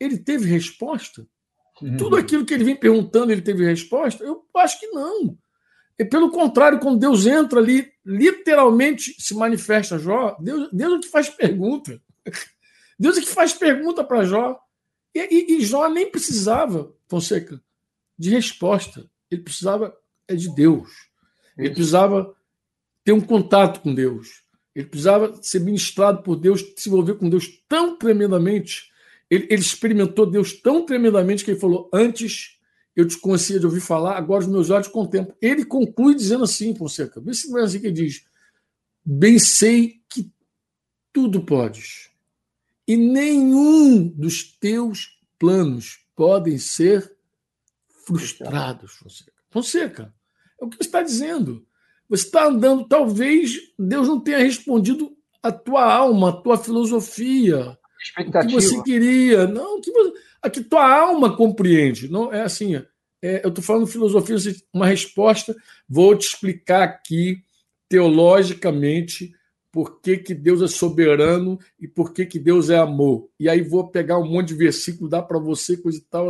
ele 0.00 0.18
teve 0.18 0.48
resposta? 0.48 1.26
Uhum. 1.82 1.96
Tudo 1.96 2.16
aquilo 2.16 2.44
que 2.44 2.54
ele 2.54 2.64
vem 2.64 2.76
perguntando, 2.76 3.30
ele 3.30 3.42
teve 3.42 3.64
resposta? 3.64 4.24
Eu 4.24 4.44
acho 4.56 4.80
que 4.80 4.88
não. 4.88 5.36
E 5.98 6.04
pelo 6.04 6.30
contrário, 6.30 6.78
quando 6.78 6.98
Deus 6.98 7.26
entra 7.26 7.60
ali, 7.60 7.92
literalmente 8.04 9.14
se 9.18 9.34
manifesta 9.34 9.98
Jó, 9.98 10.36
Deus, 10.40 10.68
Deus 10.72 10.94
é 10.94 11.00
que 11.00 11.08
faz 11.08 11.28
pergunta. 11.28 12.00
Deus 12.98 13.16
é 13.16 13.20
que 13.20 13.28
faz 13.28 13.52
pergunta 13.52 14.02
para 14.02 14.24
Jó. 14.24 14.58
E, 15.14 15.20
e, 15.20 15.58
e, 15.58 15.64
Jó 15.64 15.88
nem 15.88 16.10
precisava, 16.10 16.92
Fonseca, 17.08 17.62
de 18.18 18.30
resposta. 18.30 19.08
Ele 19.30 19.42
precisava 19.42 19.96
é 20.26 20.34
de 20.34 20.54
Deus. 20.54 20.90
Ele 21.56 21.70
precisava 21.70 22.34
ter 23.02 23.12
um 23.12 23.20
contato 23.20 23.80
com 23.80 23.94
Deus. 23.94 24.42
Ele 24.74 24.86
precisava 24.86 25.34
ser 25.42 25.60
ministrado 25.60 26.22
por 26.22 26.36
Deus, 26.36 26.64
se 26.76 26.88
envolver 26.88 27.14
com 27.14 27.28
Deus 27.28 27.48
tão 27.68 27.96
tremendamente. 27.96 28.90
Ele, 29.30 29.46
ele 29.50 29.62
experimentou 29.62 30.26
Deus 30.26 30.52
tão 30.52 30.84
tremendamente 30.84 31.44
que 31.44 31.50
ele 31.50 31.60
falou: 31.60 31.90
Antes 31.92 32.58
eu 32.94 33.06
te 33.06 33.16
conhecia 33.16 33.58
de 33.58 33.66
ouvir 33.66 33.80
falar, 33.80 34.16
agora 34.16 34.42
os 34.42 34.48
meus 34.48 34.70
olhos 34.70 34.88
contemplam. 34.88 35.36
Ele 35.40 35.64
conclui 35.64 36.14
dizendo 36.14 36.44
assim, 36.44 36.74
Fonseca: 36.74 37.20
vê 37.20 37.32
se 37.32 37.50
não 37.50 37.58
é 37.58 37.62
assim 37.62 37.80
que 37.80 37.86
ele 37.86 37.94
diz. 37.94 38.24
Bem 39.04 39.38
sei 39.38 40.02
que 40.08 40.30
tudo 41.12 41.44
podes, 41.44 42.07
e 42.88 42.96
nenhum 42.96 44.08
dos 44.08 44.42
teus 44.42 45.20
planos 45.38 45.98
podem 46.16 46.56
ser 46.56 47.14
frustrados, 48.06 48.92
Fonseca. 48.92 49.32
Fonseca, 49.50 50.14
é 50.58 50.64
o 50.64 50.68
que 50.70 50.76
você 50.78 50.88
está 50.88 51.02
dizendo. 51.02 51.66
Você 52.08 52.24
está 52.24 52.46
andando, 52.46 52.88
talvez 52.88 53.58
Deus 53.78 54.08
não 54.08 54.18
tenha 54.18 54.38
respondido 54.38 55.14
a 55.42 55.52
tua 55.52 55.84
alma, 55.84 56.30
a 56.30 56.32
tua 56.32 56.56
filosofia, 56.56 57.78
o 58.18 58.46
que 58.46 58.52
você 58.52 58.82
queria, 58.82 59.46
não, 59.46 59.80
que 59.82 59.92
você, 59.92 60.12
a 60.40 60.48
que 60.48 60.64
tua 60.64 60.90
alma 60.90 61.36
compreende. 61.36 62.10
Não 62.10 62.32
é 62.32 62.40
assim. 62.40 62.76
É, 63.20 63.44
eu 63.44 63.50
estou 63.50 63.62
falando 63.62 63.86
filosofia, 63.86 64.36
uma 64.72 64.86
resposta. 64.86 65.54
Vou 65.86 66.16
te 66.16 66.26
explicar 66.26 66.84
aqui 66.84 67.42
teologicamente 67.86 69.34
por 69.70 70.00
que, 70.00 70.16
que 70.16 70.34
Deus 70.34 70.62
é 70.62 70.66
soberano 70.66 71.58
e 71.78 71.86
por 71.86 72.12
que, 72.12 72.24
que 72.26 72.38
Deus 72.38 72.70
é 72.70 72.78
amor. 72.78 73.28
E 73.38 73.48
aí 73.48 73.60
vou 73.60 73.88
pegar 73.88 74.18
um 74.18 74.26
monte 74.26 74.48
de 74.48 74.54
versículo, 74.54 75.10
dar 75.10 75.22
para 75.22 75.38
você, 75.38 75.76
coisa 75.76 75.98
e 75.98 76.02
tal 76.02 76.26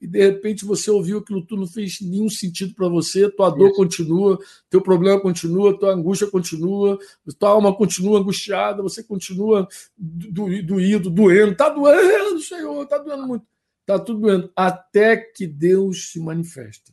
e 0.00 0.06
de 0.06 0.18
repente 0.18 0.64
você 0.64 0.90
ouviu 0.90 1.18
aquilo 1.18 1.44
tudo, 1.44 1.60
não 1.60 1.66
fez 1.66 2.00
nenhum 2.00 2.28
sentido 2.28 2.74
para 2.74 2.88
você, 2.88 3.30
tua 3.30 3.50
dor 3.50 3.68
Isso. 3.68 3.76
continua, 3.76 4.38
teu 4.70 4.80
problema 4.80 5.20
continua, 5.20 5.78
tua 5.78 5.92
angústia 5.92 6.30
continua, 6.30 6.98
tua 7.38 7.50
alma 7.50 7.74
continua 7.74 8.20
angustiada, 8.20 8.82
você 8.82 9.02
continua 9.02 9.68
doído, 9.96 11.10
doendo, 11.10 11.52
está 11.52 11.68
doendo, 11.68 12.40
Senhor, 12.40 12.82
está 12.82 12.98
doendo 12.98 13.26
muito, 13.26 13.46
está 13.80 13.98
tudo 13.98 14.20
doendo, 14.20 14.52
até 14.54 15.16
que 15.16 15.46
Deus 15.46 16.12
se 16.12 16.20
manifesta, 16.20 16.92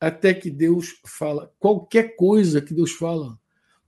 até 0.00 0.32
que 0.32 0.50
Deus 0.50 1.00
fala, 1.04 1.52
qualquer 1.58 2.14
coisa 2.14 2.62
que 2.62 2.72
Deus 2.72 2.92
fala, 2.92 3.36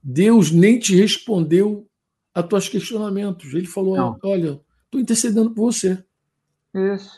Deus 0.02 0.50
nem 0.50 0.78
te 0.78 0.94
respondeu 0.94 1.86
a 2.34 2.42
teus 2.42 2.68
questionamentos, 2.68 3.52
ele 3.54 3.66
falou, 3.66 3.96
não. 3.96 4.18
olha, 4.22 4.60
estou 4.84 5.00
intercedendo 5.00 5.50
por 5.50 5.72
você. 5.72 6.02
Isso. 6.74 7.10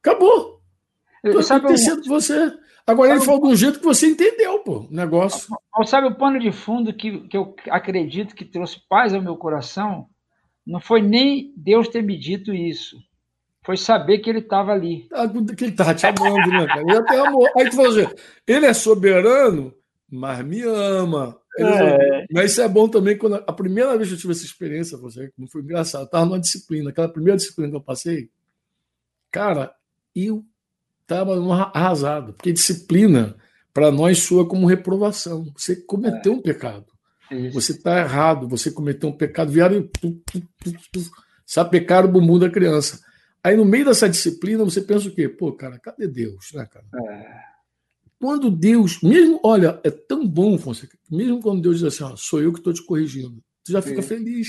Acabou. 0.00 0.60
Sabe 1.42 1.66
acontecendo 1.66 2.02
com 2.02 2.08
você. 2.08 2.52
Agora 2.86 3.08
sabe 3.08 3.20
ele 3.20 3.24
falou 3.24 3.40
de 3.40 3.46
um 3.46 3.56
jeito 3.56 3.78
que 3.78 3.84
você 3.84 4.06
entendeu, 4.08 4.58
pô, 4.58 4.80
o 4.80 4.88
negócio. 4.90 5.54
Sabe 5.86 6.06
o 6.06 6.14
pano 6.14 6.38
de 6.38 6.52
fundo 6.52 6.92
que, 6.92 7.20
que 7.28 7.36
eu 7.36 7.54
acredito 7.70 8.34
que 8.34 8.44
trouxe 8.44 8.80
paz 8.88 9.14
ao 9.14 9.22
meu 9.22 9.36
coração? 9.36 10.06
Não 10.66 10.80
foi 10.80 11.00
nem 11.00 11.52
Deus 11.56 11.88
ter 11.88 12.02
me 12.02 12.18
dito 12.18 12.52
isso. 12.52 12.96
Foi 13.64 13.78
saber 13.78 14.18
que 14.18 14.28
ele 14.28 14.40
estava 14.40 14.72
ali. 14.72 15.08
Ah, 15.10 15.26
que 15.26 15.64
ele 15.64 15.72
estava 15.72 15.94
te 15.94 16.06
amando, 16.06 16.50
né, 16.50 16.66
cara? 16.66 16.82
Ele 16.82 16.96
até 16.98 17.18
amou. 17.18 17.48
Aí 17.56 17.70
tu 17.70 17.76
falou 17.76 17.90
assim, 17.90 18.14
ele 18.46 18.66
é 18.66 18.74
soberano, 18.74 19.72
mas 20.10 20.44
me 20.44 20.60
ama. 20.60 21.38
É. 21.58 22.26
Mas 22.32 22.52
isso 22.52 22.62
é 22.62 22.68
bom 22.68 22.88
também 22.88 23.16
quando 23.16 23.36
a 23.36 23.52
primeira 23.52 23.96
vez 23.96 24.08
que 24.08 24.14
eu 24.14 24.18
tive 24.18 24.32
essa 24.32 24.44
experiência, 24.44 24.98
você, 24.98 25.30
como 25.36 25.48
foi 25.48 25.62
engraçado, 25.62 26.02
eu 26.02 26.06
estava 26.06 26.24
numa 26.24 26.40
disciplina, 26.40 26.90
aquela 26.90 27.08
primeira 27.08 27.36
disciplina 27.36 27.70
que 27.70 27.76
eu 27.76 27.80
passei, 27.80 28.28
cara, 29.30 29.74
eu 30.14 30.44
estava 31.02 31.34
arrasado, 31.72 32.32
porque 32.32 32.52
disciplina 32.52 33.36
para 33.72 33.90
nós 33.90 34.20
soa 34.20 34.48
como 34.48 34.66
reprovação. 34.66 35.52
Você 35.56 35.76
cometeu 35.76 36.32
é. 36.32 36.36
um 36.36 36.42
pecado. 36.42 36.86
Isso. 37.30 37.52
Você 37.54 37.72
está 37.72 37.98
errado, 38.00 38.48
você 38.48 38.70
cometeu 38.70 39.08
um 39.08 39.16
pecado, 39.16 39.50
vieram 39.50 39.88
sapecaram 41.44 42.08
o 42.08 42.12
bumbum 42.12 42.38
da 42.38 42.50
criança. 42.50 43.00
Aí 43.42 43.56
no 43.56 43.64
meio 43.64 43.84
dessa 43.84 44.08
disciplina 44.08 44.64
você 44.64 44.80
pensa 44.80 45.08
o 45.08 45.14
quê? 45.14 45.28
Pô, 45.28 45.52
cara, 45.52 45.78
cadê 45.78 46.06
Deus? 46.08 46.52
Né, 46.54 46.66
cara? 46.66 46.86
É. 47.12 47.53
Quando 48.24 48.50
Deus, 48.50 49.02
mesmo, 49.02 49.38
olha, 49.44 49.78
é 49.84 49.90
tão 49.90 50.26
bom, 50.26 50.56
Fonseca, 50.56 50.96
mesmo 51.10 51.42
quando 51.42 51.60
Deus 51.60 51.80
diz 51.80 51.84
assim, 51.84 52.04
ó, 52.04 52.16
sou 52.16 52.40
eu 52.40 52.54
que 52.54 52.58
estou 52.58 52.72
te 52.72 52.82
corrigindo, 52.82 53.44
tu 53.62 53.70
já 53.70 53.82
fica 53.82 54.00
Sim. 54.00 54.08
feliz. 54.08 54.48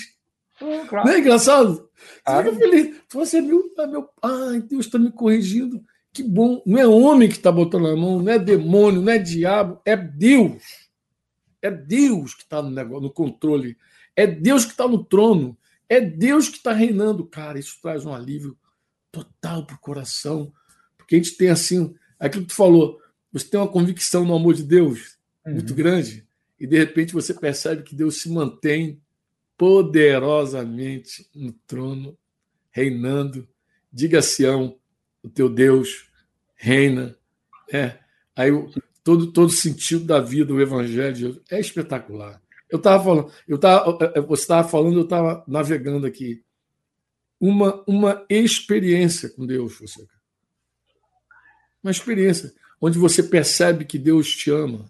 É, 0.61 0.85
claro. 0.85 1.05
Não 1.05 1.13
é 1.13 1.19
engraçado? 1.19 1.89
Fica 1.93 2.55
feliz. 2.55 3.01
Você 3.11 3.41
viu, 3.41 3.69
ah, 3.77 3.85
meu, 3.85 4.09
ai, 4.21 4.61
Deus 4.61 4.85
está 4.85 4.97
me 4.97 5.11
corrigindo. 5.11 5.83
Que 6.13 6.23
bom. 6.23 6.63
Não 6.65 6.79
é 6.79 6.87
homem 6.87 7.27
que 7.27 7.35
está 7.35 7.51
botando 7.51 7.87
a 7.87 7.97
mão, 7.97 8.21
não 8.21 8.31
é 8.31 8.39
demônio, 8.39 9.01
não 9.01 9.11
é 9.11 9.17
diabo, 9.17 9.81
é 9.83 9.97
Deus. 9.97 10.63
É 11.61 11.69
Deus 11.69 12.33
que 12.33 12.43
está 12.43 12.61
no, 12.61 12.71
negócio, 12.71 13.01
no 13.01 13.11
controle. 13.11 13.75
É 14.15 14.25
Deus 14.25 14.63
que 14.63 14.71
está 14.71 14.87
no 14.87 15.03
trono. 15.03 15.57
É 15.89 15.99
Deus 15.99 16.47
que 16.47 16.55
está 16.55 16.71
reinando. 16.71 17.25
Cara, 17.25 17.59
isso 17.59 17.77
traz 17.81 18.05
um 18.05 18.13
alívio 18.13 18.57
total 19.11 19.65
para 19.65 19.75
o 19.75 19.79
coração. 19.79 20.53
Porque 20.97 21.15
a 21.15 21.17
gente 21.17 21.35
tem 21.35 21.49
assim, 21.49 21.93
aquilo 22.17 22.43
que 22.43 22.53
tu 22.53 22.55
falou, 22.55 23.01
você 23.35 23.49
tem 23.49 23.59
uma 23.59 23.67
convicção 23.67 24.23
no 24.23 24.33
amor 24.33 24.53
de 24.53 24.63
Deus 24.63 25.17
muito 25.45 25.71
uhum. 25.71 25.75
grande, 25.75 26.25
e 26.57 26.65
de 26.65 26.77
repente 26.77 27.11
você 27.11 27.33
percebe 27.33 27.83
que 27.83 27.93
Deus 27.93 28.21
se 28.21 28.29
mantém 28.29 29.01
poderosamente 29.57 31.29
no 31.35 31.51
trono, 31.67 32.17
reinando. 32.71 33.45
Diga 33.91 34.21
Sião, 34.21 34.79
o 35.21 35.29
teu 35.29 35.49
Deus 35.49 36.09
reina. 36.55 37.13
É. 37.69 37.99
Aí 38.33 38.51
todo, 39.03 39.29
todo 39.33 39.51
sentido 39.51 40.05
da 40.05 40.21
vida, 40.21 40.53
o 40.53 40.61
evangelho 40.61 41.43
é 41.51 41.59
espetacular. 41.59 42.41
Eu 42.69 42.77
estava 42.77 43.03
falando, 43.03 43.31
eu 43.45 43.57
tava, 43.57 44.21
você 44.21 44.43
estava 44.43 44.65
falando, 44.65 44.99
eu 44.99 45.03
estava 45.03 45.43
navegando 45.45 46.07
aqui. 46.07 46.41
Uma, 47.37 47.83
uma 47.85 48.25
experiência 48.29 49.29
com 49.29 49.45
Deus, 49.45 49.77
você. 49.77 50.07
Uma 51.83 51.91
experiência 51.91 52.53
onde 52.85 52.99
você 52.99 53.23
percebe 53.23 53.83
que 53.83 53.97
Deus 53.97 54.35
te 54.35 54.51
ama, 54.51 54.85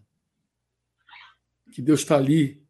que 1.71 1.81
Deus 1.81 2.01
está 2.01 2.17
ali, 2.17 2.61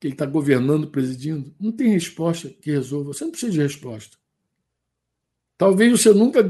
que 0.00 0.06
Ele 0.06 0.14
está 0.14 0.24
governando, 0.24 0.88
presidindo. 0.88 1.54
Não 1.60 1.70
tem 1.70 1.90
resposta 1.90 2.48
que 2.48 2.70
resolva. 2.70 3.12
Você 3.12 3.24
não 3.24 3.30
precisa 3.30 3.52
de 3.52 3.60
resposta. 3.60 4.16
Talvez 5.58 5.92
você 5.92 6.14
nunca, 6.14 6.48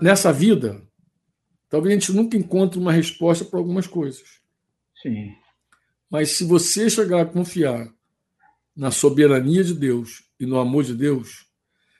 nessa 0.00 0.32
vida, 0.32 0.80
talvez 1.68 1.96
a 1.96 1.98
gente 1.98 2.12
nunca 2.12 2.36
encontre 2.36 2.78
uma 2.78 2.92
resposta 2.92 3.44
para 3.44 3.58
algumas 3.58 3.88
coisas. 3.88 4.40
Sim. 5.02 5.34
Mas 6.08 6.36
se 6.36 6.44
você 6.44 6.88
chegar 6.88 7.22
a 7.22 7.26
confiar 7.26 7.92
na 8.76 8.92
soberania 8.92 9.64
de 9.64 9.74
Deus 9.74 10.22
e 10.38 10.46
no 10.46 10.56
amor 10.56 10.84
de 10.84 10.94
Deus, 10.94 11.48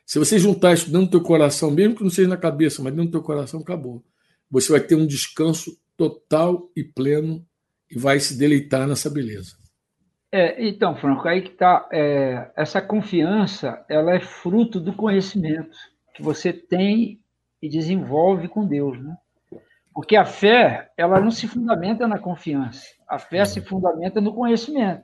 se 0.06 0.16
você 0.16 0.38
juntar 0.38 0.74
isso 0.74 0.86
dentro 0.86 1.06
do 1.06 1.10
teu 1.10 1.22
coração, 1.22 1.72
mesmo 1.72 1.96
que 1.96 2.04
não 2.04 2.10
seja 2.10 2.28
na 2.28 2.36
cabeça, 2.36 2.80
mas 2.80 2.94
dentro 2.94 3.08
do 3.08 3.18
teu 3.18 3.22
coração, 3.22 3.58
acabou. 3.58 4.04
Você 4.50 4.70
vai 4.70 4.80
ter 4.80 4.94
um 4.94 5.06
descanso 5.06 5.78
total 5.96 6.70
e 6.76 6.82
pleno 6.82 7.44
e 7.90 7.98
vai 7.98 8.18
se 8.20 8.38
deleitar 8.38 8.86
nessa 8.86 9.10
beleza. 9.10 9.56
É, 10.32 10.66
então, 10.66 10.96
Franco, 10.96 11.28
aí 11.28 11.42
que 11.42 11.50
está. 11.50 11.88
É, 11.92 12.50
essa 12.56 12.82
confiança, 12.82 13.84
ela 13.88 14.14
é 14.14 14.20
fruto 14.20 14.80
do 14.80 14.92
conhecimento. 14.92 15.76
que 16.12 16.22
você 16.22 16.52
tem 16.52 17.20
e 17.60 17.68
desenvolve 17.68 18.46
com 18.46 18.66
Deus, 18.66 19.00
né? 19.02 19.16
Porque 19.92 20.16
a 20.16 20.24
fé, 20.24 20.90
ela 20.96 21.20
não 21.20 21.30
se 21.30 21.46
fundamenta 21.46 22.06
na 22.06 22.18
confiança. 22.18 22.84
A 23.08 23.18
fé 23.18 23.44
se 23.44 23.60
fundamenta 23.60 24.20
no 24.20 24.34
conhecimento. 24.34 25.02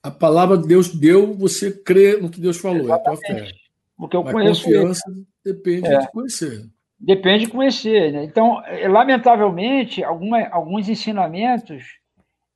A 0.00 0.10
palavra 0.10 0.60
que 0.60 0.68
Deus 0.68 0.94
deu, 0.94 1.34
você 1.34 1.72
crê 1.72 2.16
no 2.16 2.30
que 2.30 2.40
Deus 2.40 2.56
falou, 2.56 2.84
Exatamente. 2.84 3.24
é 3.24 3.32
a 3.32 3.36
tua 3.36 3.46
fé. 3.46 3.52
Porque 3.96 4.16
eu 4.16 4.22
Mas 4.22 4.32
conheço 4.32 4.64
confiança 4.64 5.10
ele. 5.10 5.26
depende 5.44 5.88
é. 5.88 5.98
de 5.98 6.10
conhecer. 6.12 6.64
Depende 6.98 7.46
de 7.46 7.52
conhecer. 7.52 8.12
Né? 8.12 8.24
Então, 8.24 8.62
lamentavelmente, 8.88 10.02
alguma, 10.02 10.46
alguns 10.48 10.88
ensinamentos 10.88 11.98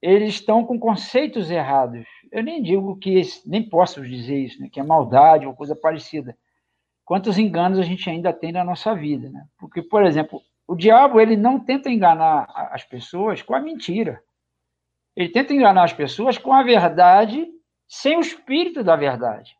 eles 0.02 0.34
estão 0.34 0.66
com 0.66 0.78
conceitos 0.80 1.48
errados. 1.48 2.04
Eu 2.32 2.42
nem 2.42 2.60
digo 2.60 2.96
que, 2.96 3.22
nem 3.46 3.62
posso 3.62 4.02
dizer 4.02 4.36
isso, 4.36 4.60
né, 4.60 4.68
que 4.70 4.80
é 4.80 4.82
maldade 4.82 5.46
ou 5.46 5.54
coisa 5.54 5.76
parecida. 5.76 6.36
Quantos 7.04 7.38
enganos 7.38 7.78
a 7.78 7.82
gente 7.82 8.10
ainda 8.10 8.32
tem 8.32 8.50
na 8.50 8.64
nossa 8.64 8.94
vida, 8.94 9.30
né? 9.30 9.44
Porque, 9.58 9.80
por 9.80 10.04
exemplo, 10.04 10.40
o 10.66 10.74
diabo 10.74 11.20
ele 11.20 11.36
não 11.36 11.60
tenta 11.60 11.90
enganar 11.90 12.46
as 12.72 12.82
pessoas 12.84 13.42
com 13.42 13.54
a 13.54 13.60
mentira. 13.60 14.20
Ele 15.14 15.28
tenta 15.28 15.52
enganar 15.52 15.84
as 15.84 15.92
pessoas 15.92 16.38
com 16.38 16.52
a 16.52 16.62
verdade, 16.62 17.46
sem 17.86 18.16
o 18.16 18.20
espírito 18.20 18.82
da 18.82 18.96
verdade. 18.96 19.54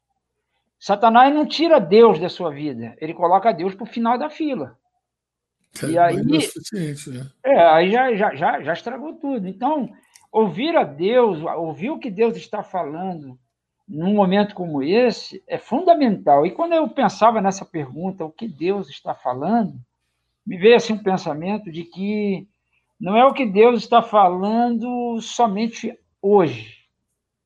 Satanás 0.83 1.33
não 1.33 1.47
tira 1.47 1.78
Deus 1.78 2.18
da 2.18 2.28
sua 2.28 2.51
vida, 2.51 2.97
ele 3.01 3.14
coloca 3.14 3.53
Deus 3.53 3.72
para 3.72 3.85
o 3.85 3.87
final 3.87 4.18
da 4.18 4.28
fila. 4.28 4.76
E 5.89 5.97
aí, 5.97 6.16
é, 6.16 7.12
né? 7.12 7.30
é, 7.45 7.64
aí 7.68 7.93
já, 7.93 8.12
já, 8.16 8.35
já, 8.35 8.61
já 8.61 8.72
estragou 8.72 9.14
tudo. 9.14 9.47
Então, 9.47 9.89
ouvir 10.33 10.76
a 10.76 10.83
Deus, 10.83 11.41
ouvir 11.41 11.91
o 11.91 12.01
que 12.01 12.11
Deus 12.11 12.37
está 12.37 12.64
falando 12.64 13.39
num 13.87 14.12
momento 14.12 14.57
como 14.57 14.83
esse 14.83 15.41
é 15.47 15.57
fundamental. 15.57 16.45
E 16.45 16.51
quando 16.51 16.72
eu 16.72 16.89
pensava 16.89 17.41
nessa 17.41 17.64
pergunta, 17.64 18.24
o 18.24 18.33
que 18.33 18.49
Deus 18.49 18.89
está 18.89 19.14
falando, 19.14 19.78
me 20.45 20.59
veio 20.59 20.74
assim 20.74 20.95
um 20.95 21.03
pensamento 21.03 21.70
de 21.70 21.85
que 21.85 22.45
não 22.99 23.16
é 23.16 23.24
o 23.24 23.33
que 23.33 23.47
Deus 23.47 23.83
está 23.83 24.03
falando 24.03 25.20
somente 25.20 25.97
hoje. 26.20 26.76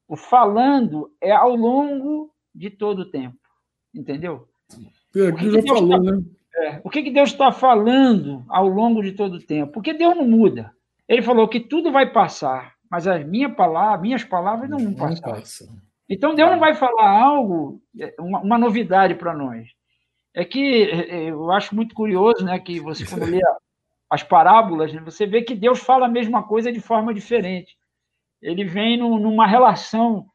O 0.08 0.16
falando 0.16 1.12
é 1.20 1.32
ao 1.32 1.54
longo 1.54 2.34
de 2.56 2.70
todo 2.70 3.00
o 3.00 3.10
tempo. 3.10 3.36
Entendeu? 3.94 4.48
É, 5.14 5.28
aqui 5.28 5.50
já 5.50 5.62
falou, 5.62 5.96
está, 5.96 6.12
né? 6.12 6.22
É, 6.58 6.80
o 6.82 6.90
que, 6.90 7.02
que 7.02 7.10
Deus 7.10 7.30
está 7.30 7.52
falando 7.52 8.44
ao 8.48 8.66
longo 8.66 9.02
de 9.02 9.12
todo 9.12 9.34
o 9.34 9.42
tempo? 9.42 9.72
Porque 9.72 9.92
Deus 9.92 10.16
não 10.16 10.26
muda. 10.26 10.72
Ele 11.08 11.22
falou 11.22 11.46
que 11.46 11.60
tudo 11.60 11.92
vai 11.92 12.10
passar, 12.10 12.74
mas 12.90 13.06
as 13.06 13.24
minha 13.26 13.48
palavra, 13.48 14.00
minhas 14.00 14.24
palavras 14.24 14.68
não 14.68 14.78
vão 14.78 14.94
passar. 14.94 15.30
Passa. 15.30 15.68
Então 16.08 16.34
Deus 16.34 16.50
não 16.50 16.58
vai 16.58 16.74
falar 16.74 17.08
algo, 17.08 17.80
uma, 18.18 18.40
uma 18.40 18.58
novidade 18.58 19.14
para 19.14 19.34
nós. 19.34 19.68
É 20.34 20.44
que 20.44 20.84
é, 20.84 21.16
é, 21.16 21.30
eu 21.30 21.50
acho 21.50 21.74
muito 21.74 21.94
curioso, 21.94 22.44
né, 22.44 22.58
que 22.58 22.80
você 22.80 23.06
quando 23.06 23.24
lê 23.24 23.40
as 24.08 24.22
parábolas, 24.22 24.92
né, 24.92 25.00
você 25.00 25.26
vê 25.26 25.42
que 25.42 25.54
Deus 25.54 25.80
fala 25.80 26.06
a 26.06 26.10
mesma 26.10 26.42
coisa 26.42 26.72
de 26.72 26.80
forma 26.80 27.12
diferente. 27.12 27.76
Ele 28.40 28.64
vem 28.64 28.98
no, 28.98 29.18
numa 29.18 29.46
relação 29.46 30.26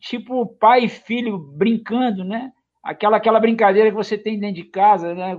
tipo 0.00 0.46
pai 0.46 0.84
e 0.84 0.88
filho 0.88 1.38
brincando, 1.38 2.24
né? 2.24 2.52
Aquela 2.82 3.16
aquela 3.16 3.40
brincadeira 3.40 3.90
que 3.90 3.96
você 3.96 4.16
tem 4.16 4.38
dentro 4.38 4.56
de 4.56 4.64
casa, 4.64 5.14
né? 5.14 5.36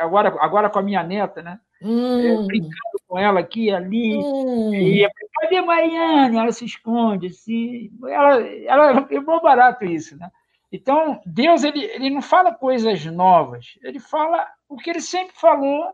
Agora 0.00 0.36
agora 0.40 0.70
com 0.70 0.78
a 0.78 0.82
minha 0.82 1.02
neta, 1.02 1.42
né? 1.42 1.58
Hum. 1.82 2.46
brincando 2.46 2.98
com 3.08 3.18
ela 3.18 3.40
aqui 3.40 3.70
ali. 3.70 4.16
Hum. 4.16 4.72
E 4.72 5.08
cadê 5.40 5.60
Mariana? 5.60 6.42
Ela 6.42 6.52
se 6.52 6.64
esconde. 6.64 7.26
Assim, 7.26 7.90
ela, 8.08 8.40
ela 8.40 9.08
é 9.10 9.20
bom 9.20 9.40
barato 9.40 9.84
isso, 9.84 10.16
né? 10.16 10.30
Então, 10.70 11.20
Deus 11.26 11.64
ele, 11.64 11.84
ele 11.84 12.08
não 12.08 12.22
fala 12.22 12.54
coisas 12.54 13.04
novas, 13.04 13.78
ele 13.82 14.00
fala 14.00 14.48
o 14.66 14.78
que 14.78 14.88
ele 14.88 15.02
sempre 15.02 15.34
falou 15.36 15.92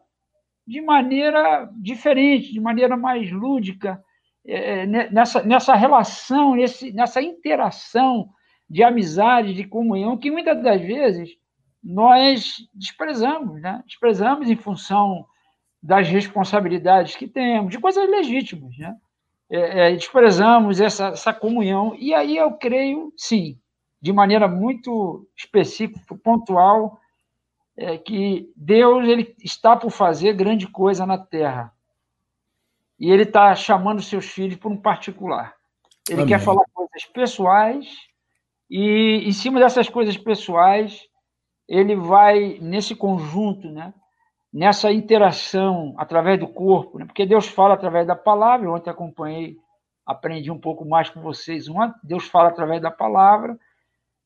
de 0.64 0.80
maneira 0.80 1.68
diferente, 1.76 2.52
de 2.52 2.60
maneira 2.60 2.96
mais 2.96 3.28
lúdica, 3.32 4.00
é, 4.48 4.80
é 4.80 4.86
nessa, 4.86 5.42
nessa 5.42 5.74
relação, 5.74 6.54
nesse, 6.56 6.92
nessa 6.92 7.20
interação 7.22 8.30
de 8.68 8.82
amizade, 8.82 9.54
de 9.54 9.64
comunhão, 9.64 10.16
que 10.16 10.30
muitas 10.30 10.62
das 10.62 10.80
vezes 10.80 11.30
nós 11.82 12.56
desprezamos, 12.74 13.60
né? 13.60 13.82
desprezamos 13.86 14.50
em 14.50 14.56
função 14.56 15.26
das 15.82 16.08
responsabilidades 16.08 17.14
que 17.14 17.28
temos, 17.28 17.70
de 17.70 17.78
coisas 17.78 18.08
legítimas, 18.08 18.76
né? 18.76 18.96
É, 19.50 19.88
é, 19.88 19.92
desprezamos 19.92 20.78
essa, 20.78 21.08
essa 21.08 21.32
comunhão, 21.32 21.94
e 21.98 22.12
aí 22.12 22.36
eu 22.36 22.52
creio, 22.52 23.10
sim, 23.16 23.58
de 24.00 24.12
maneira 24.12 24.46
muito 24.46 25.26
específica, 25.34 26.14
pontual, 26.22 27.00
é, 27.74 27.96
que 27.96 28.52
Deus 28.54 29.08
ele 29.08 29.34
está 29.42 29.74
por 29.74 29.90
fazer 29.90 30.34
grande 30.34 30.66
coisa 30.66 31.06
na 31.06 31.16
Terra. 31.16 31.72
E 32.98 33.10
Ele 33.10 33.22
está 33.22 33.54
chamando 33.54 34.02
seus 34.02 34.26
filhos 34.26 34.56
por 34.56 34.72
um 34.72 34.76
particular. 34.76 35.54
Ele 36.08 36.22
Amém. 36.22 36.34
quer 36.34 36.40
falar 36.40 36.64
coisas 36.72 37.04
pessoais, 37.12 37.86
e 38.70 39.22
em 39.26 39.32
cima 39.32 39.60
dessas 39.60 39.88
coisas 39.88 40.16
pessoais, 40.16 41.08
ele 41.66 41.94
vai, 41.96 42.58
nesse 42.60 42.94
conjunto, 42.94 43.70
né, 43.70 43.94
nessa 44.52 44.92
interação 44.92 45.94
através 45.98 46.38
do 46.38 46.48
corpo, 46.48 46.98
né? 46.98 47.04
porque 47.04 47.26
Deus 47.26 47.46
fala 47.46 47.74
através 47.74 48.06
da 48.06 48.16
palavra. 48.16 48.70
ontem 48.70 48.90
acompanhei, 48.90 49.56
aprendi 50.04 50.50
um 50.50 50.58
pouco 50.58 50.84
mais 50.84 51.10
com 51.10 51.20
vocês. 51.20 51.66
Deus 52.02 52.26
fala 52.26 52.48
através 52.48 52.80
da 52.80 52.90
palavra, 52.90 53.58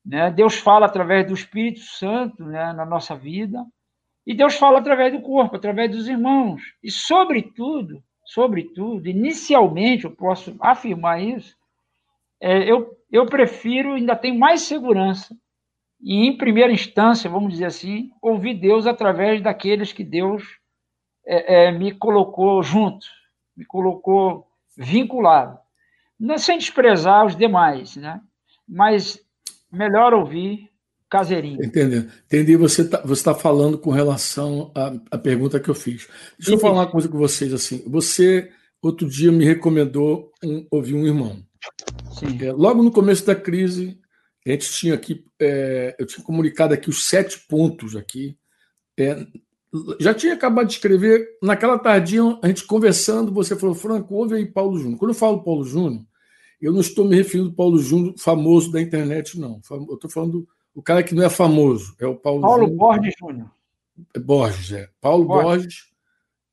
né? 0.05 0.31
Deus 0.31 0.57
fala 0.57 0.85
através 0.85 1.27
do 1.27 1.33
Espírito 1.33 1.81
Santo 1.81 2.43
né? 2.45 2.73
na 2.73 2.85
nossa 2.85 3.15
vida, 3.15 3.65
e 4.25 4.33
Deus 4.33 4.55
fala 4.55 4.79
através 4.79 5.13
do 5.13 5.21
corpo, 5.21 5.57
através 5.57 5.91
dos 5.91 6.07
irmãos. 6.07 6.61
E, 6.81 6.89
sobretudo, 6.89 8.01
sobretudo, 8.25 9.07
inicialmente, 9.07 10.05
eu 10.05 10.11
posso 10.11 10.55
afirmar 10.59 11.21
isso, 11.21 11.55
é, 12.41 12.69
eu, 12.69 12.97
eu 13.11 13.25
prefiro, 13.25 13.93
ainda 13.93 14.15
tenho 14.15 14.37
mais 14.37 14.61
segurança 14.61 15.35
e, 16.01 16.27
em 16.27 16.37
primeira 16.37 16.73
instância, 16.73 17.29
vamos 17.29 17.53
dizer 17.53 17.65
assim, 17.65 18.11
ouvir 18.21 18.55
Deus 18.55 18.85
através 18.85 19.41
daqueles 19.41 19.93
que 19.93 20.03
Deus 20.03 20.43
é, 21.25 21.67
é, 21.67 21.71
me 21.71 21.93
colocou 21.93 22.61
junto, 22.61 23.05
me 23.55 23.65
colocou 23.65 24.45
vinculado. 24.77 25.57
Não, 26.19 26.37
sem 26.37 26.57
desprezar 26.57 27.25
os 27.25 27.35
demais, 27.35 27.95
né? 27.95 28.19
mas 28.67 29.19
melhor 29.71 30.13
ouvir 30.13 30.69
caseirinho. 31.13 31.63
Entendi. 31.63 32.07
Entendi. 32.25 32.55
Você 32.55 32.81
está 32.81 33.01
você 33.05 33.23
tá 33.23 33.35
falando 33.35 33.77
com 33.77 33.91
relação 33.91 34.71
à, 34.75 34.93
à 35.11 35.17
pergunta 35.17 35.59
que 35.59 35.69
eu 35.69 35.75
fiz. 35.75 36.07
Deixa 36.37 36.49
Sim. 36.49 36.53
eu 36.53 36.59
falar 36.59 36.79
uma 36.79 36.91
coisa 36.91 37.07
com 37.07 37.19
vocês. 37.19 37.53
assim. 37.53 37.83
Você, 37.85 38.49
outro 38.81 39.07
dia, 39.07 39.31
me 39.31 39.45
recomendou 39.45 40.31
um, 40.43 40.65
ouvir 40.71 40.95
um 40.95 41.05
irmão. 41.05 41.37
É, 42.41 42.51
logo 42.51 42.81
no 42.81 42.91
começo 42.91 43.25
da 43.25 43.35
crise, 43.35 43.99
a 44.45 44.49
gente 44.49 44.71
tinha 44.71 44.95
aqui, 44.95 45.23
é, 45.39 45.95
eu 45.99 46.07
tinha 46.07 46.25
comunicado 46.25 46.73
aqui 46.73 46.89
os 46.89 47.07
sete 47.07 47.45
pontos 47.47 47.95
aqui. 47.95 48.35
É, 48.99 49.25
já 49.99 50.13
tinha 50.13 50.33
acabado 50.33 50.67
de 50.67 50.73
escrever, 50.73 51.27
naquela 51.41 51.77
tardinha, 51.77 52.39
a 52.41 52.47
gente 52.47 52.65
conversando, 52.65 53.31
você 53.31 53.55
falou, 53.55 53.75
Franco, 53.75 54.15
ouve 54.15 54.35
aí 54.35 54.45
Paulo 54.45 54.77
Júnior. 54.77 54.97
Quando 54.97 55.11
eu 55.11 55.15
falo 55.15 55.43
Paulo 55.43 55.63
Júnior, 55.63 56.03
eu 56.61 56.71
não 56.71 56.81
estou 56.81 57.05
me 57.05 57.15
referindo 57.15 57.49
ao 57.49 57.55
Paulo 57.55 57.77
Júnior 57.77 58.15
famoso 58.17 58.71
da 58.71 58.81
internet, 58.81 59.39
não. 59.39 59.59
Eu 59.69 59.95
estou 59.95 60.09
falando 60.09 60.47
o 60.75 60.81
cara 60.81 61.03
que 61.03 61.13
não 61.13 61.23
é 61.23 61.29
famoso, 61.29 61.95
é 61.99 62.05
o 62.05 62.15
Paulo 62.15 62.41
Paulo. 62.41 62.67
Borges 62.67 63.13
Júnior. 63.19 63.51
É 64.13 64.19
Borges, 64.19 64.71
é. 64.71 64.89
Paulo 64.99 65.25
Borges. 65.25 65.45
Borges. 65.45 65.93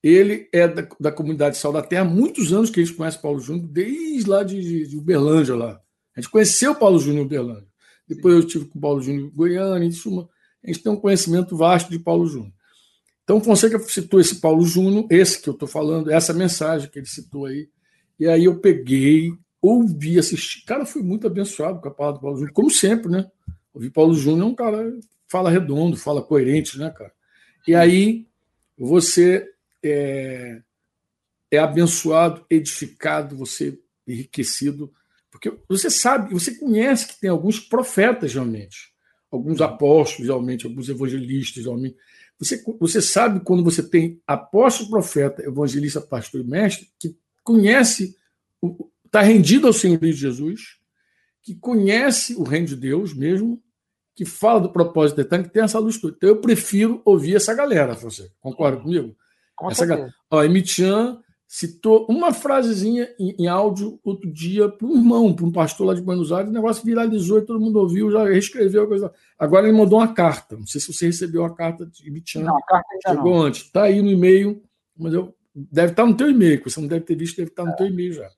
Ele 0.02 0.48
é 0.52 0.66
da, 0.66 0.88
da 0.98 1.12
comunidade 1.12 1.58
Sal 1.58 1.72
da 1.72 1.82
Terra 1.82 2.02
há 2.02 2.08
muitos 2.08 2.52
anos 2.52 2.70
que 2.70 2.80
a 2.80 2.84
gente 2.84 2.96
conhece 2.96 3.20
Paulo 3.20 3.38
Júnior, 3.38 3.66
desde 3.68 4.28
lá 4.28 4.42
de, 4.42 4.86
de 4.86 4.96
Uberlândia 4.96 5.54
lá. 5.54 5.80
A 6.16 6.20
gente 6.20 6.30
conheceu 6.30 6.74
Paulo 6.74 6.98
Júnior 6.98 7.22
em 7.22 7.26
Uberlândia. 7.26 7.68
Depois 8.08 8.34
eu 8.34 8.46
tive 8.46 8.64
com 8.64 8.78
o 8.78 8.80
Paulo 8.80 9.00
Júnior 9.00 9.30
Goiânia, 9.30 9.86
isso, 9.86 10.28
a 10.64 10.66
gente 10.66 10.82
tem 10.82 10.92
um 10.92 10.96
conhecimento 10.96 11.56
vasto 11.56 11.90
de 11.90 11.98
Paulo 11.98 12.26
Júnior. 12.26 12.52
Então, 13.22 13.40
Fonseca 13.40 13.78
citou 13.78 14.18
esse 14.18 14.40
Paulo 14.40 14.64
Júnior, 14.64 15.06
esse 15.08 15.40
que 15.40 15.48
eu 15.48 15.52
estou 15.54 15.68
falando, 15.68 16.10
essa 16.10 16.32
mensagem 16.32 16.90
que 16.90 16.98
ele 16.98 17.06
citou 17.06 17.46
aí, 17.46 17.68
e 18.18 18.26
aí 18.26 18.46
eu 18.46 18.58
peguei, 18.58 19.32
ouvi, 19.62 20.18
assisti. 20.18 20.64
Cara, 20.64 20.84
fui 20.84 21.02
muito 21.02 21.26
abençoado 21.26 21.80
com 21.80 21.88
a 21.88 21.94
palavra 21.94 22.18
do 22.18 22.22
Paulo 22.22 22.36
Júnior, 22.36 22.52
como 22.52 22.70
sempre, 22.70 23.10
né? 23.10 23.30
Ouvi 23.72 23.90
Paulo 23.90 24.14
Júnior 24.14 24.48
é 24.48 24.50
um 24.50 24.54
cara 24.54 24.98
fala 25.26 25.50
redondo, 25.50 25.96
fala 25.96 26.22
coerente, 26.22 26.78
né, 26.78 26.90
cara? 26.90 27.12
E 27.66 27.74
aí 27.74 28.26
você 28.76 29.48
é, 29.82 30.60
é 31.50 31.58
abençoado, 31.58 32.44
edificado, 32.50 33.36
você 33.36 33.78
enriquecido 34.06 34.92
porque 35.30 35.52
você 35.68 35.88
sabe, 35.88 36.34
você 36.34 36.54
conhece 36.56 37.06
que 37.06 37.20
tem 37.20 37.30
alguns 37.30 37.60
profetas 37.60 38.34
realmente, 38.34 38.92
alguns 39.30 39.60
apóstolos 39.60 40.26
realmente, 40.26 40.66
alguns 40.66 40.88
evangelistas 40.88 41.64
realmente. 41.64 41.96
Você, 42.38 42.62
você 42.78 43.00
sabe 43.00 43.40
quando 43.40 43.62
você 43.62 43.82
tem 43.82 44.20
apóstolo, 44.26 44.90
profeta, 44.90 45.42
evangelista, 45.42 46.00
pastor 46.00 46.40
e 46.40 46.44
mestre, 46.44 46.90
que 46.98 47.16
conhece, 47.44 48.16
está 49.04 49.22
rendido 49.22 49.66
ao 49.66 49.72
Senhor 49.72 50.02
Jesus, 50.02 50.78
que 51.42 51.54
conhece 51.54 52.34
o 52.34 52.42
reino 52.42 52.66
de 52.66 52.76
Deus 52.76 53.14
mesmo, 53.14 53.62
que 54.14 54.24
fala 54.24 54.60
do 54.60 54.72
propósito 54.72 55.20
eterno, 55.20 55.46
que 55.46 55.52
tem 55.52 55.62
essa 55.62 55.78
luz 55.78 55.98
toda. 55.98 56.14
Então 56.16 56.28
eu 56.28 56.40
prefiro 56.40 57.00
ouvir 57.04 57.36
essa 57.36 57.54
galera, 57.54 57.94
você 57.94 58.30
concorda 58.40 58.80
comigo? 58.80 59.16
Com 59.56 59.70
essa 59.70 59.86
galera. 59.86 60.12
Ó, 60.30 60.42
Emitian 60.42 61.18
citou 61.46 62.06
uma 62.08 62.32
frasezinha 62.32 63.08
em, 63.18 63.34
em 63.36 63.48
áudio 63.48 63.98
outro 64.04 64.32
dia 64.32 64.68
para 64.68 64.86
um 64.86 64.96
irmão, 64.96 65.34
para 65.34 65.44
um 65.44 65.50
pastor 65.50 65.88
lá 65.88 65.94
de 65.94 66.00
Buenos 66.00 66.30
Aires, 66.30 66.48
o 66.48 66.54
negócio 66.54 66.84
viralizou 66.84 67.38
e 67.38 67.44
todo 67.44 67.58
mundo 67.58 67.80
ouviu, 67.80 68.10
já 68.10 68.24
reescreveu 68.24 68.84
a 68.84 68.86
coisa. 68.86 69.12
Agora 69.36 69.66
ele 69.66 69.76
mandou 69.76 69.98
uma 69.98 70.14
carta. 70.14 70.56
Não 70.56 70.66
sei 70.66 70.80
se 70.80 70.92
você 70.92 71.06
recebeu 71.06 71.44
a 71.44 71.52
carta 71.52 71.84
de 71.86 72.06
Emitian. 72.06 72.44
Não, 72.44 72.56
a 72.56 72.62
carta 72.62 72.88
Chegou 73.04 73.34
não. 73.34 73.42
antes. 73.42 73.62
Está 73.62 73.82
aí 73.84 74.00
no 74.00 74.10
e-mail, 74.10 74.62
mas 74.96 75.12
eu 75.12 75.34
deve 75.54 75.92
estar 75.92 76.06
no 76.06 76.16
teu 76.16 76.30
e-mail, 76.30 76.58
que 76.58 76.70
você 76.70 76.80
não 76.80 76.88
deve 76.88 77.04
ter 77.04 77.16
visto, 77.16 77.36
deve 77.36 77.50
estar 77.50 77.64
no 77.64 77.74
teu 77.76 77.86
e-mail 77.86 78.12
já. 78.12 78.28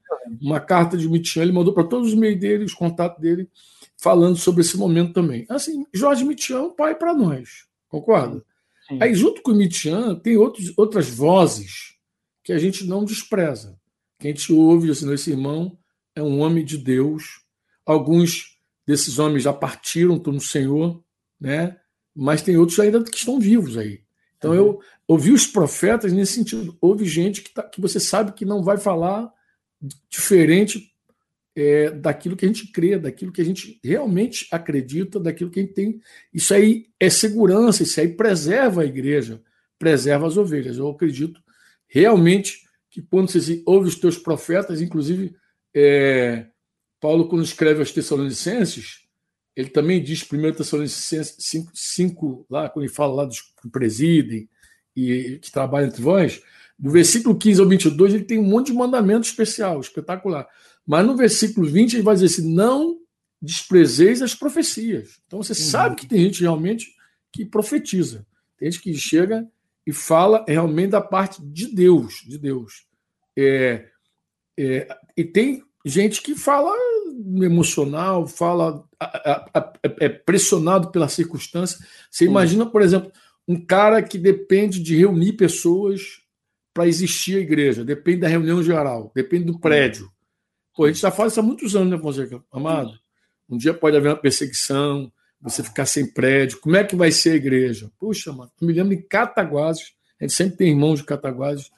Uma 0.40 0.60
carta 0.60 0.96
de 0.96 1.08
Mitian, 1.08 1.42
ele 1.42 1.52
mandou 1.52 1.74
para 1.74 1.84
todos 1.84 2.08
os 2.08 2.14
e-mails 2.14 2.40
dele, 2.40 2.64
os 2.64 2.74
contatos 2.74 3.20
dele, 3.20 3.48
falando 3.96 4.36
sobre 4.36 4.62
esse 4.62 4.76
momento 4.76 5.12
também. 5.12 5.44
Assim, 5.48 5.84
Jorge 5.92 6.24
Mitian 6.24 6.58
é 6.58 6.62
um 6.62 6.74
pai 6.74 6.94
para 6.94 7.14
nós, 7.14 7.66
concorda? 7.88 8.44
Sim. 8.88 8.98
Aí, 9.00 9.14
junto 9.14 9.42
com 9.42 9.52
o 9.52 9.54
Mitian, 9.54 10.14
tem 10.16 10.36
outros, 10.36 10.72
outras 10.76 11.08
vozes 11.08 11.94
que 12.42 12.52
a 12.52 12.58
gente 12.58 12.86
não 12.86 13.04
despreza. 13.04 13.78
Que 14.18 14.28
a 14.28 14.30
gente 14.30 14.52
ouve, 14.52 14.90
assim, 14.90 15.12
esse 15.12 15.30
irmão 15.30 15.78
é 16.14 16.22
um 16.22 16.40
homem 16.40 16.64
de 16.64 16.78
Deus. 16.78 17.42
Alguns 17.84 18.58
desses 18.86 19.18
homens 19.18 19.44
já 19.44 19.52
partiram, 19.52 20.16
estão 20.16 20.32
no 20.32 20.40
Senhor, 20.40 21.02
né? 21.40 21.76
mas 22.14 22.42
tem 22.42 22.56
outros 22.56 22.78
ainda 22.78 23.02
que 23.02 23.16
estão 23.16 23.40
vivos 23.40 23.76
aí. 23.76 24.00
Então, 24.42 24.52
eu 24.52 24.80
ouvi 25.06 25.30
os 25.30 25.46
profetas 25.46 26.12
nesse 26.12 26.32
sentido. 26.32 26.76
Houve 26.80 27.04
gente 27.04 27.42
que, 27.42 27.54
tá, 27.54 27.62
que 27.62 27.80
você 27.80 28.00
sabe 28.00 28.32
que 28.32 28.44
não 28.44 28.60
vai 28.60 28.76
falar 28.76 29.32
diferente 30.10 30.92
é, 31.54 31.90
daquilo 31.90 32.36
que 32.36 32.44
a 32.44 32.48
gente 32.48 32.72
crê, 32.72 32.98
daquilo 32.98 33.30
que 33.30 33.40
a 33.40 33.44
gente 33.44 33.78
realmente 33.84 34.48
acredita, 34.50 35.20
daquilo 35.20 35.48
que 35.48 35.60
a 35.60 35.62
gente 35.62 35.74
tem. 35.74 36.00
Isso 36.34 36.52
aí 36.52 36.86
é 36.98 37.08
segurança, 37.08 37.84
isso 37.84 38.00
aí 38.00 38.08
preserva 38.08 38.82
a 38.82 38.86
igreja, 38.86 39.40
preserva 39.78 40.26
as 40.26 40.36
ovelhas. 40.36 40.76
Eu 40.76 40.88
acredito 40.88 41.40
realmente 41.86 42.62
que 42.90 43.00
quando 43.00 43.30
você 43.30 43.62
ouve 43.64 43.86
os 43.86 43.96
teus 43.96 44.18
profetas, 44.18 44.80
inclusive 44.80 45.36
é, 45.72 46.46
Paulo, 47.00 47.28
quando 47.28 47.44
escreve 47.44 47.78
aos 47.78 47.92
Tessalonicenses, 47.92 49.01
ele 49.54 49.68
também 49.68 50.02
diz, 50.02 50.22
1 50.22 50.52
Tessalonicenses 50.52 51.36
5, 51.38 51.70
5, 51.74 52.46
lá, 52.48 52.68
quando 52.68 52.84
ele 52.84 52.92
fala 52.92 53.14
lá 53.14 53.24
dos 53.24 53.40
que 53.40 53.68
presidem 53.70 54.48
e 54.96 55.38
que 55.40 55.50
trabalham 55.50 55.88
entre 55.88 56.02
vós, 56.02 56.42
do 56.78 56.90
versículo 56.90 57.36
15 57.36 57.60
ao 57.60 57.68
22, 57.68 58.14
ele 58.14 58.24
tem 58.24 58.38
um 58.38 58.44
monte 58.44 58.68
de 58.68 58.72
mandamento 58.72 59.26
especial, 59.26 59.80
espetacular. 59.80 60.48
Mas 60.86 61.06
no 61.06 61.16
versículo 61.16 61.68
20, 61.68 61.94
ele 61.94 62.02
vai 62.02 62.14
dizer 62.14 62.26
assim: 62.26 62.54
não 62.54 62.98
desprezeis 63.40 64.22
as 64.22 64.34
profecias. 64.34 65.20
Então 65.26 65.42
você 65.42 65.52
uhum. 65.52 65.68
sabe 65.68 65.96
que 65.96 66.06
tem 66.06 66.20
gente 66.20 66.40
realmente 66.40 66.86
que 67.32 67.44
profetiza. 67.44 68.26
Tem 68.58 68.70
gente 68.70 68.82
que 68.82 68.94
chega 68.94 69.46
e 69.86 69.92
fala 69.92 70.44
realmente 70.46 70.90
da 70.90 71.00
parte 71.00 71.42
de 71.44 71.66
Deus, 71.66 72.22
de 72.26 72.38
Deus. 72.38 72.86
É, 73.36 73.88
é, 74.58 74.88
e 75.16 75.24
tem 75.24 75.62
gente 75.84 76.22
que 76.22 76.34
fala 76.34 76.70
emocional, 77.42 78.26
fala 78.26 78.84
é 80.00 80.08
pressionado 80.08 80.90
pela 80.90 81.08
circunstância. 81.08 81.78
Você 82.10 82.24
imagina, 82.24 82.66
por 82.66 82.82
exemplo, 82.82 83.10
um 83.46 83.64
cara 83.64 84.02
que 84.02 84.18
depende 84.18 84.80
de 84.80 84.96
reunir 84.96 85.34
pessoas 85.34 86.22
para 86.72 86.86
existir 86.86 87.36
a 87.36 87.40
igreja, 87.40 87.84
depende 87.84 88.20
da 88.20 88.28
reunião 88.28 88.62
geral, 88.62 89.12
depende 89.14 89.44
do 89.44 89.58
prédio. 89.58 90.10
Pô, 90.74 90.84
a 90.84 90.88
gente 90.88 91.00
já 91.00 91.10
fala 91.10 91.28
isso 91.28 91.40
há 91.40 91.42
muitos 91.42 91.76
anos, 91.76 91.90
né, 91.90 91.98
Fonseca? 91.98 92.42
Amado? 92.50 92.98
Um 93.48 93.58
dia 93.58 93.74
pode 93.74 93.96
haver 93.96 94.08
uma 94.08 94.16
perseguição, 94.16 95.12
você 95.40 95.62
ficar 95.62 95.84
sem 95.84 96.10
prédio. 96.10 96.60
Como 96.60 96.76
é 96.76 96.84
que 96.84 96.96
vai 96.96 97.10
ser 97.10 97.32
a 97.32 97.36
igreja? 97.36 97.90
Puxa, 97.98 98.32
mano, 98.32 98.50
eu 98.60 98.66
me 98.66 98.72
lembro 98.72 98.96
de 98.96 99.02
Cataguases, 99.02 99.92
a 100.18 100.24
gente 100.24 100.32
sempre 100.32 100.56
tem 100.56 100.70
irmãos 100.70 101.00
de 101.00 101.04
Cataguases 101.04 101.70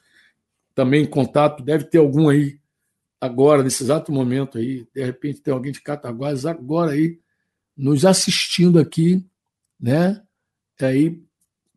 também 0.73 1.03
em 1.03 1.07
contato, 1.07 1.63
deve 1.63 1.85
ter 1.85 1.97
algum 1.97 2.29
aí 2.29 2.59
agora, 3.25 3.63
nesse 3.63 3.83
exato 3.83 4.11
momento 4.11 4.57
aí, 4.57 4.87
de 4.93 5.03
repente 5.03 5.41
tem 5.41 5.53
alguém 5.53 5.71
de 5.71 5.81
Cataguases 5.81 6.45
agora 6.45 6.91
aí 6.91 7.19
nos 7.75 8.05
assistindo 8.05 8.79
aqui, 8.79 9.25
né? 9.79 10.23
E 10.79 10.85
aí, 10.85 11.23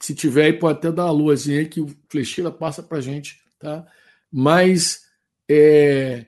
se 0.01 0.15
tiver 0.15 0.45
aí, 0.45 0.53
pode 0.53 0.79
até 0.79 0.93
dar 0.93 1.07
uma 1.07 1.13
luazinha 1.13 1.59
aí 1.59 1.69
que 1.69 1.81
o 1.81 1.89
Flecheira 2.09 2.51
passa 2.51 2.83
pra 2.83 3.01
gente, 3.01 3.41
tá? 3.59 3.87
Mas 4.31 5.09
é, 5.49 6.27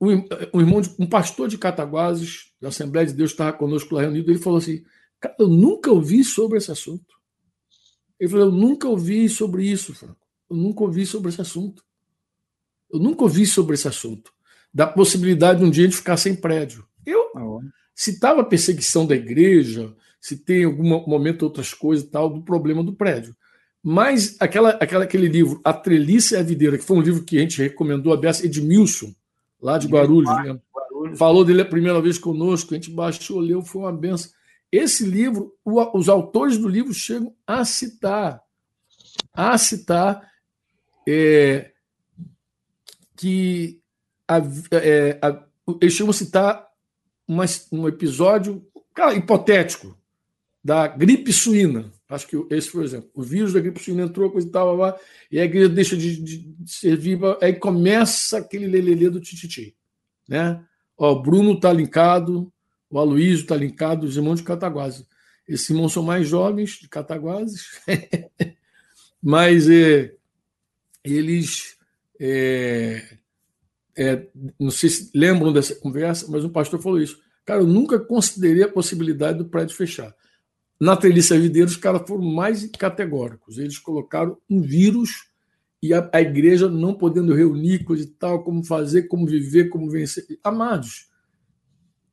um, 0.00 0.24
um, 0.54 0.60
irmão, 0.60 0.80
de, 0.80 0.94
um 0.98 1.06
pastor 1.06 1.48
de 1.48 1.58
Cataguases, 1.58 2.52
da 2.60 2.68
Assembleia 2.68 3.06
de 3.06 3.12
Deus, 3.12 3.32
estava 3.32 3.52
conosco 3.52 3.94
lá 3.94 4.02
reunido, 4.02 4.30
ele 4.30 4.38
falou 4.38 4.58
assim: 4.58 4.84
Cara, 5.20 5.34
eu 5.38 5.48
nunca 5.48 5.90
ouvi 5.90 6.22
sobre 6.22 6.58
esse 6.58 6.70
assunto. 6.70 7.16
Ele 8.18 8.30
falou: 8.30 8.46
Eu 8.46 8.52
nunca 8.52 8.88
ouvi 8.88 9.28
sobre 9.28 9.66
isso, 9.66 9.94
Franco. 9.94 10.26
Eu 10.48 10.56
nunca 10.56 10.82
ouvi 10.82 11.04
sobre 11.04 11.30
esse 11.30 11.40
assunto. 11.40 11.84
Eu 12.90 12.98
nunca 12.98 13.22
ouvi 13.22 13.46
sobre 13.46 13.74
esse 13.74 13.88
assunto. 13.88 14.32
Da 14.72 14.86
possibilidade 14.86 15.60
de 15.60 15.64
um 15.64 15.70
dia 15.70 15.84
a 15.84 15.86
gente 15.86 15.96
ficar 15.96 16.16
sem 16.16 16.34
prédio. 16.34 16.84
Eu, 17.04 17.22
ah, 17.36 17.60
se 17.94 18.12
estava 18.12 18.44
perseguição 18.44 19.06
da 19.06 19.16
igreja, 19.16 19.94
se 20.20 20.36
tem 20.36 20.64
algum 20.64 21.06
momento 21.06 21.42
outras 21.42 21.72
coisas 21.72 22.04
e 22.04 22.10
tal, 22.10 22.28
do 22.28 22.42
problema 22.42 22.82
do 22.82 22.92
prédio. 22.92 23.34
Mas 23.82 24.36
aquela, 24.40 24.70
aquela, 24.70 25.04
aquele 25.04 25.28
livro, 25.28 25.60
A 25.64 25.72
Trelice 25.72 26.34
e 26.34 26.36
a 26.36 26.42
Videira, 26.42 26.76
que 26.76 26.84
foi 26.84 26.96
um 26.96 27.02
livro 27.02 27.24
que 27.24 27.38
a 27.38 27.40
gente 27.40 27.62
recomendou 27.62 28.12
a 28.12 28.16
Bessa 28.16 28.44
Edmilson, 28.44 29.14
lá 29.60 29.78
de 29.78 29.86
Guarulhos, 29.86 30.30
né? 30.36 30.58
Guarulhos, 30.74 31.18
falou 31.18 31.44
dele 31.44 31.62
a 31.62 31.66
primeira 31.66 32.00
vez 32.00 32.18
conosco, 32.18 32.74
a 32.74 32.76
gente 32.76 32.90
baixou, 32.90 33.38
leu, 33.40 33.62
foi 33.62 33.82
uma 33.82 33.92
benção. 33.92 34.30
Esse 34.70 35.04
livro, 35.04 35.54
o, 35.64 35.98
os 35.98 36.08
autores 36.08 36.58
do 36.58 36.68
livro 36.68 36.92
chegam 36.92 37.34
a 37.46 37.64
citar, 37.64 38.42
a 39.32 39.56
citar 39.56 40.28
é, 41.08 41.70
que 43.18 43.80
a, 44.26 44.38
é, 44.72 45.18
a, 45.20 45.44
eles 45.80 45.94
chegam 45.94 46.10
a 46.10 46.14
citar 46.14 46.68
uma, 47.26 47.44
um 47.72 47.88
episódio 47.88 48.64
cara, 48.94 49.14
hipotético 49.14 49.98
da 50.62 50.86
gripe 50.86 51.32
suína. 51.32 51.92
Acho 52.08 52.26
que 52.26 52.46
esse 52.50 52.70
foi 52.70 52.82
o 52.82 52.84
exemplo. 52.84 53.10
O 53.14 53.22
vírus 53.22 53.52
da 53.52 53.60
gripe 53.60 53.82
suína 53.82 54.04
entrou, 54.04 54.30
coisa 54.30 54.46
e 54.46 54.50
tal, 54.50 54.76
lá, 54.76 54.96
e 55.30 55.38
a 55.38 55.44
igreja 55.44 55.68
deixa 55.68 55.96
de, 55.96 56.22
de, 56.22 56.38
de 56.38 56.72
servir, 56.72 57.18
aí 57.42 57.54
começa 57.54 58.38
aquele 58.38 58.66
lelelê 58.66 59.10
do 59.10 59.20
tititi. 59.20 59.76
Né? 60.26 60.62
Ó, 60.96 61.12
o 61.12 61.22
Bruno 61.22 61.52
está 61.52 61.72
linkado, 61.72 62.52
o 62.90 62.98
Aloysio 62.98 63.42
está 63.42 63.56
linkado, 63.56 64.06
os 64.06 64.16
irmãos 64.16 64.36
de 64.36 64.44
Cataguases. 64.44 65.06
Esses 65.46 65.68
irmãos 65.70 65.92
são 65.92 66.02
mais 66.02 66.28
jovens 66.28 66.78
de 66.80 66.88
Cataguases, 66.88 67.80
mas 69.22 69.68
é, 69.68 70.14
eles. 71.04 71.77
É, 72.20 73.18
é, 73.96 74.26
não 74.58 74.70
sei 74.70 74.90
se 74.90 75.10
lembram 75.14 75.52
dessa 75.52 75.74
conversa, 75.74 76.26
mas 76.28 76.44
o 76.44 76.50
pastor 76.50 76.80
falou 76.80 77.00
isso. 77.00 77.18
Cara, 77.44 77.62
eu 77.62 77.66
nunca 77.66 77.98
considerei 77.98 78.62
a 78.62 78.68
possibilidade 78.68 79.38
do 79.38 79.48
prédio 79.48 79.76
fechar. 79.76 80.14
Na 80.80 80.96
Treliça 80.96 81.38
Videira, 81.38 81.68
os 81.68 81.76
caras 81.76 82.06
foram 82.06 82.22
mais 82.22 82.70
categóricos. 82.78 83.58
Eles 83.58 83.78
colocaram 83.78 84.38
um 84.48 84.60
vírus 84.60 85.28
e 85.82 85.94
a, 85.94 86.08
a, 86.12 86.20
igreja 86.20 86.68
não 86.68 86.94
podendo 86.94 87.34
reunir, 87.34 87.84
coisa 87.84 88.04
e 88.04 88.06
tal, 88.06 88.42
como 88.42 88.64
fazer, 88.64 89.04
como 89.04 89.26
viver, 89.26 89.68
como 89.68 89.90
vencer. 89.90 90.24
Amados, 90.42 91.08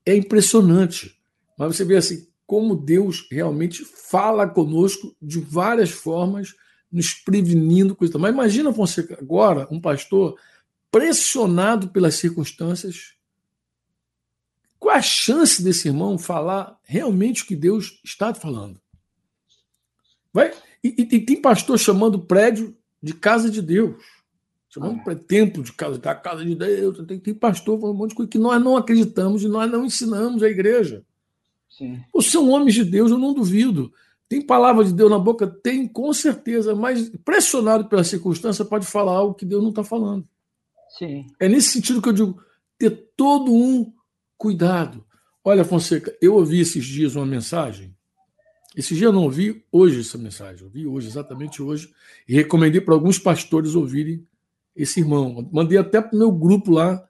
é 0.05 0.15
impressionante. 0.15 1.15
Mas 1.57 1.75
você 1.75 1.85
vê 1.85 1.95
assim, 1.95 2.27
como 2.45 2.75
Deus 2.75 3.27
realmente 3.31 3.83
fala 3.83 4.47
conosco 4.47 5.15
de 5.21 5.39
várias 5.39 5.89
formas, 5.89 6.53
nos 6.95 7.13
prevenindo, 7.13 7.95
coisa. 7.95 8.17
Mas 8.17 8.33
imagina 8.33 8.71
você 8.71 9.05
agora, 9.19 9.67
um 9.69 9.81
pastor 9.81 10.39
pressionado 10.89 11.89
pelas 11.89 12.15
circunstâncias, 12.15 13.15
qual 14.79 14.95
a 14.95 15.01
chance 15.01 15.61
desse 15.61 15.89
irmão 15.89 16.17
falar 16.17 16.79
realmente 16.83 17.43
o 17.43 17.47
que 17.47 17.55
Deus 17.55 17.99
está 18.03 18.33
falando? 18.33 18.79
Vai? 20.31 20.53
E, 20.81 20.95
e, 20.97 21.15
e 21.15 21.19
tem 21.19 21.41
pastor 21.41 21.77
chamando 21.77 22.19
prédio 22.19 22.75
de 23.03 23.13
casa 23.13 23.49
de 23.49 23.61
Deus, 23.61 24.01
chamando 24.69 25.01
ah. 25.09 25.15
templo 25.15 25.63
de 25.63 25.73
casa, 25.73 25.97
da 25.97 26.15
casa 26.15 26.45
de 26.45 26.55
Deus. 26.55 27.05
Tem, 27.05 27.19
tem 27.19 27.33
pastor 27.33 27.77
falando 27.77 27.95
um 27.95 27.99
monte 27.99 28.11
de 28.11 28.15
coisa 28.15 28.31
que 28.31 28.39
nós 28.39 28.63
não 28.63 28.77
acreditamos 28.77 29.43
e 29.43 29.49
nós 29.49 29.69
não 29.69 29.83
ensinamos 29.83 30.41
à 30.43 30.47
igreja. 30.47 31.03
Sim. 31.69 32.01
Ou 32.13 32.21
são 32.21 32.49
homens 32.49 32.73
de 32.73 32.85
Deus, 32.85 33.11
eu 33.11 33.17
não 33.17 33.33
duvido. 33.33 33.91
Tem 34.27 34.41
palavra 34.41 34.83
de 34.83 34.93
Deus 34.93 35.09
na 35.09 35.19
boca? 35.19 35.45
Tem, 35.47 35.87
com 35.87 36.11
certeza, 36.13 36.73
mas 36.73 37.09
pressionado 37.23 37.87
pela 37.87 38.03
circunstância 38.03 38.65
pode 38.65 38.85
falar 38.85 39.13
algo 39.13 39.35
que 39.35 39.45
Deus 39.45 39.61
não 39.61 39.69
está 39.69 39.83
falando. 39.83 40.27
Sim. 40.97 41.27
É 41.39 41.47
nesse 41.47 41.69
sentido 41.69 42.01
que 42.01 42.09
eu 42.09 42.13
digo 42.13 42.41
ter 42.77 43.11
todo 43.15 43.53
um 43.53 43.93
Cuidado. 44.37 45.05
Olha, 45.43 45.63
Fonseca, 45.63 46.15
eu 46.21 46.35
ouvi 46.35 46.59
esses 46.59 46.85
dias 46.85 47.15
uma 47.15 47.25
mensagem. 47.25 47.95
Esse 48.75 48.93
dia 48.93 49.07
eu 49.07 49.13
não 49.13 49.23
ouvi 49.23 49.63
hoje 49.71 50.01
essa 50.01 50.17
mensagem, 50.17 50.59
eu 50.61 50.65
ouvi 50.65 50.85
hoje, 50.85 51.07
exatamente 51.07 51.61
hoje, 51.61 51.93
e 52.27 52.35
recomendei 52.35 52.81
para 52.81 52.93
alguns 52.93 53.17
pastores 53.17 53.73
ouvirem 53.73 54.27
esse 54.75 54.99
irmão. 54.99 55.49
Mandei 55.51 55.77
até 55.77 56.01
para 56.01 56.13
o 56.13 56.19
meu 56.19 56.31
grupo 56.31 56.71
lá 56.71 57.07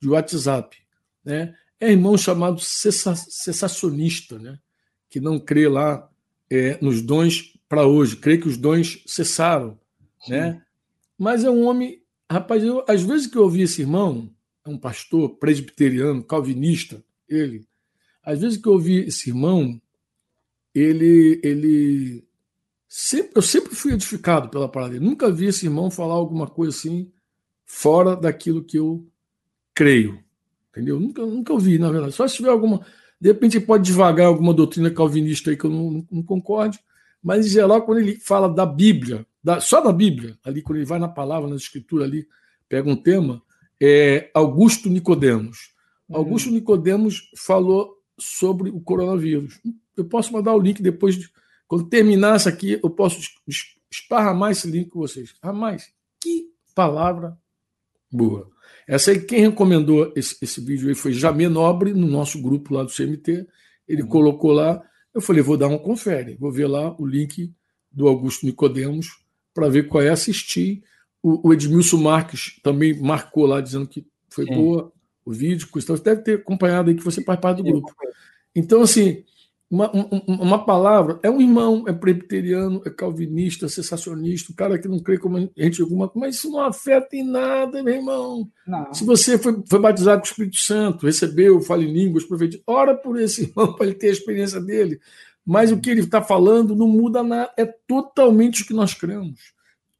de 0.00 0.08
WhatsApp. 0.08 0.76
Né? 1.24 1.54
É 1.80 1.90
irmão 1.90 2.16
chamado 2.16 2.60
cessacionista, 2.60 4.38
né? 4.38 4.58
que 5.10 5.18
não 5.18 5.40
crê 5.40 5.68
lá 5.68 6.08
é, 6.50 6.78
nos 6.82 7.02
dons 7.02 7.54
para 7.68 7.86
hoje, 7.86 8.16
crê 8.16 8.38
que 8.38 8.48
os 8.48 8.56
dons 8.56 9.02
cessaram, 9.06 9.78
Sim. 10.24 10.32
né? 10.32 10.62
Mas 11.18 11.44
é 11.44 11.50
um 11.50 11.64
homem, 11.64 12.02
rapaz, 12.30 12.62
eu, 12.62 12.84
às 12.88 13.02
vezes 13.02 13.26
que 13.26 13.36
eu 13.36 13.42
ouvi 13.42 13.62
esse 13.62 13.82
irmão, 13.82 14.30
é 14.64 14.70
um 14.70 14.78
pastor 14.78 15.36
presbiteriano, 15.36 16.22
calvinista, 16.22 17.04
ele, 17.28 17.66
às 18.22 18.40
vezes 18.40 18.58
que 18.58 18.68
eu 18.68 18.72
ouvi 18.72 19.00
esse 19.00 19.30
irmão, 19.30 19.80
ele, 20.74 21.40
ele 21.42 22.24
sempre, 22.88 23.32
eu 23.36 23.42
sempre 23.42 23.74
fui 23.74 23.92
edificado 23.92 24.48
pela 24.48 24.68
palavra 24.68 24.94
dele. 24.94 25.08
Nunca 25.08 25.30
vi 25.30 25.46
esse 25.46 25.66
irmão 25.66 25.90
falar 25.90 26.14
alguma 26.14 26.46
coisa 26.46 26.76
assim 26.76 27.10
fora 27.64 28.16
daquilo 28.16 28.64
que 28.64 28.78
eu 28.78 29.06
creio. 29.74 30.22
Entendeu? 30.70 30.98
Nunca, 31.00 31.24
nunca 31.24 31.52
ouvi, 31.52 31.78
na 31.78 31.90
verdade. 31.90 32.12
Só 32.12 32.26
se 32.26 32.36
tiver 32.36 32.50
alguma. 32.50 32.84
De 33.20 33.28
repente 33.28 33.60
pode 33.60 33.84
devagar 33.84 34.26
alguma 34.26 34.54
doutrina 34.54 34.90
calvinista 34.90 35.50
aí 35.50 35.56
que 35.56 35.64
eu 35.64 35.70
não, 35.70 36.06
não 36.10 36.22
concorde, 36.22 36.78
mas 37.22 37.46
em 37.46 37.50
geral, 37.50 37.82
quando 37.82 37.98
ele 37.98 38.16
fala 38.16 38.48
da 38.48 38.64
Bíblia, 38.64 39.26
da, 39.42 39.60
só 39.60 39.80
da 39.80 39.92
Bíblia, 39.92 40.38
ali, 40.44 40.62
quando 40.62 40.78
ele 40.78 40.86
vai 40.86 40.98
na 40.98 41.08
palavra, 41.08 41.48
na 41.48 41.56
escritura 41.56 42.04
ali, 42.04 42.26
pega 42.68 42.88
um 42.88 42.96
tema, 42.96 43.42
é 43.80 44.30
Augusto 44.34 44.88
Nicodemos. 44.88 45.72
Uhum. 46.08 46.16
Augusto 46.16 46.50
Nicodemos 46.50 47.30
falou 47.36 47.96
sobre 48.18 48.70
o 48.70 48.80
coronavírus. 48.80 49.60
Eu 49.96 50.04
posso 50.04 50.32
mandar 50.32 50.54
o 50.54 50.60
link 50.60 50.82
depois, 50.82 51.16
de, 51.16 51.28
quando 51.66 51.88
terminar 51.88 52.36
isso 52.36 52.48
aqui, 52.48 52.78
eu 52.82 52.90
posso 52.90 53.20
esparramar 53.90 54.52
esse 54.52 54.68
link 54.70 54.90
com 54.90 55.00
vocês. 55.00 55.34
Ah, 55.42 55.52
mais 55.52 55.92
que 56.20 56.50
palavra 56.74 57.36
boa. 58.10 58.50
Essa 58.88 59.10
aí, 59.10 59.20
quem 59.20 59.40
recomendou 59.40 60.10
esse, 60.16 60.34
esse 60.40 60.62
vídeo 60.62 60.88
aí 60.88 60.94
foi 60.94 61.12
Jamê 61.12 61.46
Nobre, 61.46 61.92
no 61.92 62.06
nosso 62.06 62.40
grupo 62.40 62.72
lá 62.72 62.82
do 62.82 62.90
CMT. 62.90 63.46
Ele 63.86 64.02
uhum. 64.02 64.08
colocou 64.08 64.50
lá. 64.50 64.82
Eu 65.14 65.20
falei, 65.20 65.42
vou 65.42 65.58
dar 65.58 65.68
um 65.68 65.76
confere, 65.76 66.36
vou 66.40 66.50
ver 66.50 66.66
lá 66.66 66.96
o 66.98 67.06
link 67.06 67.52
do 67.92 68.08
Augusto 68.08 68.46
Nicodemos 68.46 69.08
para 69.52 69.68
ver 69.68 69.88
qual 69.88 70.02
é, 70.02 70.08
assistir. 70.08 70.82
O, 71.22 71.48
o, 71.48 71.52
Edmilson 71.52 71.98
Marques 71.98 72.58
também 72.62 72.98
marcou 72.98 73.44
lá, 73.44 73.60
dizendo 73.60 73.86
que 73.86 74.06
foi 74.30 74.46
Sim. 74.46 74.54
boa 74.54 74.90
o 75.22 75.32
vídeo. 75.32 75.68
Você 75.70 76.02
deve 76.02 76.22
ter 76.22 76.36
acompanhado 76.36 76.88
aí 76.88 76.96
que 76.96 77.04
você 77.04 77.22
faz 77.22 77.38
parte 77.38 77.58
do 77.58 77.64
grupo. 77.64 77.94
Então, 78.54 78.80
assim, 78.80 79.22
uma, 79.70 79.90
uma, 80.26 80.64
palavra, 80.64 81.20
é 81.22 81.28
um 81.28 81.42
irmão, 81.42 81.84
é 81.86 81.92
presbiteriano, 81.92 82.80
é 82.86 82.90
calvinista, 82.90 83.66
é 83.66 83.68
sensacionista, 83.68 84.50
o 84.50 84.54
cara 84.54 84.78
que 84.78 84.88
não 84.88 84.98
crê 84.98 85.18
como 85.18 85.36
a 85.36 85.62
gente 85.62 85.82
alguma 85.82 86.10
mas 86.14 86.36
isso 86.36 86.50
não 86.50 86.60
afeta 86.60 87.14
em 87.14 87.22
nada, 87.22 87.82
meu 87.82 87.94
irmão. 87.94 88.50
Não. 88.66 88.94
Se 88.94 89.04
você 89.04 89.36
foi, 89.36 89.62
foi 89.68 89.78
batizado 89.78 90.22
com 90.22 90.26
o 90.26 90.30
Espírito 90.30 90.56
Santo, 90.56 91.04
recebeu, 91.04 91.60
fala 91.60 91.84
em 91.84 91.92
línguas, 91.92 92.24
profetiza, 92.24 92.62
ora 92.66 92.94
por 92.94 93.20
esse 93.20 93.42
irmão 93.50 93.74
para 93.74 93.86
ele 93.86 93.94
ter 93.94 94.08
a 94.08 94.12
experiência 94.12 94.58
dele. 94.58 94.98
Mas 95.44 95.70
o 95.70 95.78
que 95.78 95.90
ele 95.90 96.00
está 96.00 96.22
falando 96.22 96.74
não 96.74 96.88
muda 96.88 97.22
nada, 97.22 97.52
é 97.54 97.66
totalmente 97.66 98.62
o 98.62 98.66
que 98.66 98.72
nós 98.72 98.94
cremos, 98.94 99.52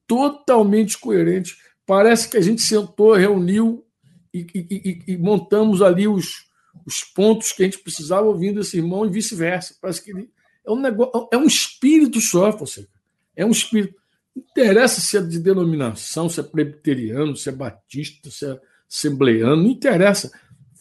totalmente 0.07 0.99
coerente. 0.99 1.57
Parece 1.85 2.29
que 2.29 2.39
a 2.39 2.43
gente 2.43 2.63
sentou, 2.63 3.15
reuniu 3.15 3.85
e, 4.33 4.47
e, 4.55 5.03
e, 5.09 5.13
e 5.13 5.17
montamos 5.19 5.83
ali 5.83 6.09
os, 6.09 6.48
os 6.89 7.05
pontos 7.05 7.53
que 7.53 7.63
a 7.63 7.67
gente 7.67 7.81
precisava 7.81 8.27
ouvindo 8.27 8.61
esse 8.61 8.79
irmão 8.79 9.05
e 9.05 9.11
vice-versa. 9.11 9.77
Parece 9.79 10.03
que 10.03 10.11
ele, 10.11 10.31
é 10.67 10.71
um 10.71 10.81
negócio, 10.81 11.29
é 11.31 11.37
um 11.37 11.45
espírito 11.45 12.19
só, 12.19 12.51
você. 12.51 12.89
É 13.37 13.45
um 13.45 13.51
espírito. 13.51 13.95
Interessa 14.35 14.99
se 15.03 15.19
é 15.19 15.21
de 15.21 15.39
denominação, 15.39 16.31
se 16.31 16.41
é 16.41 16.43
presbiteriano, 16.43 17.37
se 17.37 17.51
é 17.51 17.53
batista, 17.53 18.31
se 18.31 18.47
é 18.47 18.59
assembleano, 18.91 19.63
não 19.63 19.71
interessa. 19.71 20.33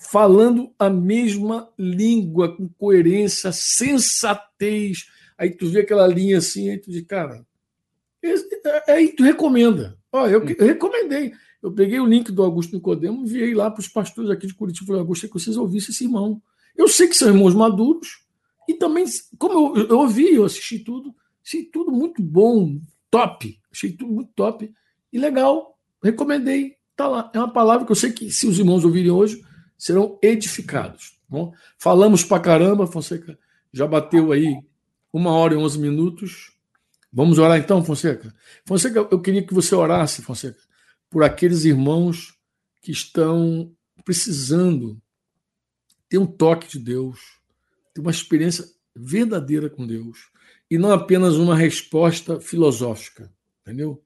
Falando 0.10 0.74
a 0.80 0.90
mesma 0.90 1.70
língua, 1.78 2.56
com 2.56 2.70
coerência, 2.70 3.52
sensatez. 3.52 5.08
Aí 5.38 5.50
tu 5.50 5.68
vê 5.70 5.82
aquela 5.82 6.08
linha 6.08 6.38
assim, 6.38 6.70
aí 6.70 6.78
tu 6.78 6.90
diz, 6.90 7.06
cara, 7.06 7.46
aí 8.88 9.10
tu 9.10 9.24
recomenda. 9.24 9.98
Ó, 10.10 10.26
eu 10.26 10.46
recomendei. 10.46 11.34
Eu 11.62 11.72
peguei 11.72 12.00
o 12.00 12.06
link 12.06 12.32
do 12.32 12.44
Augusto 12.44 12.76
Nicodemo 12.76 13.24
enviei 13.24 13.54
lá 13.54 13.72
para 13.72 13.82
os 13.82 13.88
pastores 13.88 14.30
aqui 14.30 14.48
de 14.48 14.54
Curitiba. 14.54 14.88
Falei, 14.88 15.02
Augusto, 15.02 15.26
é 15.26 15.30
que 15.30 15.34
vocês 15.34 15.58
ouvissem 15.58 15.92
esse 15.92 16.04
irmão. 16.04 16.42
Eu 16.76 16.88
sei 16.88 17.08
que 17.08 17.16
são 17.16 17.30
irmãos 17.30 17.56
maduros, 17.56 18.24
e 18.68 18.74
também, 18.74 19.06
como 19.38 19.78
eu, 19.78 19.88
eu 19.88 20.00
ouvi, 20.00 20.36
eu 20.36 20.46
assisti 20.46 20.80
tudo, 20.80 21.16
achei 21.44 21.64
tudo 21.64 21.92
muito 21.92 22.22
bom, 22.22 22.80
top. 23.10 23.58
Achei 23.72 23.92
tudo 23.92 24.12
muito 24.12 24.32
top 24.36 24.72
e 25.12 25.18
legal. 25.18 25.80
Recomendei. 26.04 26.76
Tá 26.96 27.08
lá. 27.08 27.32
É 27.34 27.40
uma 27.40 27.52
palavra 27.52 27.86
que 27.86 27.92
eu 27.92 27.96
sei 27.96 28.12
que, 28.12 28.30
se 28.32 28.48
os 28.48 28.60
irmãos 28.60 28.84
ouvirem 28.84 29.12
hoje, 29.12 29.42
serão 29.78 30.20
edificados. 30.22 31.12
Tá 31.12 31.18
bom? 31.30 31.54
Falamos 31.78 32.24
pra 32.24 32.40
caramba, 32.40 32.88
Fonseca. 32.88 33.38
Já 33.72 33.88
bateu 33.88 34.32
aí 34.32 34.60
uma 35.14 35.32
hora 35.32 35.54
e 35.54 35.58
onze 35.58 35.80
minutos. 35.80 36.54
Vamos 37.14 37.38
orar 37.40 37.58
então, 37.58 37.84
Fonseca? 37.84 38.34
Fonseca, 38.66 39.08
eu 39.10 39.22
queria 39.22 39.46
que 39.46 39.54
você 39.54 39.74
orasse, 39.74 40.22
Fonseca, 40.22 40.60
por 41.10 41.24
aqueles 41.24 41.66
irmãos 41.66 42.38
que 42.82 42.92
estão 42.92 43.76
precisando 44.04 45.02
ter 46.10 46.18
um 46.18 46.26
toque 46.26 46.68
de 46.68 46.80
Deus, 46.80 47.20
ter 47.94 48.02
uma 48.02 48.12
experiência 48.12 48.66
verdadeira 48.96 49.70
com 49.70 49.86
Deus 49.86 50.32
e 50.70 50.78
não 50.78 50.92
apenas 50.92 51.36
uma 51.36 51.56
resposta 51.56 52.40
filosófica, 52.40 53.32
entendeu? 53.62 54.04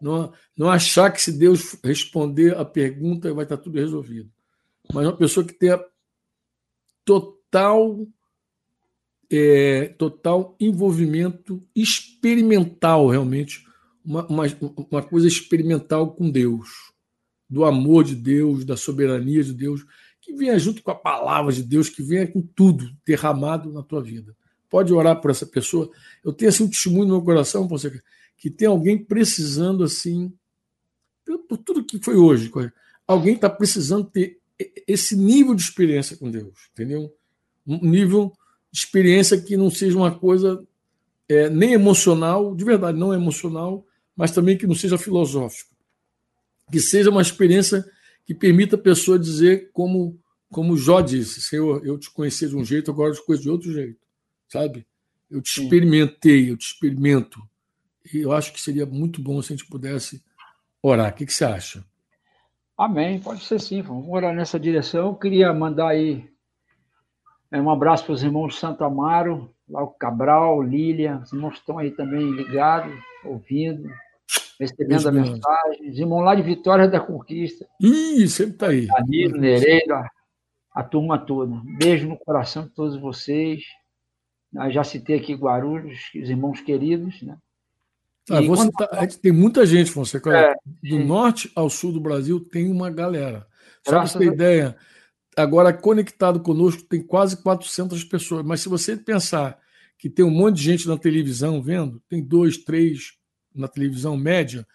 Não, 0.00 0.32
não 0.56 0.70
achar 0.70 1.10
que 1.10 1.20
se 1.20 1.32
Deus 1.32 1.76
responder 1.82 2.56
a 2.56 2.64
pergunta 2.64 3.32
vai 3.34 3.44
estar 3.44 3.56
tudo 3.56 3.78
resolvido, 3.78 4.30
mas 4.92 5.06
uma 5.06 5.16
pessoa 5.16 5.44
que 5.44 5.52
tenha 5.52 5.82
total 7.04 8.06
é, 9.30 9.88
total 9.98 10.56
envolvimento 10.58 11.62
experimental 11.74 13.08
realmente 13.08 13.67
uma, 14.08 14.26
uma, 14.26 14.44
uma 14.90 15.02
coisa 15.02 15.28
experimental 15.28 16.12
com 16.12 16.30
Deus, 16.30 16.68
do 17.48 17.66
amor 17.66 18.04
de 18.04 18.14
Deus, 18.14 18.64
da 18.64 18.74
soberania 18.74 19.44
de 19.44 19.52
Deus, 19.52 19.84
que 20.18 20.32
venha 20.32 20.58
junto 20.58 20.82
com 20.82 20.90
a 20.90 20.94
palavra 20.94 21.52
de 21.52 21.62
Deus, 21.62 21.90
que 21.90 22.02
venha 22.02 22.26
com 22.26 22.40
tudo 22.40 22.90
derramado 23.06 23.70
na 23.70 23.82
tua 23.82 24.02
vida. 24.02 24.34
Pode 24.70 24.92
orar 24.94 25.20
por 25.20 25.30
essa 25.30 25.44
pessoa. 25.44 25.90
Eu 26.24 26.32
tenho 26.32 26.48
assim 26.48 26.64
um 26.64 26.68
testemunho 26.68 27.04
no 27.04 27.14
meu 27.16 27.22
coração, 27.22 27.68
você 27.68 28.02
que 28.38 28.48
tem 28.48 28.68
alguém 28.68 28.96
precisando 28.96 29.84
assim, 29.84 30.32
por 31.48 31.58
tudo 31.58 31.84
que 31.84 31.98
foi 32.02 32.16
hoje, 32.16 32.50
alguém 33.06 33.34
está 33.34 33.50
precisando 33.50 34.04
ter 34.04 34.38
esse 34.86 35.16
nível 35.16 35.54
de 35.54 35.62
experiência 35.62 36.16
com 36.16 36.30
Deus, 36.30 36.54
entendeu? 36.72 37.12
Um 37.66 37.90
nível 37.90 38.32
de 38.70 38.78
experiência 38.78 39.40
que 39.40 39.56
não 39.56 39.70
seja 39.70 39.98
uma 39.98 40.16
coisa 40.16 40.64
é, 41.28 41.50
nem 41.50 41.72
emocional, 41.72 42.54
de 42.54 42.64
verdade, 42.64 42.98
não 42.98 43.12
emocional, 43.12 43.84
mas 44.18 44.32
também 44.32 44.58
que 44.58 44.66
não 44.66 44.74
seja 44.74 44.98
filosófico. 44.98 45.70
Que 46.72 46.80
seja 46.80 47.08
uma 47.08 47.22
experiência 47.22 47.84
que 48.26 48.34
permita 48.34 48.74
a 48.74 48.78
pessoa 48.78 49.16
dizer, 49.16 49.70
como, 49.72 50.18
como 50.50 50.76
Jó 50.76 51.00
disse: 51.00 51.40
Senhor, 51.40 51.86
eu 51.86 51.96
te 51.96 52.10
conhecia 52.10 52.48
de 52.48 52.56
um 52.56 52.64
jeito, 52.64 52.90
agora 52.90 53.10
eu 53.10 53.14
te 53.14 53.24
conheço 53.24 53.44
de 53.44 53.50
outro 53.50 53.72
jeito. 53.72 54.00
Sabe? 54.48 54.84
Eu 55.30 55.40
te 55.40 55.60
experimentei, 55.60 56.50
eu 56.50 56.56
te 56.56 56.66
experimento. 56.66 57.40
E 58.12 58.18
eu 58.18 58.32
acho 58.32 58.52
que 58.52 58.60
seria 58.60 58.84
muito 58.84 59.22
bom 59.22 59.40
se 59.40 59.52
a 59.52 59.56
gente 59.56 59.68
pudesse 59.68 60.20
orar. 60.82 61.12
O 61.12 61.14
que, 61.14 61.24
que 61.24 61.32
você 61.32 61.44
acha? 61.44 61.84
Amém, 62.76 63.20
pode 63.20 63.44
ser 63.44 63.60
sim. 63.60 63.82
Vamos 63.82 64.08
orar 64.08 64.34
nessa 64.34 64.58
direção. 64.58 65.06
Eu 65.06 65.14
queria 65.14 65.52
mandar 65.52 65.88
aí 65.88 66.28
é, 67.52 67.60
um 67.60 67.70
abraço 67.70 68.04
para 68.04 68.14
os 68.14 68.22
irmãos 68.24 68.58
Santo 68.58 68.82
Amaro, 68.82 69.54
lá 69.68 69.82
o 69.82 69.88
Cabral, 69.88 70.60
Lília, 70.60 71.20
os 71.22 71.32
irmãos 71.32 71.54
estão 71.54 71.78
aí 71.78 71.92
também 71.92 72.30
ligados, 72.32 72.92
ouvindo 73.24 73.88
recebendo 74.58 75.08
a 75.08 75.12
mensagem. 75.12 75.86
Irmão 75.96 76.20
lá 76.20 76.34
de 76.34 76.42
Vitória 76.42 76.88
da 76.88 77.00
Conquista. 77.00 77.66
Ih, 77.80 78.26
sempre 78.28 78.54
está 78.54 78.68
aí. 78.68 78.86
Danilo, 78.86 79.38
Nereida, 79.38 80.10
a 80.72 80.82
turma 80.82 81.18
toda. 81.18 81.60
Beijo 81.78 82.08
no 82.08 82.18
coração 82.18 82.64
de 82.64 82.70
todos 82.70 83.00
vocês. 83.00 83.62
Eu 84.54 84.70
já 84.70 84.82
citei 84.82 85.16
aqui 85.16 85.34
Guarulhos, 85.34 85.98
os 86.14 86.28
irmãos 86.28 86.60
queridos, 86.60 87.22
né? 87.22 87.36
Ah, 88.30 88.42
você 88.42 88.70
tá, 88.72 89.06
tem 89.22 89.32
muita 89.32 89.64
gente, 89.64 89.90
Fonseca. 89.90 90.36
É, 90.36 90.54
do 90.82 90.96
sim. 90.96 91.04
norte 91.04 91.50
ao 91.54 91.70
sul 91.70 91.92
do 91.92 92.00
Brasil 92.00 92.40
tem 92.40 92.70
uma 92.70 92.90
galera. 92.90 93.46
Só 93.84 93.92
para 93.92 94.06
você 94.06 94.18
ter 94.18 94.26
ideia, 94.26 94.76
agora 95.36 95.72
conectado 95.72 96.40
conosco 96.40 96.82
tem 96.82 97.02
quase 97.02 97.42
400 97.42 98.04
pessoas. 98.04 98.44
Mas 98.44 98.60
se 98.60 98.68
você 98.68 98.96
pensar 98.96 99.58
que 99.96 100.10
tem 100.10 100.24
um 100.24 100.30
monte 100.30 100.56
de 100.56 100.62
gente 100.62 100.86
na 100.86 100.98
televisão 100.98 101.62
vendo, 101.62 102.02
tem 102.08 102.22
dois, 102.22 102.58
três, 102.58 103.17
na 103.60 103.68
televisão 103.68 104.16
média, 104.16 104.66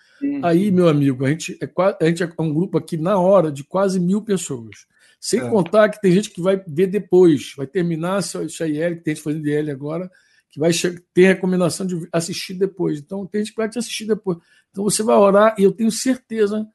aí, 0.44 0.72
meu 0.72 0.88
amigo, 0.88 1.26
a 1.26 1.30
gente, 1.30 1.58
é, 1.62 1.70
a 2.02 2.06
gente 2.06 2.24
é 2.24 2.30
um 2.40 2.54
grupo 2.54 2.78
aqui 2.78 2.98
na 2.98 3.18
hora 3.18 3.52
de 3.52 3.64
quase 3.64 4.00
mil 4.00 4.22
pessoas. 4.22 4.86
Sem 5.20 5.40
é. 5.40 5.50
contar 5.50 5.90
que 5.90 6.02
tem 6.02 6.12
gente 6.12 6.30
que 6.30 6.42
vai 6.42 6.62
ver 6.68 6.88
depois, 6.88 7.54
vai 7.56 7.66
terminar 7.66 8.20
essa 8.20 8.68
IL, 8.68 8.98
que 8.98 9.04
tem 9.04 9.16
gente 9.16 9.24
fazendo 9.24 9.48
IL 9.48 9.72
agora, 9.72 10.12
que 10.50 10.60
vai 10.60 10.72
ter 11.14 11.28
recomendação 11.28 11.86
de 11.86 12.08
assistir 12.12 12.54
depois. 12.56 13.00
Então, 13.00 13.26
tem 13.26 13.42
gente 13.42 13.52
que 13.52 13.58
vai 13.58 13.70
te 13.70 13.80
assistir 13.80 14.06
depois. 14.06 14.38
Então, 14.70 14.84
você 14.84 15.02
vai 15.02 15.16
orar, 15.16 15.56
e 15.58 15.64
eu 15.64 15.72
tenho 15.72 15.90
certeza, 15.92 16.68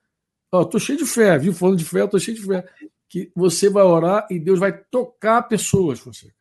ó, 0.50 0.64
tô 0.64 0.78
cheio 0.78 0.98
de 0.98 1.04
fé, 1.04 1.38
viu? 1.38 1.52
Falando 1.52 1.78
de 1.78 1.84
fé, 1.84 2.00
eu 2.00 2.08
tô 2.08 2.18
cheio 2.18 2.36
de 2.36 2.44
fé, 2.44 2.64
que 3.08 3.30
você 3.34 3.70
vai 3.70 3.84
orar 3.84 4.26
e 4.30 4.38
Deus 4.38 4.58
vai 4.58 4.72
tocar 4.72 5.42
pessoas, 5.42 6.00
você. 6.00 6.32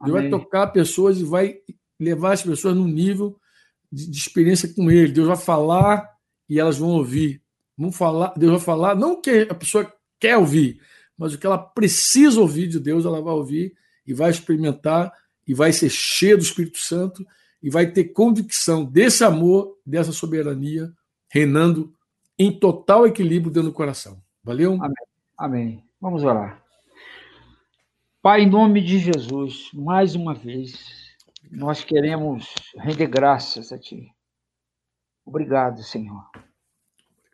Deus 0.00 0.12
vai 0.12 0.28
tocar 0.28 0.66
pessoas 0.68 1.18
e 1.18 1.24
vai 1.24 1.58
levar 1.98 2.32
as 2.32 2.42
pessoas 2.42 2.76
num 2.76 2.88
nível 2.88 3.38
de, 3.90 4.10
de, 4.10 4.18
experiência 4.18 4.72
com 4.74 4.90
Ele. 4.90 5.12
Deus 5.12 5.28
vai 5.28 5.36
falar 5.36 6.08
e 6.48 6.58
elas 6.58 6.78
vão 6.78 6.90
ouvir. 6.90 7.42
Vão 7.76 7.92
falar, 7.92 8.32
Deus 8.36 8.52
vai 8.52 8.60
falar, 8.60 8.94
não 8.94 9.14
o 9.14 9.20
que 9.20 9.46
a 9.50 9.54
pessoa 9.54 9.92
quer 10.18 10.36
ouvir, 10.38 10.80
mas 11.16 11.34
o 11.34 11.38
que 11.38 11.46
ela 11.46 11.58
precisa 11.58 12.40
ouvir 12.40 12.68
de 12.68 12.80
Deus, 12.80 13.04
ela 13.04 13.20
vai 13.20 13.34
ouvir 13.34 13.74
e 14.06 14.14
vai 14.14 14.30
experimentar 14.30 15.12
e 15.46 15.52
vai 15.52 15.72
ser 15.72 15.90
cheia 15.90 16.36
do 16.36 16.42
Espírito 16.42 16.78
Santo 16.78 17.24
e 17.62 17.68
vai 17.68 17.90
ter 17.90 18.04
convicção 18.04 18.84
desse 18.84 19.24
amor, 19.24 19.76
dessa 19.84 20.12
soberania, 20.12 20.90
reinando 21.30 21.92
em 22.38 22.50
total 22.50 23.06
equilíbrio 23.06 23.52
dentro 23.52 23.70
do 23.70 23.74
coração. 23.74 24.22
Valeu? 24.42 24.74
Amém. 24.74 24.94
Amém. 25.36 25.84
Vamos 26.00 26.22
orar. 26.22 26.62
Pai, 28.22 28.42
em 28.42 28.50
nome 28.50 28.80
de 28.80 28.98
Jesus, 28.98 29.70
mais 29.72 30.14
uma 30.14 30.34
vez, 30.34 31.05
nós 31.50 31.84
queremos 31.84 32.54
render 32.76 33.06
graças 33.06 33.72
a 33.72 33.78
Ti. 33.78 34.12
Obrigado, 35.24 35.82
Senhor, 35.82 36.30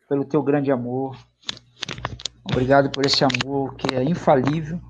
pelo 0.08 0.24
Teu 0.24 0.42
grande 0.42 0.70
amor. 0.70 1.16
Obrigado 2.44 2.90
por 2.90 3.04
esse 3.06 3.24
amor 3.24 3.74
que 3.76 3.94
é 3.94 4.02
infalível, 4.02 4.80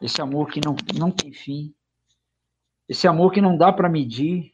esse 0.00 0.20
amor 0.20 0.50
que 0.50 0.60
não, 0.64 0.76
não 0.96 1.10
tem 1.10 1.32
fim, 1.32 1.74
esse 2.88 3.06
amor 3.06 3.32
que 3.32 3.40
não 3.40 3.56
dá 3.56 3.72
para 3.72 3.88
medir. 3.88 4.52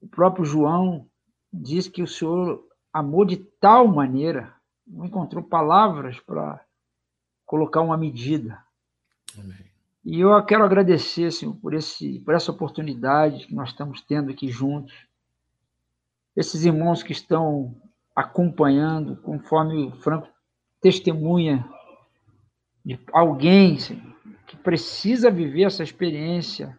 O 0.00 0.08
próprio 0.08 0.44
João 0.44 1.08
diz 1.52 1.88
que 1.88 2.02
o 2.02 2.06
Senhor 2.06 2.62
amou 2.92 3.24
de 3.24 3.36
tal 3.36 3.88
maneira, 3.88 4.54
não 4.86 5.06
encontrou 5.06 5.42
palavras 5.42 6.20
para 6.20 6.64
colocar 7.44 7.80
uma 7.80 7.96
medida. 7.96 8.62
Amém. 9.38 9.63
E 10.04 10.20
eu 10.20 10.44
quero 10.44 10.64
agradecer, 10.64 11.32
Senhor, 11.32 11.56
por, 11.56 11.72
esse, 11.72 12.20
por 12.20 12.34
essa 12.34 12.52
oportunidade 12.52 13.46
que 13.46 13.54
nós 13.54 13.70
estamos 13.70 14.02
tendo 14.02 14.30
aqui 14.30 14.48
juntos. 14.48 14.94
Esses 16.36 16.64
irmãos 16.64 17.02
que 17.02 17.12
estão 17.12 17.74
acompanhando, 18.14 19.16
conforme 19.16 19.86
o 19.86 19.92
Franco 19.92 20.28
testemunha 20.80 21.66
de 22.84 23.00
alguém 23.12 23.78
Senhor, 23.78 24.14
que 24.46 24.56
precisa 24.58 25.30
viver 25.30 25.62
essa 25.62 25.82
experiência 25.82 26.78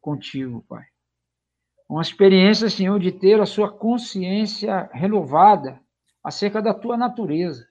contigo, 0.00 0.64
Pai. 0.68 0.84
Uma 1.88 2.02
experiência, 2.02 2.70
Senhor, 2.70 3.00
de 3.00 3.10
ter 3.10 3.40
a 3.40 3.46
sua 3.46 3.72
consciência 3.72 4.88
renovada 4.92 5.80
acerca 6.22 6.62
da 6.62 6.72
tua 6.72 6.96
natureza, 6.96 7.66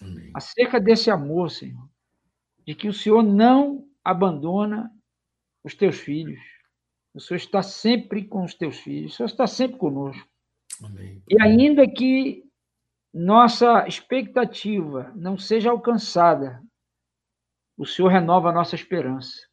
Amém. 0.00 0.30
acerca 0.34 0.78
desse 0.78 1.10
amor, 1.10 1.50
Senhor, 1.50 1.88
de 2.66 2.74
que 2.74 2.88
o 2.88 2.92
Senhor 2.92 3.22
não 3.22 3.89
abandona 4.04 4.90
os 5.64 5.74
teus 5.74 5.98
filhos. 5.98 6.40
O 7.14 7.20
Senhor 7.20 7.38
está 7.38 7.62
sempre 7.62 8.24
com 8.24 8.44
os 8.44 8.54
teus 8.54 8.78
filhos, 8.78 9.12
o 9.12 9.16
Senhor 9.16 9.26
está 9.26 9.46
sempre 9.46 9.78
conosco. 9.78 10.28
Amém. 10.82 11.22
E 11.28 11.42
ainda 11.42 11.88
que 11.88 12.44
nossa 13.12 13.86
expectativa 13.88 15.12
não 15.16 15.36
seja 15.36 15.70
alcançada, 15.70 16.62
o 17.76 17.84
Senhor 17.84 18.08
renova 18.08 18.50
a 18.50 18.52
nossa 18.52 18.74
esperança. 18.74 19.48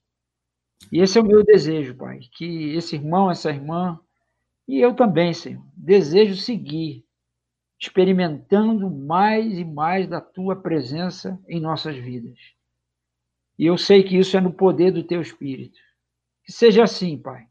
E 0.92 1.00
esse 1.02 1.18
é 1.18 1.22
o 1.22 1.26
meu 1.26 1.44
desejo, 1.44 1.96
Pai, 1.96 2.20
que 2.34 2.76
esse 2.76 2.96
irmão, 2.96 3.32
essa 3.32 3.50
irmã, 3.50 4.00
e 4.68 4.80
eu 4.80 4.96
também, 4.96 5.34
Senhor, 5.34 5.66
desejo 5.76 6.36
seguir 6.36 7.04
experimentando 7.80 8.90
mais 8.90 9.58
e 9.58 9.64
mais 9.64 10.08
da 10.08 10.20
tua 10.20 10.56
presença 10.56 11.40
em 11.48 11.60
nossas 11.60 11.96
vidas. 11.96 12.38
E 13.58 13.66
eu 13.66 13.78
sei 13.78 14.04
que 14.04 14.18
isso 14.18 14.38
é 14.38 14.42
no 14.42 14.54
poder 14.54 14.92
do 14.92 15.04
teu 15.04 15.22
Espírito. 15.22 15.80
Que 16.46 16.52
seja 16.52 16.84
assim, 16.84 17.18
Pai. 17.18 17.46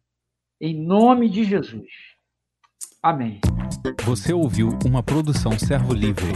Em 0.61 0.75
nome 0.75 1.29
de 1.29 1.45
Jesus. 1.45 1.91
Amém. 3.03 3.41
Você 4.05 4.33
ouviu 4.33 4.71
uma 4.85 5.03
produção 5.03 5.59
Servo 5.59 5.93
Livre. 5.93 6.33